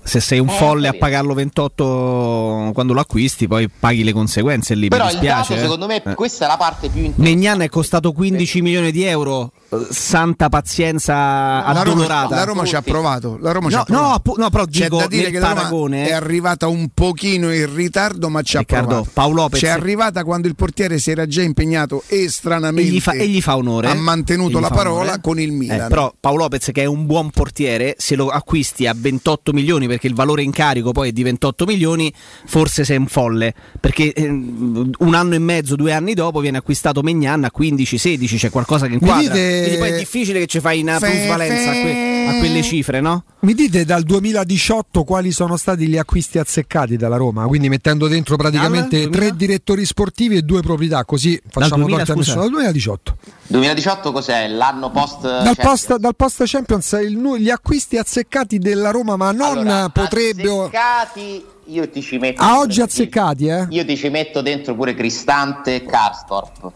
se, 0.08 0.20
se 0.20 0.20
sei 0.20 0.39
un 0.39 0.50
Eh, 0.50 0.52
folle 0.54 0.88
a 0.88 0.93
pagarlo 0.93 1.34
28 1.34 2.72
quando 2.74 2.93
lo 2.93 3.00
acquisti, 3.00 3.48
poi 3.48 3.70
paghi 3.70 4.04
le 4.04 4.13
conseguenze 4.13 4.76
lì. 4.76 4.88
Però 4.88 5.06
mi 5.06 5.12
il 5.12 5.17
dispiace. 5.20 5.50
dato, 5.54 5.60
eh. 5.60 5.63
secondo 5.63 5.88
me, 5.88 6.04
Eh. 6.04 6.13
questa 6.15 6.46
è 6.46 6.48
la 6.48 6.58
parte 6.58 6.89
più 6.89 7.02
interessante. 7.04 7.30
Megnan 7.36 7.62
è 7.62 7.70
costato 7.70 8.12
15 8.12 8.62
milioni 8.62 8.91
di 8.91 9.04
euro. 9.04 9.52
eh, 9.70 9.78
Santa 9.89 10.48
pazienza 10.50 11.13
La 11.13 11.63
Roma, 11.67 11.80
addolorata. 11.82 12.36
la 12.36 12.43
Roma 12.46 12.63
ci 12.65 12.76
ha 12.76 12.82
provato. 12.82 13.38
La 13.41 13.52
Roma 13.52 13.67
ci 13.70 13.76
No, 13.76 13.82
ha 13.82 13.86
provato. 13.86 14.22
no, 14.38 14.43
no, 14.43 14.50
però 14.50 14.63
C'è 14.65 14.84
dico 14.84 14.98
da 14.98 15.08
dire 15.08 15.30
che 15.30 15.39
la 15.39 15.48
Roma 15.50 15.56
paragone, 15.62 16.06
è 16.06 16.10
eh. 16.10 16.13
arrivata 16.13 16.67
un 16.67 16.88
pochino 16.93 17.54
in 17.54 17.74
ritardo, 17.76 18.30
ma 18.30 18.41
ci 18.43 18.56
ha 18.56 18.60
Riccardo, 18.60 18.88
provato. 18.88 19.10
Paolo 19.13 19.36
Lopez- 19.41 19.62
C'è 19.63 19.70
arrivata 19.70 20.24
quando 20.24 20.48
il 20.48 20.56
portiere 20.56 21.00
si 21.00 21.12
era 21.12 21.26
già 21.28 21.41
impegnato 21.41 22.04
e 22.08 22.30
stranamente 22.30 22.89
E 22.89 22.93
gli 22.93 23.00
fa, 23.02 23.12
e 23.12 23.28
gli 23.28 23.41
fa 23.41 23.58
onore. 23.58 23.89
ha 23.89 23.93
mantenuto 23.96 24.60
la 24.60 24.70
parola 24.70 25.02
onore. 25.02 25.22
con 25.22 25.39
il 25.39 25.52
Milan. 25.52 25.82
Eh, 25.82 25.88
però 25.88 26.13
Paolo 26.17 26.43
Lopez, 26.43 26.70
che 26.72 26.84
è 26.84 26.86
un 26.86 27.06
buon 27.06 27.30
portiere, 27.32 27.96
se 27.98 28.15
lo 28.15 28.28
acquisti 28.30 28.88
a 28.88 28.93
28 28.96 29.52
milioni 29.52 29.86
perché 29.98 30.08
il 30.08 30.14
valore 30.14 30.44
in 30.44 30.52
carico 30.52 30.92
poi 30.92 31.10
è 31.10 31.12
di 31.12 31.24
28 31.24 31.66
milioni, 31.66 32.14
forse 32.46 32.84
sei 32.86 32.98
un 32.98 33.08
folle. 33.08 33.54
Perché 33.80 34.14
ehm, 34.14 34.92
un 35.00 35.14
anno 35.16 35.34
e 35.34 35.40
mezzo, 35.40 35.76
due 35.76 35.92
anni 35.92 36.14
dopo, 36.14 36.40
viene 36.40 36.58
acquistato 36.58 37.02
Megnan 37.02 37.44
a 37.44 37.52
15-16, 37.58 38.38
c'è 38.38 38.50
qualcosa 38.52 38.86
che 38.88 38.94
inquadra. 38.94 39.34
dite- 39.34 39.60
Quindi 39.62 39.78
poi 39.80 39.90
è 39.90 39.98
difficile 39.98 40.40
che 40.40 40.46
ci 40.46 40.60
fai 40.60 40.82
una 40.82 41.00
Fe- 41.00 41.10
plusvalenza 41.10 41.72
que- 41.72 42.17
a 42.30 42.38
quelle 42.40 42.62
cifre, 42.62 43.02
no? 43.02 43.24
Mi 43.42 43.54
dite 43.54 43.86
dal 43.86 44.04
2018 44.04 45.04
quali 45.04 45.32
sono 45.32 45.58
stati 45.58 45.88
gli 45.88 45.98
acquisti 45.98 46.38
azzeccati 46.40 46.98
dalla 46.98 47.18
Roma? 47.18 47.46
Quindi 47.48 47.70
mettendo 47.70 48.08
dentro 48.08 48.36
praticamente 48.36 49.02
Dal 49.02 49.10
tre 49.12 49.20
2000? 49.30 49.36
direttori 49.36 49.86
sportivi 49.86 50.36
e 50.38 50.42
due 50.42 50.62
proprietà, 50.62 51.06
così 51.06 51.40
facciamo 51.50 51.86
2000, 51.86 51.98
torto 52.06 52.12
a 52.12 52.16
scusa? 52.16 52.30
nessuno. 52.36 52.42
Dal 52.42 52.50
2018. 52.52 53.18
2018 53.48 54.12
cos'è? 54.12 54.48
L'anno 54.48 54.92
post 54.92 55.22
Dal 55.22 55.44
Champions? 55.44 55.58
post, 55.70 55.96
dal 55.98 56.16
post 56.16 56.44
Champions 56.46 56.98
il 57.04 57.18
nu- 57.18 57.36
gli 57.38 57.50
acquisti 57.50 57.98
azzeccati 57.98 58.58
della 58.60 58.92
Roma, 58.92 59.16
ma 59.16 59.32
non 59.32 59.58
Allora, 59.60 59.90
potrebbero. 59.90 60.63
azzeccati, 60.66 61.46
io 61.68 61.90
ti 61.90 62.02
ci 62.02 62.18
metto 62.18 62.42
A 62.42 62.48
pure 62.48 62.60
oggi 62.60 62.82
azzeccati, 62.82 63.46
eh? 63.48 63.68
Io 63.70 63.86
ti 63.86 63.96
ci 63.98 64.10
metto 64.10 64.42
dentro 64.42 64.76
pure 64.76 64.94
Cristante 64.96 65.76
e 65.76 65.86
Karstorp, 65.86 66.72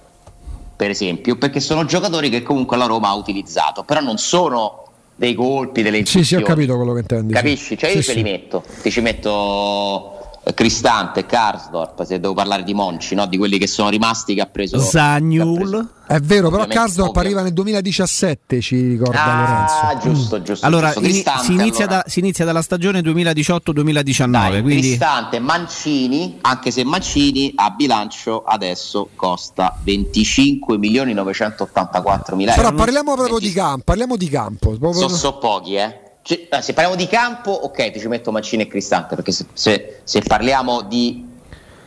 per 0.76 0.90
esempio, 0.90 1.38
perché 1.38 1.60
sono 1.60 1.86
giocatori 1.86 2.30
che 2.30 2.42
comunque 2.42 2.76
la 2.78 2.86
Roma 2.86 3.10
ha 3.10 3.16
utilizzato, 3.16 3.84
però 3.84 4.00
non 4.02 4.18
sono 4.18 4.84
dei 5.22 5.36
colpi, 5.36 5.84
delle 5.84 6.04
Sì, 6.04 6.24
sì, 6.24 6.34
ho 6.34 6.42
capito 6.42 6.76
quello 6.76 6.94
che 6.94 7.02
intendi. 7.02 7.34
Capisci? 7.34 7.78
Cioè 7.78 7.92
Sì, 7.92 7.98
io 7.98 8.04
te 8.04 8.12
sì. 8.12 8.16
li 8.16 8.24
metto, 8.24 8.64
ti 8.82 8.90
ci 8.90 9.02
metto 9.02 10.21
Cristante, 10.56 11.26
Karsdorp, 11.28 12.04
se 12.04 12.20
devo 12.20 12.34
parlare 12.34 12.64
di 12.64 12.74
Monci, 12.74 13.14
no? 13.14 13.28
di 13.28 13.38
quelli 13.38 13.60
che 13.60 13.68
sono 13.68 13.90
rimasti 13.90 14.34
che 14.34 14.42
ha 14.42 14.48
preso 14.48 14.80
Zagnul. 14.80 15.88
È 16.08 16.20
vero, 16.20 16.50
però 16.50 16.66
Karsdorp 16.66 17.16
arriva 17.18 17.42
nel 17.42 17.54
2017, 17.54 18.60
ci 18.60 18.88
ricorda 18.88 19.24
Ah, 19.24 19.92
Lorenzo. 19.94 20.10
giusto, 20.10 20.42
giusto. 20.42 20.66
Allora, 20.66 20.92
giusto. 20.94 21.04
si, 21.44 21.54
inizia 21.54 21.86
allora. 21.86 22.02
da- 22.02 22.04
si 22.08 22.20
inizia 22.20 22.44
dalla 22.44 22.62
stagione 22.64 23.02
2018-2019, 23.02 24.30
Dai, 24.32 24.62
quindi 24.62 24.82
Cristante, 24.82 25.40
Mancini, 25.40 26.40
anche 26.42 26.72
se 26.72 26.84
Mancini 26.84 27.54
a 27.56 27.70
bilancio 27.70 28.44
adesso 28.44 29.10
costa 29.16 29.78
25 29.84 30.78
milioni 30.78 31.14
984 31.14 32.36
mila 32.36 32.54
Però 32.54 32.66
euro. 32.70 32.78
parliamo 32.78 33.14
proprio 33.14 33.38
di 33.38 33.46
25. 33.46 33.62
campo, 33.70 33.84
parliamo 33.86 34.16
di 34.18 34.28
campo. 34.30 34.70
proprio- 34.78 35.08
So, 35.08 35.16
so 35.16 35.38
pochi, 35.38 35.76
eh. 35.76 36.00
Cioè, 36.24 36.48
eh, 36.50 36.62
se 36.62 36.74
parliamo 36.74 36.98
di 36.98 37.08
campo, 37.08 37.52
ok, 37.52 37.92
ti 37.92 38.00
ci 38.00 38.08
metto 38.08 38.32
Mancini 38.32 38.64
e 38.64 38.68
Cristante, 38.68 39.16
perché 39.16 39.32
se, 39.32 39.46
se- 39.54 40.00
se 40.04 40.22
parliamo 40.22 40.82
di 40.84 41.28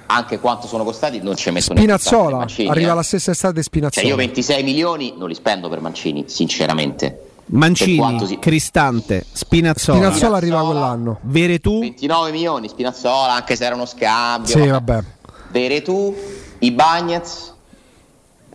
anche 0.07 0.39
quanto 0.39 0.67
sono 0.67 0.85
costati, 0.85 1.21
non 1.23 1.37
ci 1.37 1.51
metto 1.51 1.75
Spinazzola, 1.75 2.39
Mancini, 2.39 2.69
arriva 2.69 2.93
eh. 2.93 2.97
la 2.97 3.03
stessa 3.03 3.31
estate 3.31 3.63
Spinazzola. 3.63 4.03
Cioè, 4.03 4.11
io 4.11 4.17
26 4.17 4.63
milioni 4.63 5.15
non 5.17 5.29
li 5.29 5.35
spendo 5.35 5.69
per 5.69 5.81
Mancini, 5.81 6.25
sinceramente. 6.27 7.29
Mancini, 7.47 8.27
si- 8.27 8.39
Cristante, 8.39 9.25
Spinazzola, 9.31 9.99
Spinazzola 9.99 10.37
arriva 10.37 10.65
quell'anno. 10.65 11.19
Veretù, 11.23 11.79
29 11.81 12.31
milioni, 12.31 12.69
Spinazzola, 12.69 13.35
anche 13.35 13.55
se 13.55 13.65
era 13.65 13.75
uno 13.75 13.87
scambio. 13.87 14.51
Sì, 14.51 14.67
vabbè. 14.67 15.03
Veretù, 15.51 16.15
Ibagnez, 16.59 17.53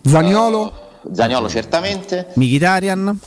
Zaniolo, 0.04 0.72
eh, 1.10 1.15
Zaniolo 1.15 1.50
certamente, 1.50 2.28
Mkhitaryan, 2.34 3.20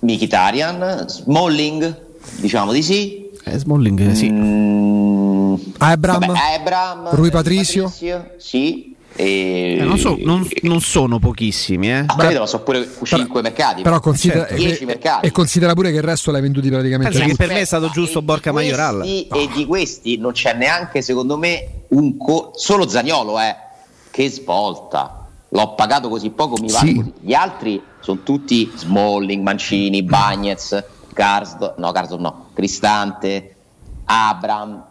Mkhitaryan, 0.00 1.04
Smalling, 1.08 1.96
diciamo 2.36 2.72
di 2.72 2.82
sì. 2.82 3.30
eh, 3.44 3.58
Smalling, 3.58 4.10
eh, 4.10 4.14
sì. 4.14 4.30
Mm, 4.30 5.54
Abram, 5.78 6.20
vabbè, 6.26 6.38
Abram, 6.58 7.08
Rui 7.10 7.30
Patricio. 7.30 7.92
sì. 8.38 8.96
E... 9.20 9.78
Eh, 9.80 9.82
non, 9.82 9.98
so- 9.98 10.16
non- 10.20 10.46
non 10.62 10.80
sono 10.80 11.18
pochissimi, 11.18 11.90
eh. 11.90 12.04
Ah, 12.06 12.14
capito, 12.16 12.38
ma 12.38 12.46
sono 12.46 12.62
pure 12.62 12.88
5 13.02 13.42
mercati. 13.42 13.82
però 13.82 13.98
considera, 13.98 14.46
certo. 14.46 14.54
e, 14.62 14.66
10 14.66 14.84
mercati. 14.84 15.26
e 15.26 15.32
considera 15.32 15.72
pure 15.74 15.90
che 15.90 15.96
il 15.96 16.04
resto 16.04 16.30
l'hai 16.30 16.40
venduti 16.40 16.68
praticamente 16.68 17.18
Pensa 17.18 17.26
che 17.28 17.34
per 17.36 17.48
me 17.48 17.60
è 17.60 17.64
stato 17.64 17.88
giusto 17.88 18.18
E 18.18 18.20
di 18.20 18.26
Borca 18.26 18.52
Majoral. 18.52 19.02
E 19.02 19.48
di 19.52 19.66
questi 19.66 20.18
non 20.18 20.30
c'è 20.32 20.54
neanche, 20.54 21.02
secondo 21.02 21.36
me, 21.36 21.66
un 21.88 22.16
co- 22.16 22.52
solo 22.54 22.86
Zagnolo, 22.88 23.40
eh, 23.40 23.56
che 24.12 24.30
svolta. 24.30 25.17
L'ho 25.50 25.74
pagato 25.74 26.08
così 26.08 26.30
poco, 26.30 26.56
mi 26.60 26.70
vale 26.70 26.88
Sì. 26.88 26.94
così. 26.96 27.12
Gli 27.20 27.32
altri 27.34 27.82
sono 28.00 28.20
tutti 28.22 28.70
Smalling, 28.74 29.42
Mancini, 29.42 30.02
Bagnez, 30.02 30.84
Karsdorp, 31.14 31.78
no, 31.78 31.90
Karsdorp 31.92 32.20
no, 32.20 32.46
Cristante, 32.54 33.54
Abram. 34.04 34.84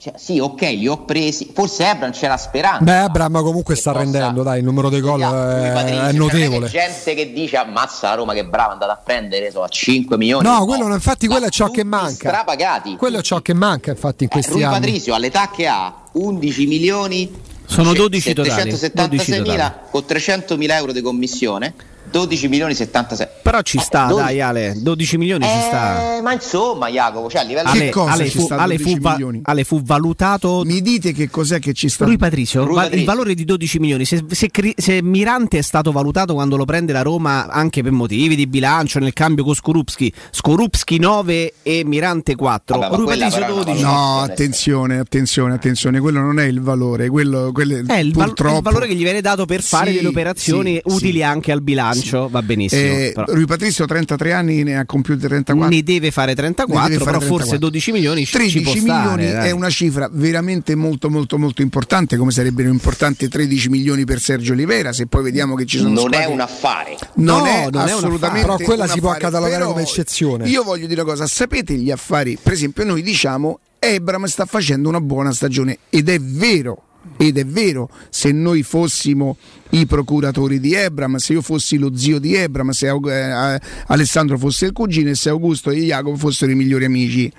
Cioè, 0.00 0.12
sì, 0.16 0.38
ok, 0.38 0.60
li 0.60 0.86
ho 0.86 0.98
presi. 1.04 1.50
Forse 1.52 1.84
Abram 1.84 2.12
c'era 2.12 2.36
speranza. 2.36 2.84
Beh, 2.84 2.98
Abram 2.98 3.42
comunque 3.42 3.74
sta 3.74 3.90
possa- 3.90 4.04
rendendo, 4.04 4.42
dai, 4.44 4.58
il 4.60 4.64
numero 4.64 4.88
dei 4.88 5.00
gol 5.00 5.20
è, 5.20 5.72
è 5.72 6.12
notevole. 6.12 6.58
non 6.60 6.68
è 6.68 6.70
che 6.70 6.78
gente 6.78 7.14
che 7.14 7.32
dice 7.32 7.56
ammazza 7.56 8.08
la 8.10 8.14
Roma 8.14 8.32
che 8.32 8.44
brava 8.46 8.70
è 8.70 8.72
andata 8.74 8.92
a 8.92 9.00
prendere 9.02 9.50
so, 9.50 9.62
a 9.62 9.68
5 9.68 10.16
milioni. 10.16 10.46
No, 10.46 10.64
quello 10.66 10.86
no, 10.86 10.94
infatti 10.94 11.26
quello 11.26 11.46
è 11.46 11.50
ciò 11.50 11.68
che 11.70 11.82
manca. 11.84 12.28
Strapagati. 12.28 12.96
Quello 12.96 13.18
è 13.18 13.22
ciò 13.22 13.40
che 13.40 13.54
manca, 13.54 13.90
infatti, 13.90 14.22
in 14.22 14.30
Eh, 14.30 14.32
questi 14.32 14.52
Rui 14.52 14.62
anni. 14.62 14.74
Patrizio 14.78 15.14
all'età 15.14 15.50
che 15.50 15.66
ha 15.66 15.92
11 16.12 16.66
milioni 16.66 17.30
Sono 17.68 17.92
c'è 17.92 17.98
12 17.98 18.32
totali, 18.32 18.70
776 18.70 19.36
12 19.36 19.50
mila 19.50 19.86
con 19.90 20.04
300 20.04 20.56
mila 20.56 20.76
euro 20.76 20.92
di 20.92 21.00
commissione 21.02 21.74
12 22.10 22.48
milioni 22.48 22.74
76 22.74 23.26
Però 23.42 23.60
ci 23.62 23.76
Eh, 23.78 23.80
sta, 23.80 24.06
12. 24.06 24.24
dai 24.26 24.40
Ale, 24.40 24.74
12 24.76 25.16
milioni 25.18 25.44
ci 25.44 25.50
sta. 25.66 26.16
Eh, 26.16 26.20
ma 26.22 26.32
insomma 26.32 26.88
Jacopo 26.88 27.28
cioè 27.30 27.42
a 27.42 27.44
livello 27.44 27.70
Che 27.70 27.78
Ale, 27.78 27.90
cosa 27.90 28.12
Ale 28.12 28.28
ci 28.28 28.38
fu, 28.38 28.46
Ale 28.50 28.76
12 28.76 28.94
fu 28.94 29.00
va-? 29.00 29.18
Ale 29.42 29.64
fu 29.64 29.82
valutato 29.82 30.62
Mi 30.64 30.80
dite 30.80 31.12
che 31.12 31.28
cos'è 31.30 31.58
che 31.58 31.72
ci 31.72 31.88
sta? 31.88 32.04
Rui 32.04 32.16
Patrizio, 32.16 32.64
Rui 32.64 32.74
va- 32.74 32.80
Patrizio. 32.82 33.00
il 33.00 33.06
valore 33.06 33.34
di 33.34 33.44
12 33.44 33.78
milioni. 33.78 34.04
Se, 34.04 34.24
se 34.30 34.50
se 34.76 35.02
Mirante 35.02 35.58
è 35.58 35.62
stato 35.62 35.92
valutato 35.92 36.34
quando 36.34 36.56
lo 36.56 36.64
prende 36.64 36.92
la 36.92 37.02
Roma 37.02 37.46
anche 37.48 37.82
per 37.82 37.92
motivi 37.92 38.34
di 38.36 38.46
bilancio 38.46 38.98
nel 38.98 39.12
cambio 39.12 39.44
con 39.44 39.54
Skorupski, 39.54 40.12
Skorupski 40.30 40.98
9 40.98 41.54
e 41.62 41.82
Mirante 41.84 42.34
4, 42.34 42.78
Vabbè, 42.78 42.94
Rui 42.96 43.04
una 43.04 43.14
12. 43.28 43.40
valutazione. 43.40 43.80
No, 43.80 44.20
attenzione, 44.20 44.98
attenzione, 44.98 45.54
attenzione, 45.54 46.00
quello 46.00 46.20
non 46.20 46.38
è 46.40 46.44
il 46.44 46.60
valore, 46.60 47.08
quello, 47.08 47.50
quello 47.52 47.82
È 47.86 47.98
il, 47.98 48.12
val- 48.12 48.26
purtroppo 48.28 48.56
il 48.56 48.62
valore 48.62 48.86
che 48.86 48.94
gli 48.94 49.02
viene 49.02 49.20
dato 49.20 49.44
per 49.46 49.62
fare 49.62 49.90
Sì, 49.90 49.96
delle 49.96 50.08
operazioni 50.08 50.74
sì, 50.84 50.92
utili 50.94 51.18
sì. 51.18 51.22
anche 51.22 51.52
al 51.52 51.60
bilancio, 51.62 51.97
va 52.28 52.42
benissimo. 52.42 52.80
Eh, 52.80 53.12
però 53.14 53.32
Rui 53.32 53.46
Patrizio 53.46 53.84
33 53.86 54.32
anni 54.32 54.62
ne 54.62 54.76
ha 54.78 54.84
compiuti 54.86 55.26
34. 55.26 55.74
ne 55.74 55.82
deve 55.82 56.10
fare 56.10 56.34
34, 56.34 56.82
Ne 56.84 56.88
deve 56.90 57.04
fare 57.04 57.18
però 57.18 57.26
forse 57.26 57.58
34. 57.58 57.68
12 57.68 57.92
milioni 57.92 58.24
ci, 58.24 58.32
13 58.32 58.58
ci 58.58 58.62
può 58.64 58.72
milioni 58.72 59.26
stare. 59.28 59.32
dai. 59.32 59.48
è 59.48 59.50
una 59.52 59.70
cifra 59.70 60.08
veramente 60.12 60.74
molto 60.74 61.10
molto 61.10 61.38
molto 61.38 61.62
importante 61.62 62.16
come 62.16 62.30
sarebbero 62.30 62.68
importanti 62.68 63.28
13 63.28 63.68
milioni 63.68 64.04
per 64.04 64.20
Sergio 64.20 64.52
Olivera 64.52 64.92
se 64.92 65.06
poi 65.06 65.22
vediamo 65.22 65.54
che 65.54 65.64
ci 65.66 65.78
sono 65.78 65.90
non 65.90 65.98
squadre 65.98 66.24
è 66.24 66.26
un 66.26 66.40
affare 66.40 66.96
non 67.14 67.36
No, 67.38 67.44
è 67.46 67.68
non 67.70 67.86
è 67.88 67.92
un 67.92 67.98
assolutamente 67.98 68.40
affare. 68.46 68.56
Però 68.56 68.68
quella 68.68 68.84
un 68.84 68.90
si 68.90 69.00
può 69.00 69.08
affare. 69.10 69.24
catalogare 69.24 69.58
Però 69.60 69.70
come 69.72 69.82
eccezione. 69.82 70.48
io 70.48 70.62
voglio 70.62 70.86
dire 70.86 71.00
una 71.00 71.10
cosa 71.10 71.26
sapete 71.26 71.74
gli 71.74 71.90
affari 71.90 72.38
per 72.42 72.52
esempio 72.52 72.84
noi 72.84 73.02
diciamo 73.02 73.60
Ebram 73.80 74.24
sta 74.24 74.44
facendo 74.44 74.88
una 74.88 75.00
buona 75.00 75.32
stagione 75.32 75.78
ed 75.90 76.08
è 76.08 76.18
vero 76.20 76.82
ed 77.18 77.36
è 77.36 77.44
vero, 77.44 77.90
se 78.10 78.30
noi 78.30 78.62
fossimo 78.62 79.36
i 79.70 79.86
procuratori 79.86 80.60
di 80.60 80.72
Ebram, 80.72 81.16
se 81.16 81.32
io 81.32 81.42
fossi 81.42 81.76
lo 81.76 81.94
zio 81.96 82.20
di 82.20 82.34
Ebram, 82.34 82.70
se 82.70 82.88
eh, 82.88 83.60
Alessandro 83.88 84.38
fosse 84.38 84.66
il 84.66 84.72
cugino 84.72 85.10
e 85.10 85.16
se 85.16 85.28
Augusto 85.28 85.70
e 85.70 85.80
Jacopo 85.80 86.16
fossero 86.16 86.52
i 86.52 86.54
migliori 86.54 86.84
amici. 86.84 87.30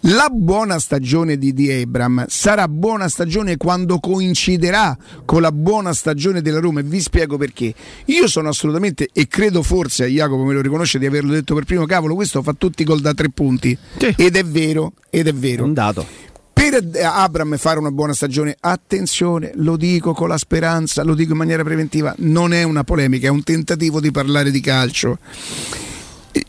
La 0.00 0.28
buona 0.28 0.80
stagione 0.80 1.38
di, 1.38 1.54
di 1.54 1.70
Ebram 1.70 2.26
sarà 2.28 2.66
buona 2.66 3.08
stagione 3.08 3.56
quando 3.56 4.00
coinciderà 4.00 4.98
con 5.24 5.40
la 5.40 5.52
buona 5.52 5.94
stagione 5.94 6.42
della 6.42 6.58
Roma 6.58 6.80
e 6.80 6.82
vi 6.82 7.00
spiego 7.00 7.36
perché. 7.36 7.72
Io 8.06 8.26
sono 8.26 8.48
assolutamente, 8.48 9.08
e 9.12 9.28
credo 9.28 9.62
forse, 9.62 10.08
Jacopo 10.08 10.42
me 10.42 10.54
lo 10.54 10.60
riconosce 10.60 10.98
di 10.98 11.06
averlo 11.06 11.32
detto 11.32 11.54
per 11.54 11.64
primo, 11.64 11.86
cavolo, 11.86 12.16
questo 12.16 12.42
fa 12.42 12.54
tutti 12.58 12.82
gol 12.82 13.00
da 13.00 13.14
tre 13.14 13.30
punti. 13.30 13.78
Sì. 13.98 14.14
Ed 14.16 14.36
è 14.36 14.44
vero, 14.44 14.94
ed 15.10 15.28
è 15.28 15.32
vero. 15.32 15.62
Un 15.62 15.74
dato 15.74 16.21
per 16.80 17.04
Abram 17.04 17.58
fare 17.58 17.78
una 17.78 17.90
buona 17.90 18.14
stagione, 18.14 18.56
attenzione, 18.58 19.50
lo 19.56 19.76
dico 19.76 20.14
con 20.14 20.28
la 20.28 20.38
speranza, 20.38 21.02
lo 21.02 21.14
dico 21.14 21.32
in 21.32 21.36
maniera 21.36 21.62
preventiva, 21.62 22.14
non 22.18 22.54
è 22.54 22.62
una 22.62 22.82
polemica, 22.82 23.26
è 23.26 23.30
un 23.30 23.42
tentativo 23.42 24.00
di 24.00 24.10
parlare 24.10 24.50
di 24.50 24.60
calcio. 24.60 25.18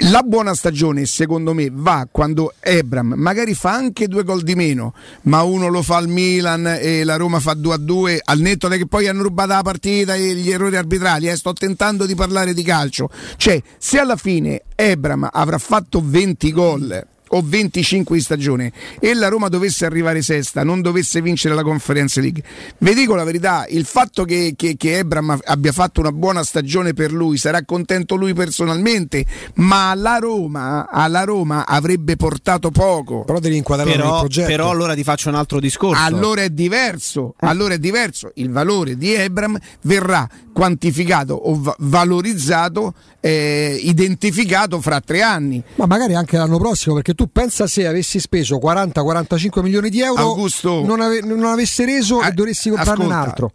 La 0.09 0.21
buona 0.21 0.53
stagione, 0.53 1.05
secondo 1.05 1.53
me, 1.53 1.67
va 1.69 2.07
quando 2.09 2.53
Ebram 2.61 3.15
magari 3.17 3.53
fa 3.53 3.73
anche 3.73 4.07
due 4.07 4.23
gol 4.23 4.43
di 4.43 4.55
meno, 4.55 4.93
ma 5.23 5.43
uno 5.43 5.67
lo 5.67 5.81
fa 5.81 5.97
al 5.97 6.07
Milan 6.07 6.77
e 6.79 7.03
la 7.03 7.17
Roma 7.17 7.41
fa 7.41 7.53
2 7.53 7.73
a 7.73 7.77
2, 7.77 8.21
al 8.23 8.39
netto 8.39 8.69
che 8.69 8.87
poi 8.87 9.09
hanno 9.09 9.23
rubato 9.23 9.49
la 9.49 9.61
partita 9.61 10.15
e 10.15 10.35
gli 10.35 10.51
errori 10.51 10.77
arbitrali. 10.77 11.27
Eh, 11.27 11.35
sto 11.35 11.51
tentando 11.51 12.05
di 12.05 12.15
parlare 12.15 12.53
di 12.53 12.63
calcio. 12.63 13.09
Cioè, 13.35 13.61
se 13.77 13.99
alla 13.99 14.15
fine 14.15 14.61
Ebram 14.73 15.27
avrà 15.29 15.57
fatto 15.57 16.01
20 16.01 16.51
gol 16.53 17.07
o 17.33 17.41
25 17.43 18.15
di 18.15 18.21
stagione 18.21 18.71
e 18.99 19.13
la 19.13 19.27
Roma 19.27 19.49
dovesse 19.49 19.85
arrivare 19.85 20.21
sesta, 20.21 20.63
non 20.63 20.81
dovesse 20.81 21.21
vincere 21.21 21.55
la 21.55 21.63
Conference 21.63 22.19
League, 22.19 22.43
vi 22.79 22.93
dico 22.93 23.15
la 23.15 23.23
verità, 23.23 23.65
il 23.69 23.85
fatto 23.85 24.25
che, 24.25 24.53
che, 24.55 24.75
che 24.77 24.97
Ebram 24.97 25.39
abbia 25.43 25.71
fatto 25.71 25.99
una 25.99 26.11
buona 26.11 26.43
stagione 26.43 26.93
per 26.93 27.11
lui, 27.11 27.37
sarà 27.37 27.63
contento 27.63 28.15
lui 28.15 28.33
personalmente, 28.33 29.25
ma 29.55 29.91
alla 29.91 30.17
Roma, 30.17 30.87
alla 30.89 31.23
Roma 31.23 31.65
avrebbe 31.65 32.15
portato 32.15 32.71
poco. 32.71 33.23
Però 33.23 33.39
devi 33.39 33.57
inquadrare 33.57 33.91
però, 33.91 34.13
il 34.13 34.19
progetto. 34.19 34.47
Però 34.47 34.69
allora 34.69 34.93
ti 34.93 35.03
faccio 35.03 35.29
un 35.29 35.35
altro 35.35 35.59
discorso. 35.59 36.01
Allora 36.01 36.41
è 36.41 36.49
diverso, 36.49 37.35
eh. 37.39 37.47
allora 37.47 37.73
è 37.73 37.79
diverso. 37.79 38.31
Il 38.35 38.51
valore 38.51 38.97
di 38.97 39.13
Ebram 39.13 39.57
verrà 39.81 40.27
quantificato 40.53 41.33
o 41.33 41.59
va- 41.59 41.75
valorizzato, 41.79 42.93
eh, 43.19 43.77
identificato 43.81 44.79
fra 44.79 45.01
tre 45.01 45.21
anni. 45.21 45.61
Ma 45.75 45.85
magari 45.85 46.15
anche 46.15 46.37
l'anno 46.37 46.57
prossimo, 46.57 46.95
perché 46.95 47.13
tu 47.13 47.22
pensa 47.27 47.67
se 47.67 47.85
avessi 47.87 48.19
speso 48.19 48.57
40-45 48.57 49.61
milioni 49.61 49.89
di 49.89 50.01
euro, 50.01 50.21
Augusto, 50.21 50.83
non, 50.85 51.01
ave- 51.01 51.21
non 51.21 51.43
avesse 51.45 51.85
reso 51.85 52.19
a- 52.19 52.27
e 52.27 52.31
dovresti 52.31 52.69
comprarne 52.69 53.03
ascolta, 53.03 53.15
un 53.15 53.27
altro. 53.27 53.51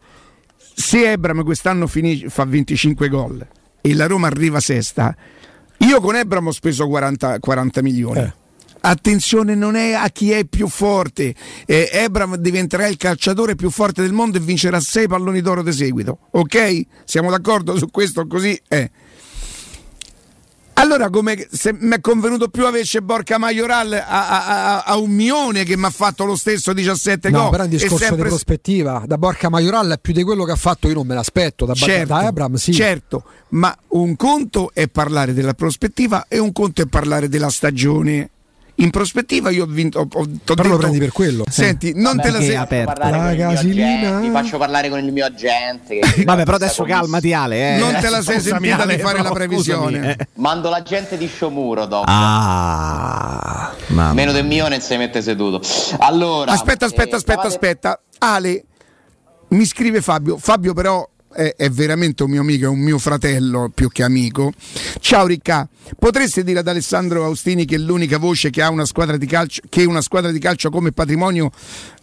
Se 0.74 1.10
Ebram 1.10 1.42
quest'anno 1.44 1.86
finisce, 1.86 2.28
fa 2.28 2.44
25 2.44 3.08
gol 3.08 3.46
e 3.80 3.94
la 3.94 4.06
Roma 4.06 4.26
arriva 4.28 4.60
sesta, 4.60 5.14
io 5.78 6.00
con 6.00 6.16
Ebram 6.16 6.46
ho 6.48 6.52
speso 6.52 6.86
40, 6.86 7.38
40 7.38 7.82
milioni. 7.82 8.20
Eh. 8.20 8.32
Attenzione 8.80 9.56
non 9.56 9.74
è 9.74 9.92
a 9.92 10.08
chi 10.08 10.30
è 10.30 10.44
più 10.44 10.68
forte. 10.68 11.34
Eh, 11.66 11.90
Ebram 11.92 12.36
diventerà 12.36 12.86
il 12.86 12.96
calciatore 12.96 13.56
più 13.56 13.70
forte 13.70 14.02
del 14.02 14.12
mondo 14.12 14.38
e 14.38 14.40
vincerà 14.40 14.78
6 14.78 15.08
palloni 15.08 15.40
d'oro 15.40 15.62
di 15.62 15.72
seguito. 15.72 16.18
Ok? 16.30 16.82
siamo 17.04 17.30
d'accordo 17.30 17.76
su 17.76 17.90
questo? 17.90 18.26
Così 18.28 18.58
è 18.68 18.88
allora, 20.80 21.10
come 21.10 21.46
se 21.50 21.74
mi 21.76 21.94
è 21.94 22.00
convenuto 22.00 22.48
più 22.48 22.64
avesse 22.64 23.02
Borca 23.02 23.36
Majoral 23.36 23.92
a, 23.92 24.02
a, 24.06 24.82
a, 24.82 24.96
un 24.96 25.10
milione 25.10 25.64
che 25.64 25.76
mi 25.76 25.84
ha 25.84 25.90
fatto 25.90 26.24
lo 26.24 26.36
stesso 26.36 26.72
17 26.72 27.30
no, 27.30 27.40
gol. 27.40 27.50
però 27.50 27.62
è 27.62 27.66
un 27.66 27.72
discorso 27.72 27.96
sempre... 27.96 28.22
di 28.22 28.28
prospettiva. 28.28 29.02
Da 29.06 29.18
Borca 29.18 29.48
Majoral 29.48 29.98
più 30.00 30.12
di 30.12 30.22
quello 30.22 30.44
che 30.44 30.52
ha 30.52 30.56
fatto 30.56 30.88
io 30.88 30.94
non 30.94 31.06
me 31.06 31.14
l'aspetto. 31.14 31.66
Da, 31.66 31.74
certo, 31.74 32.14
da 32.14 32.18
Abram 32.18 32.54
sì. 32.54 32.72
Certo, 32.72 33.24
ma 33.50 33.76
un 33.88 34.14
conto 34.16 34.70
è 34.72 34.88
parlare 34.88 35.34
della 35.34 35.54
prospettiva 35.54 36.26
e 36.28 36.38
un 36.38 36.52
conto 36.52 36.82
è 36.82 36.86
parlare 36.86 37.28
della 37.28 37.50
stagione 37.50 38.30
in 38.80 38.90
prospettiva 38.90 39.50
io 39.50 39.64
ho 39.64 39.66
vinto. 39.66 40.00
Ho, 40.00 40.02
ho, 40.02 40.06
Però 40.08 40.24
detto, 40.24 40.62
lo 40.62 40.76
prendi 40.76 40.98
per 40.98 41.12
quello. 41.12 41.44
Senti, 41.48 41.92
non 41.94 42.16
Vabbè, 42.16 42.22
te 42.22 42.30
la 42.30 42.40
sei 42.40 42.56
aperta. 42.56 43.10
La 43.10 43.34
gasolina. 43.34 44.20
Ti 44.20 44.30
faccio 44.30 44.58
parlare 44.58 44.88
con 44.88 44.98
il 44.98 45.12
mio 45.12 45.24
agente. 45.24 46.00
Vabbè, 46.24 46.44
però 46.44 46.56
adesso 46.56 46.84
calmati 46.84 47.32
Ale. 47.32 47.76
Eh. 47.76 47.78
Non 47.78 47.96
te 48.00 48.08
la 48.08 48.22
sei 48.22 48.40
sentita 48.40 48.86
di 48.86 48.98
fare 48.98 49.22
la 49.22 49.30
previsione. 49.30 50.16
Eh. 50.16 50.28
Mando 50.34 50.68
l'agente 50.68 51.16
di 51.16 51.26
Sciomuro 51.26 51.86
dopo. 51.86 52.04
Ah, 52.08 53.72
Meno 53.88 54.32
del 54.32 54.46
mio 54.46 54.68
non 54.68 54.80
si 54.80 54.96
mette 54.96 55.22
seduto. 55.22 55.60
Allora. 55.98 56.52
Aspetta, 56.52 56.86
aspetta, 56.86 57.14
eh, 57.14 57.16
aspetta, 57.16 57.46
aspetta. 57.46 58.00
Ale, 58.18 58.64
mi 59.48 59.64
scrive 59.64 60.00
Fabio. 60.00 60.38
Fabio 60.38 60.72
però 60.72 61.08
è, 61.32 61.54
è, 61.56 61.70
veramente 61.70 62.22
un 62.22 62.30
mio 62.30 62.40
amico, 62.40 62.66
è 62.66 62.68
un 62.68 62.78
mio 62.78 62.98
fratello 62.98 63.70
più 63.74 63.88
che 63.88 64.02
amico. 64.02 64.52
Ciao 65.00 65.26
Ricca, 65.26 65.68
potreste 65.98 66.44
dire 66.44 66.60
ad 66.60 66.68
Alessandro 66.68 67.24
Austini 67.24 67.64
che 67.64 67.78
l'unica 67.78 68.18
voce 68.18 68.50
che 68.50 68.62
ha 68.62 68.70
una 68.70 68.84
squadra 68.84 69.16
di 69.16 69.26
calcio, 69.26 69.62
che 69.68 69.84
una 69.84 70.00
squadra 70.00 70.30
di 70.30 70.38
calcio 70.38 70.70
come 70.70 70.92
patrimonio 70.92 71.50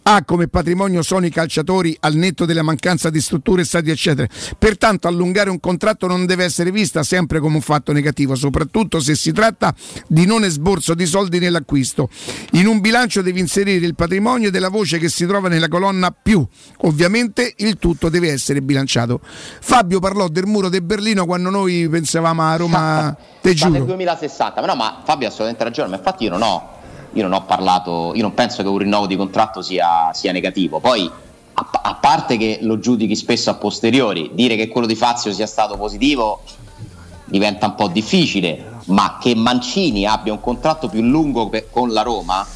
ha 0.08 0.24
come 0.24 0.46
patrimonio 0.46 1.02
sono 1.02 1.26
i 1.26 1.30
calciatori 1.30 1.96
al 2.00 2.14
netto 2.14 2.44
della 2.44 2.62
mancanza 2.62 3.10
di 3.10 3.20
strutture, 3.20 3.64
stadi 3.64 3.90
eccetera. 3.90 4.28
Pertanto 4.56 5.08
allungare 5.08 5.50
un 5.50 5.58
contratto 5.58 6.06
non 6.06 6.26
deve 6.26 6.44
essere 6.44 6.70
vista 6.70 7.02
sempre 7.02 7.40
come 7.40 7.56
un 7.56 7.60
fatto 7.60 7.90
negativo, 7.90 8.36
soprattutto 8.36 9.00
se 9.00 9.16
si 9.16 9.32
tratta 9.32 9.74
di 10.06 10.24
non 10.24 10.44
esborso 10.44 10.94
di 10.94 11.06
soldi 11.06 11.40
nell'acquisto. 11.40 12.08
In 12.52 12.68
un 12.68 12.78
bilancio 12.80 13.20
devi 13.20 13.40
inserire 13.40 13.84
il 13.84 13.96
patrimonio 13.96 14.52
della 14.52 14.68
voce 14.68 14.98
che 14.98 15.08
si 15.08 15.26
trova 15.26 15.48
nella 15.48 15.68
colonna 15.68 16.12
più. 16.12 16.46
Ovviamente 16.82 17.54
il 17.56 17.76
tutto 17.78 18.08
deve 18.08 18.30
essere 18.30 18.62
bilanciato. 18.62 19.20
Fabio 19.22 19.98
parlò 19.98 20.28
del 20.28 20.46
muro 20.46 20.68
di 20.68 20.80
Berlino 20.80 21.26
quando 21.26 21.50
noi 21.50 21.88
pensavamo 21.88 22.42
a 22.42 22.54
Roma, 22.54 23.16
te 23.42 23.54
giuro. 23.54 23.70
nel 23.70 23.84
2060, 23.84 24.60
ma 24.60 24.66
no, 24.68 24.74
ma 24.76 25.02
Fabio 25.04 25.26
ha 25.26 25.30
assolutamente 25.30 25.64
ragione, 25.64 25.88
ma 25.88 25.96
infatti 25.96 26.22
io 26.22 26.30
non 26.30 26.42
ho 26.42 26.75
io 27.16 27.22
non 27.22 27.32
ho 27.32 27.44
parlato, 27.44 28.12
io 28.14 28.20
non 28.20 28.34
penso 28.34 28.62
che 28.62 28.68
un 28.68 28.76
rinnovo 28.76 29.06
di 29.06 29.16
contratto 29.16 29.62
sia, 29.62 30.10
sia 30.12 30.32
negativo. 30.32 30.80
Poi, 30.80 31.10
a, 31.54 31.68
a, 31.82 31.94
parte 31.94 32.36
che 32.36 32.58
lo 32.60 32.78
giudichi 32.78 33.16
spesso 33.16 33.48
a 33.48 33.54
posteriori, 33.54 34.30
dire 34.34 34.54
che 34.54 34.68
quello 34.68 34.86
di 34.86 34.94
Fazio 34.94 35.32
sia 35.32 35.46
stato 35.46 35.78
positivo 35.78 36.42
diventa 37.24 37.66
un 37.66 37.74
po' 37.74 37.88
difficile, 37.88 38.80
ma 38.86 39.16
che 39.18 39.34
Mancini 39.34 40.04
abbia 40.04 40.32
un 40.32 40.40
contratto 40.40 40.88
più 40.88 41.00
lungo 41.00 41.48
per, 41.48 41.70
con 41.70 41.90
la 41.90 42.02
Roma 42.02 42.46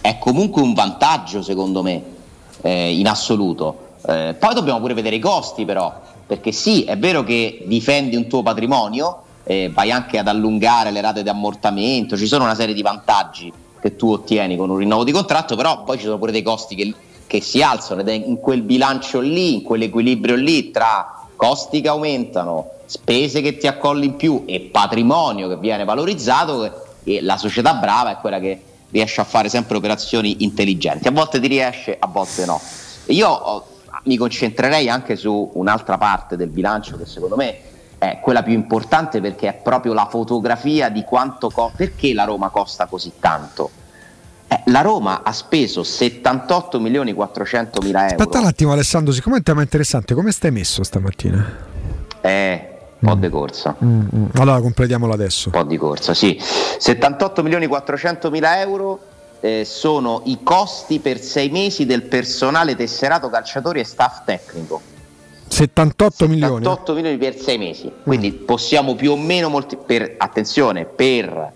è 0.00 0.18
comunque 0.18 0.62
un 0.62 0.74
vantaggio, 0.74 1.40
secondo 1.40 1.82
me, 1.82 2.02
eh, 2.62 2.98
in 2.98 3.06
assoluto. 3.06 3.86
Eh, 4.04 4.34
poi 4.36 4.54
dobbiamo 4.54 4.80
pure 4.80 4.94
vedere 4.94 5.14
i 5.14 5.20
costi, 5.20 5.64
però, 5.64 5.94
perché 6.26 6.50
sì, 6.50 6.82
è 6.82 6.98
vero 6.98 7.22
che 7.22 7.62
difendi 7.66 8.16
un 8.16 8.26
tuo 8.26 8.42
patrimonio, 8.42 9.22
eh, 9.44 9.70
vai 9.72 9.92
anche 9.92 10.18
ad 10.18 10.26
allungare 10.26 10.90
le 10.90 11.00
rate 11.00 11.22
di 11.22 11.28
ammortamento, 11.28 12.16
ci 12.16 12.26
sono 12.26 12.42
una 12.42 12.56
serie 12.56 12.74
di 12.74 12.82
vantaggi 12.82 13.52
che 13.80 13.96
tu 13.96 14.12
ottieni 14.12 14.56
con 14.56 14.70
un 14.70 14.76
rinnovo 14.76 15.04
di 15.04 15.12
contratto, 15.12 15.56
però 15.56 15.84
poi 15.84 15.98
ci 15.98 16.04
sono 16.04 16.18
pure 16.18 16.32
dei 16.32 16.42
costi 16.42 16.74
che, 16.74 16.94
che 17.26 17.40
si 17.40 17.62
alzano 17.62 18.00
ed 18.00 18.08
è 18.08 18.12
in 18.12 18.38
quel 18.38 18.62
bilancio 18.62 19.20
lì, 19.20 19.54
in 19.54 19.62
quell'equilibrio 19.62 20.34
lì 20.34 20.70
tra 20.70 21.26
costi 21.36 21.80
che 21.80 21.88
aumentano, 21.88 22.70
spese 22.86 23.40
che 23.40 23.56
ti 23.56 23.66
accolli 23.66 24.06
in 24.06 24.16
più 24.16 24.42
e 24.46 24.60
patrimonio 24.60 25.48
che 25.48 25.56
viene 25.56 25.84
valorizzato 25.84 26.86
e 27.04 27.22
la 27.22 27.36
società 27.36 27.74
brava 27.74 28.10
è 28.10 28.16
quella 28.16 28.40
che 28.40 28.60
riesce 28.90 29.20
a 29.20 29.24
fare 29.24 29.48
sempre 29.48 29.76
operazioni 29.76 30.42
intelligenti. 30.42 31.08
A 31.08 31.10
volte 31.12 31.40
ti 31.40 31.46
riesce, 31.46 31.96
a 31.98 32.06
volte 32.06 32.44
no. 32.44 32.60
Io 33.06 33.28
oh, 33.28 33.66
mi 34.04 34.16
concentrerei 34.16 34.88
anche 34.88 35.16
su 35.16 35.50
un'altra 35.54 35.98
parte 35.98 36.36
del 36.36 36.48
bilancio 36.48 36.96
che 36.96 37.06
secondo 37.06 37.36
me 37.36 37.60
è 37.98 38.20
quella 38.22 38.42
più 38.42 38.52
importante 38.52 39.20
perché 39.20 39.48
è 39.48 39.54
proprio 39.54 39.92
la 39.92 40.06
fotografia 40.06 40.88
di 40.88 41.02
quanto 41.02 41.50
co- 41.50 41.72
perché 41.74 42.14
la 42.14 42.24
Roma 42.24 42.48
costa 42.48 42.86
così 42.86 43.12
tanto. 43.18 43.70
Eh, 44.46 44.62
la 44.66 44.80
Roma 44.80 45.22
ha 45.24 45.32
speso 45.32 45.82
78 45.82 46.80
milioni 46.80 47.12
400 47.12 47.80
mila 47.82 48.02
euro. 48.08 48.14
Aspetta 48.14 48.38
un 48.38 48.46
attimo 48.46 48.72
Alessandro, 48.72 49.12
siccome 49.12 49.34
è 49.34 49.38
un 49.38 49.44
tema 49.44 49.62
interessante, 49.62 50.14
come 50.14 50.30
stai 50.30 50.52
messo 50.52 50.82
stamattina? 50.84 51.66
Eh, 52.20 52.68
un 53.00 53.08
po' 53.10 53.16
mm. 53.16 53.20
di 53.20 53.28
corsa. 53.28 53.76
Mm, 53.84 54.00
mm. 54.14 54.24
Allora 54.34 54.60
completiamolo 54.60 55.12
adesso. 55.12 55.50
Un 55.52 55.60
po' 55.60 55.64
di 55.64 55.76
corsa, 55.76 56.14
sì. 56.14 56.40
78 56.40 57.42
milioni 57.42 57.66
400 57.66 58.30
mila 58.30 58.60
euro 58.60 59.00
eh, 59.40 59.64
sono 59.64 60.22
i 60.24 60.38
costi 60.42 61.00
per 61.00 61.20
sei 61.20 61.50
mesi 61.50 61.84
del 61.84 62.02
personale 62.02 62.74
tesserato 62.76 63.28
calciatori 63.28 63.80
e 63.80 63.84
staff 63.84 64.22
tecnico 64.24 64.96
78 65.48 66.28
milioni. 66.28 66.64
78 66.64 66.94
milioni 66.94 67.16
per 67.16 67.36
sei 67.38 67.58
mesi. 67.58 67.90
Quindi 68.02 68.38
mm. 68.40 68.44
possiamo 68.44 68.94
più 68.94 69.12
o 69.12 69.16
meno, 69.16 69.48
molti, 69.48 69.76
per, 69.76 70.14
attenzione, 70.18 70.84
per 70.84 71.52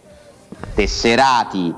tesserati 0.75 1.75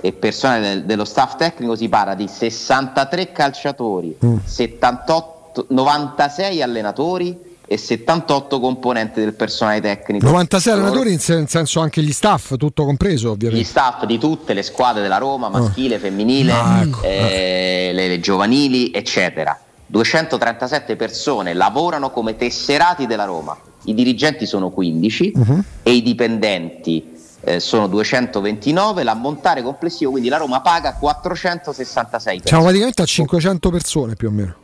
e 0.00 0.12
persone 0.12 0.60
del, 0.60 0.84
dello 0.84 1.04
staff 1.04 1.36
tecnico 1.36 1.74
si 1.76 1.88
parla 1.88 2.14
di 2.14 2.28
63 2.28 3.32
calciatori, 3.32 4.16
mm. 4.24 4.36
78, 4.44 5.66
96 5.68 6.62
allenatori 6.62 7.44
e 7.68 7.76
78 7.76 8.60
componenti 8.60 9.20
del 9.20 9.34
personale 9.34 9.80
tecnico. 9.80 10.24
96 10.26 10.72
allenatori 10.72 11.12
in 11.12 11.18
senso 11.18 11.80
anche 11.80 12.00
gli 12.02 12.12
staff, 12.12 12.56
tutto 12.56 12.84
compreso 12.84 13.32
ovviamente. 13.32 13.62
Gli 13.62 13.66
staff 13.66 14.04
di 14.04 14.18
tutte 14.18 14.54
le 14.54 14.62
squadre 14.62 15.02
della 15.02 15.18
Roma, 15.18 15.48
maschile, 15.48 15.96
oh. 15.96 15.98
femminile, 15.98 16.52
ah, 16.52 16.80
ecco. 16.82 17.02
eh, 17.02 17.90
le, 17.92 18.08
le 18.08 18.20
giovanili, 18.20 18.92
eccetera 18.92 19.60
237 19.86 20.96
persone 20.96 21.54
lavorano 21.54 22.10
come 22.10 22.36
tesserati 22.36 23.06
della 23.06 23.24
Roma, 23.24 23.56
i 23.84 23.94
dirigenti 23.94 24.46
sono 24.46 24.70
15 24.70 25.32
uh-huh. 25.34 25.62
e 25.82 25.92
i 25.92 26.02
dipendenti 26.02 27.14
eh, 27.42 27.60
sono 27.60 27.86
229, 27.86 29.04
l'ammontare 29.04 29.62
complessivo, 29.62 30.10
quindi 30.10 30.28
la 30.28 30.38
Roma 30.38 30.60
paga 30.60 30.94
466 30.94 32.40
persone. 32.40 32.48
Siamo 32.48 32.64
praticamente 32.64 33.02
a 33.02 33.04
500 33.04 33.70
persone 33.70 34.14
più 34.16 34.28
o 34.28 34.30
meno. 34.32 34.54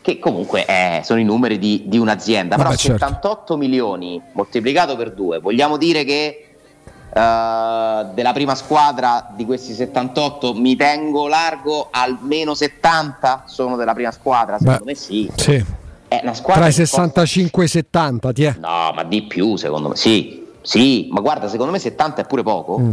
Che 0.00 0.18
comunque 0.18 0.64
è, 0.64 1.02
sono 1.04 1.20
i 1.20 1.24
numeri 1.24 1.58
di, 1.58 1.84
di 1.86 1.98
un'azienda, 1.98 2.56
Vabbè, 2.56 2.68
però 2.70 2.78
78 2.78 3.36
certo. 3.36 3.56
milioni 3.58 4.20
moltiplicato 4.32 4.96
per 4.96 5.12
due, 5.12 5.40
vogliamo 5.40 5.76
dire 5.76 6.04
che 6.04 6.49
Uh, 7.10 8.14
della 8.14 8.30
prima 8.32 8.54
squadra 8.54 9.32
di 9.34 9.44
questi 9.44 9.74
78 9.74 10.54
mi 10.54 10.76
tengo 10.76 11.26
largo 11.26 11.88
almeno 11.90 12.54
70 12.54 13.46
sono 13.46 13.74
della 13.74 13.94
prima 13.94 14.12
squadra 14.12 14.58
secondo 14.58 14.84
Beh, 14.84 14.90
me 14.92 14.94
sì, 14.94 15.28
sì. 15.34 15.64
Tra 16.06 16.68
i 16.68 16.72
65 16.72 17.62
e 17.62 17.66
i 17.66 17.68
70 17.68 18.32
ti 18.32 18.44
è? 18.44 18.54
no 18.60 18.92
ma 18.94 19.02
di 19.02 19.22
più 19.22 19.56
secondo 19.56 19.88
me 19.88 19.96
sì 19.96 20.46
sì 20.62 21.08
ma 21.10 21.20
guarda 21.20 21.48
secondo 21.48 21.72
me 21.72 21.80
70 21.80 22.22
è 22.22 22.26
pure 22.26 22.44
poco 22.44 22.78
mm. 22.78 22.92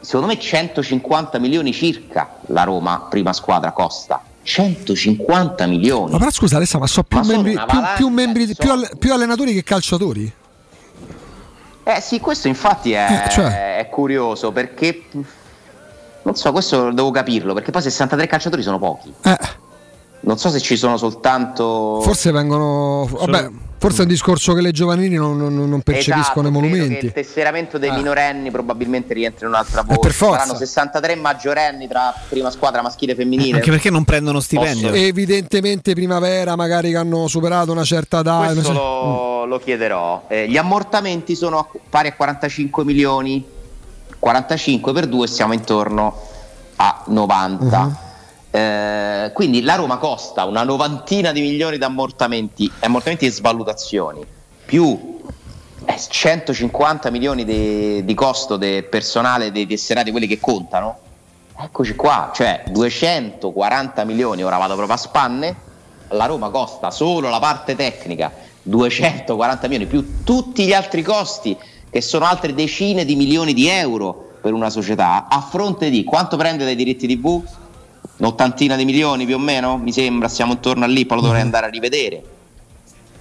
secondo 0.00 0.26
me 0.26 0.38
150 0.38 1.38
milioni 1.38 1.74
circa 1.74 2.36
la 2.46 2.62
Roma 2.62 3.06
prima 3.10 3.34
squadra 3.34 3.72
costa 3.72 4.22
150 4.42 5.66
milioni 5.66 6.12
ma 6.12 6.18
però 6.18 6.30
scusa 6.30 6.56
Alessa 6.56 6.78
ma 6.78 6.86
so 6.86 7.02
più, 7.02 7.18
ma 7.18 7.26
membri, 7.26 7.52
più, 7.52 7.80
più, 7.96 8.08
membri 8.08 8.46
più, 8.46 8.70
più 8.98 9.12
allenatori 9.12 9.52
che 9.52 9.62
calciatori 9.62 10.38
eh 11.82 12.00
sì, 12.00 12.20
questo 12.20 12.48
infatti 12.48 12.92
è, 12.92 13.24
eh, 13.26 13.30
cioè. 13.30 13.78
è 13.78 13.88
curioso 13.88 14.52
perché 14.52 15.04
non 16.22 16.34
so, 16.34 16.52
questo 16.52 16.92
devo 16.92 17.10
capirlo 17.10 17.54
perché 17.54 17.70
poi 17.70 17.82
63 17.82 18.26
calciatori 18.26 18.62
sono 18.62 18.78
pochi. 18.78 19.12
Eh. 19.22 19.38
Non 20.20 20.36
so 20.38 20.50
se 20.50 20.60
ci 20.60 20.76
sono 20.76 20.96
soltanto. 20.98 22.00
Forse 22.02 22.30
vengono. 22.30 23.06
Vabbè, 23.06 23.48
forse 23.80 24.00
è 24.00 24.02
un 24.02 24.08
discorso 24.08 24.52
che 24.52 24.60
le 24.60 24.72
giovanili 24.72 25.16
non, 25.16 25.38
non, 25.38 25.54
non 25.54 25.80
percepiscono 25.80 26.48
esatto, 26.48 26.66
i 26.66 26.68
monumenti. 26.68 27.06
il 27.06 27.12
tesseramento 27.12 27.78
dei 27.78 27.88
ah. 27.88 27.96
minorenni 27.96 28.50
probabilmente 28.50 29.14
rientra 29.14 29.46
in 29.46 29.52
un'altra 29.52 29.80
voce. 29.80 29.98
Eh, 29.98 30.02
per 30.02 30.12
forza. 30.12 30.40
Saranno 30.40 30.58
63 30.58 31.14
maggiorenni 31.16 31.88
tra 31.88 32.14
prima 32.28 32.50
squadra 32.50 32.82
maschile 32.82 33.12
e 33.12 33.14
femminile. 33.14 33.56
Anche 33.56 33.70
perché 33.70 33.88
non 33.88 34.04
prendono 34.04 34.38
stipendio. 34.40 34.90
Posso... 34.90 35.02
Evidentemente 35.02 35.94
primavera, 35.94 36.56
magari 36.56 36.90
che 36.90 36.98
hanno 36.98 37.26
superato 37.26 37.72
una 37.72 37.84
certa 37.84 38.20
età. 38.20 38.50
Questo 38.52 38.72
lo, 38.72 39.44
lo, 39.46 39.58
chiederò. 39.58 40.24
Eh, 40.28 40.46
gli 40.46 40.58
ammortamenti 40.58 41.34
sono 41.34 41.70
pari 41.88 42.08
a 42.08 42.12
45 42.12 42.84
milioni. 42.84 43.42
45 44.18 44.92
per 44.92 45.06
2 45.06 45.26
siamo 45.26 45.54
intorno 45.54 46.20
a 46.76 47.02
90. 47.06 47.78
Uh-huh. 47.78 48.08
Eh, 48.50 49.30
quindi 49.32 49.62
la 49.62 49.76
Roma 49.76 49.98
costa 49.98 50.44
una 50.44 50.64
novantina 50.64 51.30
di 51.32 51.40
milioni 51.40 51.78
di 51.78 51.84
ammortamenti, 51.84 52.70
ammortamenti 52.80 53.26
e 53.26 53.30
svalutazioni, 53.30 54.24
più 54.64 55.18
eh, 55.84 55.96
150 55.96 57.10
milioni 57.10 57.44
di, 57.44 58.04
di 58.04 58.14
costo 58.14 58.56
del 58.56 58.84
personale 58.84 59.52
dei 59.52 59.66
tesserati, 59.66 60.10
quelli 60.10 60.26
che 60.26 60.40
contano. 60.40 60.98
Eccoci 61.62 61.94
qua, 61.94 62.30
cioè 62.34 62.64
240 62.68 64.04
milioni, 64.04 64.42
ora 64.42 64.56
vado 64.56 64.74
proprio 64.74 64.96
a 64.96 64.98
spanne, 64.98 65.56
la 66.08 66.26
Roma 66.26 66.48
costa 66.50 66.90
solo 66.90 67.28
la 67.28 67.38
parte 67.38 67.76
tecnica 67.76 68.32
240 68.62 69.68
milioni 69.68 69.86
più 69.88 70.24
tutti 70.24 70.66
gli 70.66 70.72
altri 70.72 71.02
costi 71.02 71.56
che 71.88 72.00
sono 72.00 72.24
altre 72.24 72.54
decine 72.54 73.04
di 73.04 73.16
milioni 73.16 73.52
di 73.52 73.68
euro 73.68 74.28
per 74.40 74.52
una 74.52 74.70
società 74.70 75.28
a 75.28 75.40
fronte 75.40 75.90
di 75.90 76.04
quanto 76.04 76.36
prende 76.36 76.64
dai 76.64 76.76
diritti 76.76 77.06
TV? 77.06 77.42
Un'ottantina 78.20 78.76
di 78.76 78.84
milioni 78.84 79.26
più 79.26 79.34
o 79.34 79.38
meno, 79.38 79.76
mi 79.76 79.92
sembra, 79.92 80.28
siamo 80.28 80.52
intorno 80.52 80.84
a 80.84 80.86
lì, 80.86 81.06
poi 81.06 81.16
lo 81.16 81.22
dovrei 81.22 81.40
mhm. 81.40 81.46
andare 81.46 81.66
a 81.66 81.70
rivedere. 81.70 82.22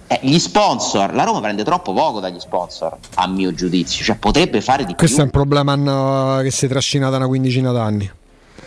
Eh, 0.07 0.19
gli 0.23 0.39
sponsor, 0.39 1.13
la 1.13 1.23
Roma 1.23 1.39
prende 1.39 1.63
troppo 1.63 1.93
poco 1.93 2.19
dagli 2.19 2.39
sponsor, 2.39 2.97
a 3.15 3.27
mio 3.27 3.53
giudizio, 3.53 4.03
cioè 4.03 4.15
potrebbe 4.17 4.61
fare 4.61 4.85
di 4.85 4.93
Questo 4.95 4.95
più. 4.95 5.05
Questo 5.05 5.21
è 5.21 5.23
un 5.23 5.29
problema 5.29 6.41
che 6.41 6.51
si 6.51 6.65
è 6.65 6.69
trascinato 6.69 7.11
da 7.11 7.17
una 7.17 7.27
quindicina 7.27 7.71
d'anni. 7.71 8.11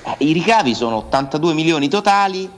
Eh, 0.05 0.24
I 0.24 0.33
ricavi 0.33 0.74
sono 0.74 0.97
82 0.97 1.53
milioni 1.53 1.89
totali, 1.89 2.49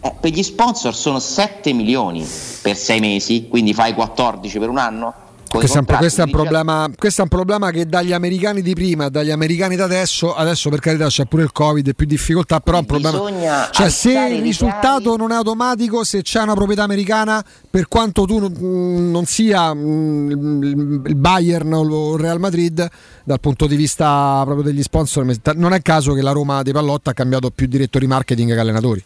eh, 0.00 0.14
per 0.18 0.30
gli 0.30 0.42
sponsor 0.42 0.94
sono 0.94 1.18
7 1.18 1.72
milioni 1.72 2.26
per 2.62 2.76
6 2.76 3.00
mesi, 3.00 3.48
quindi 3.48 3.74
fai 3.74 3.94
14 3.94 4.58
per 4.58 4.68
un 4.68 4.78
anno 4.78 5.28
questo 5.58 5.80
è, 5.80 5.84
questo, 5.84 6.22
è 6.22 6.30
problema, 6.30 6.88
questo 6.96 7.20
è, 7.20 7.24
un 7.24 7.28
problema, 7.28 7.70
che 7.70 7.86
dagli 7.86 8.12
americani 8.12 8.62
di 8.62 8.72
prima 8.74 9.08
dagli 9.08 9.30
americani 9.30 9.74
da 9.74 9.84
adesso, 9.84 10.32
adesso 10.34 10.70
per 10.70 10.78
carità 10.78 11.08
c'è 11.08 11.26
pure 11.26 11.42
il 11.42 11.50
covid 11.50 11.88
e 11.88 11.94
più 11.94 12.06
difficoltà, 12.06 12.60
però 12.60 12.76
è 12.76 12.80
un 12.80 12.86
problema. 12.86 13.68
Cioè, 13.70 13.90
se 13.90 14.12
il 14.12 14.42
risultato 14.42 15.16
non 15.16 15.32
è 15.32 15.34
automatico, 15.34 16.04
se 16.04 16.22
c'è 16.22 16.40
una 16.40 16.54
proprietà 16.54 16.84
americana, 16.84 17.44
per 17.68 17.88
quanto 17.88 18.24
tu 18.26 18.38
non 18.38 19.24
sia 19.26 19.70
il 19.70 21.16
Bayern 21.16 21.72
o 21.72 22.14
il 22.14 22.20
Real 22.20 22.38
Madrid, 22.38 22.88
dal 23.24 23.40
punto 23.40 23.66
di 23.66 23.74
vista 23.76 24.42
proprio 24.44 24.64
degli 24.64 24.82
sponsor, 24.82 25.26
non 25.56 25.72
è 25.72 25.82
caso 25.82 26.12
che 26.12 26.22
la 26.22 26.32
Roma 26.32 26.62
di 26.62 26.70
Pallotta 26.70 27.10
ha 27.10 27.14
cambiato 27.14 27.50
più 27.50 27.66
direttori 27.66 28.06
marketing 28.06 28.52
che 28.52 28.58
allenatori. 28.58 29.04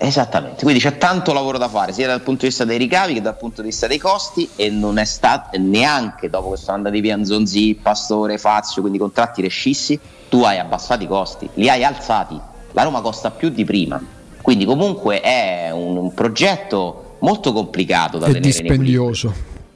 Esattamente, 0.00 0.62
quindi 0.62 0.80
c'è 0.80 0.96
tanto 0.96 1.32
lavoro 1.32 1.58
da 1.58 1.68
fare 1.68 1.92
sia 1.92 2.06
dal 2.06 2.20
punto 2.20 2.42
di 2.42 2.48
vista 2.48 2.64
dei 2.64 2.78
ricavi 2.78 3.14
che 3.14 3.20
dal 3.20 3.36
punto 3.36 3.62
di 3.62 3.68
vista 3.68 3.88
dei 3.88 3.98
costi 3.98 4.48
e 4.54 4.70
non 4.70 4.96
è 4.98 5.04
stato 5.04 5.58
neanche 5.58 6.30
dopo 6.30 6.50
che 6.50 6.56
sono 6.56 6.76
andati 6.76 7.00
via 7.00 7.16
Nzonzi, 7.16 7.80
Pastore, 7.82 8.38
Fazio, 8.38 8.80
quindi 8.80 8.98
contratti 8.98 9.42
rescissi, 9.42 9.98
tu 10.28 10.42
hai 10.44 10.58
abbassato 10.58 11.02
i 11.02 11.08
costi, 11.08 11.48
li 11.54 11.68
hai 11.68 11.82
alzati, 11.82 12.38
la 12.72 12.82
Roma 12.84 13.00
costa 13.00 13.32
più 13.32 13.48
di 13.48 13.64
prima, 13.64 14.00
quindi 14.40 14.64
comunque 14.64 15.20
è 15.20 15.70
un, 15.72 15.96
un 15.96 16.14
progetto 16.14 17.16
molto 17.20 17.52
complicato 17.52 18.18
da 18.18 18.26
e 18.26 18.32
tenere 18.32 18.46
dispendioso. 18.46 19.34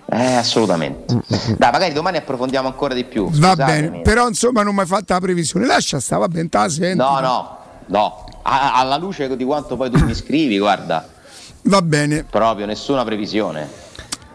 Eh, 0.08 0.34
assolutamente. 0.34 1.14
Mm-hmm. 1.14 1.54
Dai, 1.56 1.70
magari 1.72 1.92
domani 1.94 2.18
approfondiamo 2.18 2.68
ancora 2.68 2.94
di 2.94 3.04
più. 3.04 3.28
Va 3.30 3.56
bene, 3.56 4.02
però 4.02 4.28
insomma 4.28 4.62
non 4.62 4.74
mi 4.74 4.82
hai 4.82 4.86
fatto 4.86 5.14
la 5.14 5.20
previsione. 5.20 5.66
Lascia 5.66 5.98
sta, 6.00 6.18
va 6.18 6.28
bene, 6.28 6.48
No, 6.94 7.18
no, 7.20 7.61
no, 7.92 8.24
alla 8.42 8.96
luce 8.96 9.36
di 9.36 9.44
quanto 9.44 9.76
poi 9.76 9.90
tu 9.90 10.02
mi 10.02 10.14
scrivi, 10.14 10.58
guarda. 10.58 11.06
Va 11.64 11.82
bene. 11.82 12.24
Proprio 12.24 12.64
nessuna 12.64 13.04
previsione. 13.04 13.68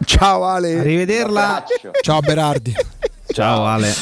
Ciao 0.04 0.44
Ale. 0.44 0.78
Arrivederla. 0.78 1.64
Ciao 2.00 2.20
Berardi. 2.20 2.74
Ciao 3.26 3.66
Ale. 3.66 3.92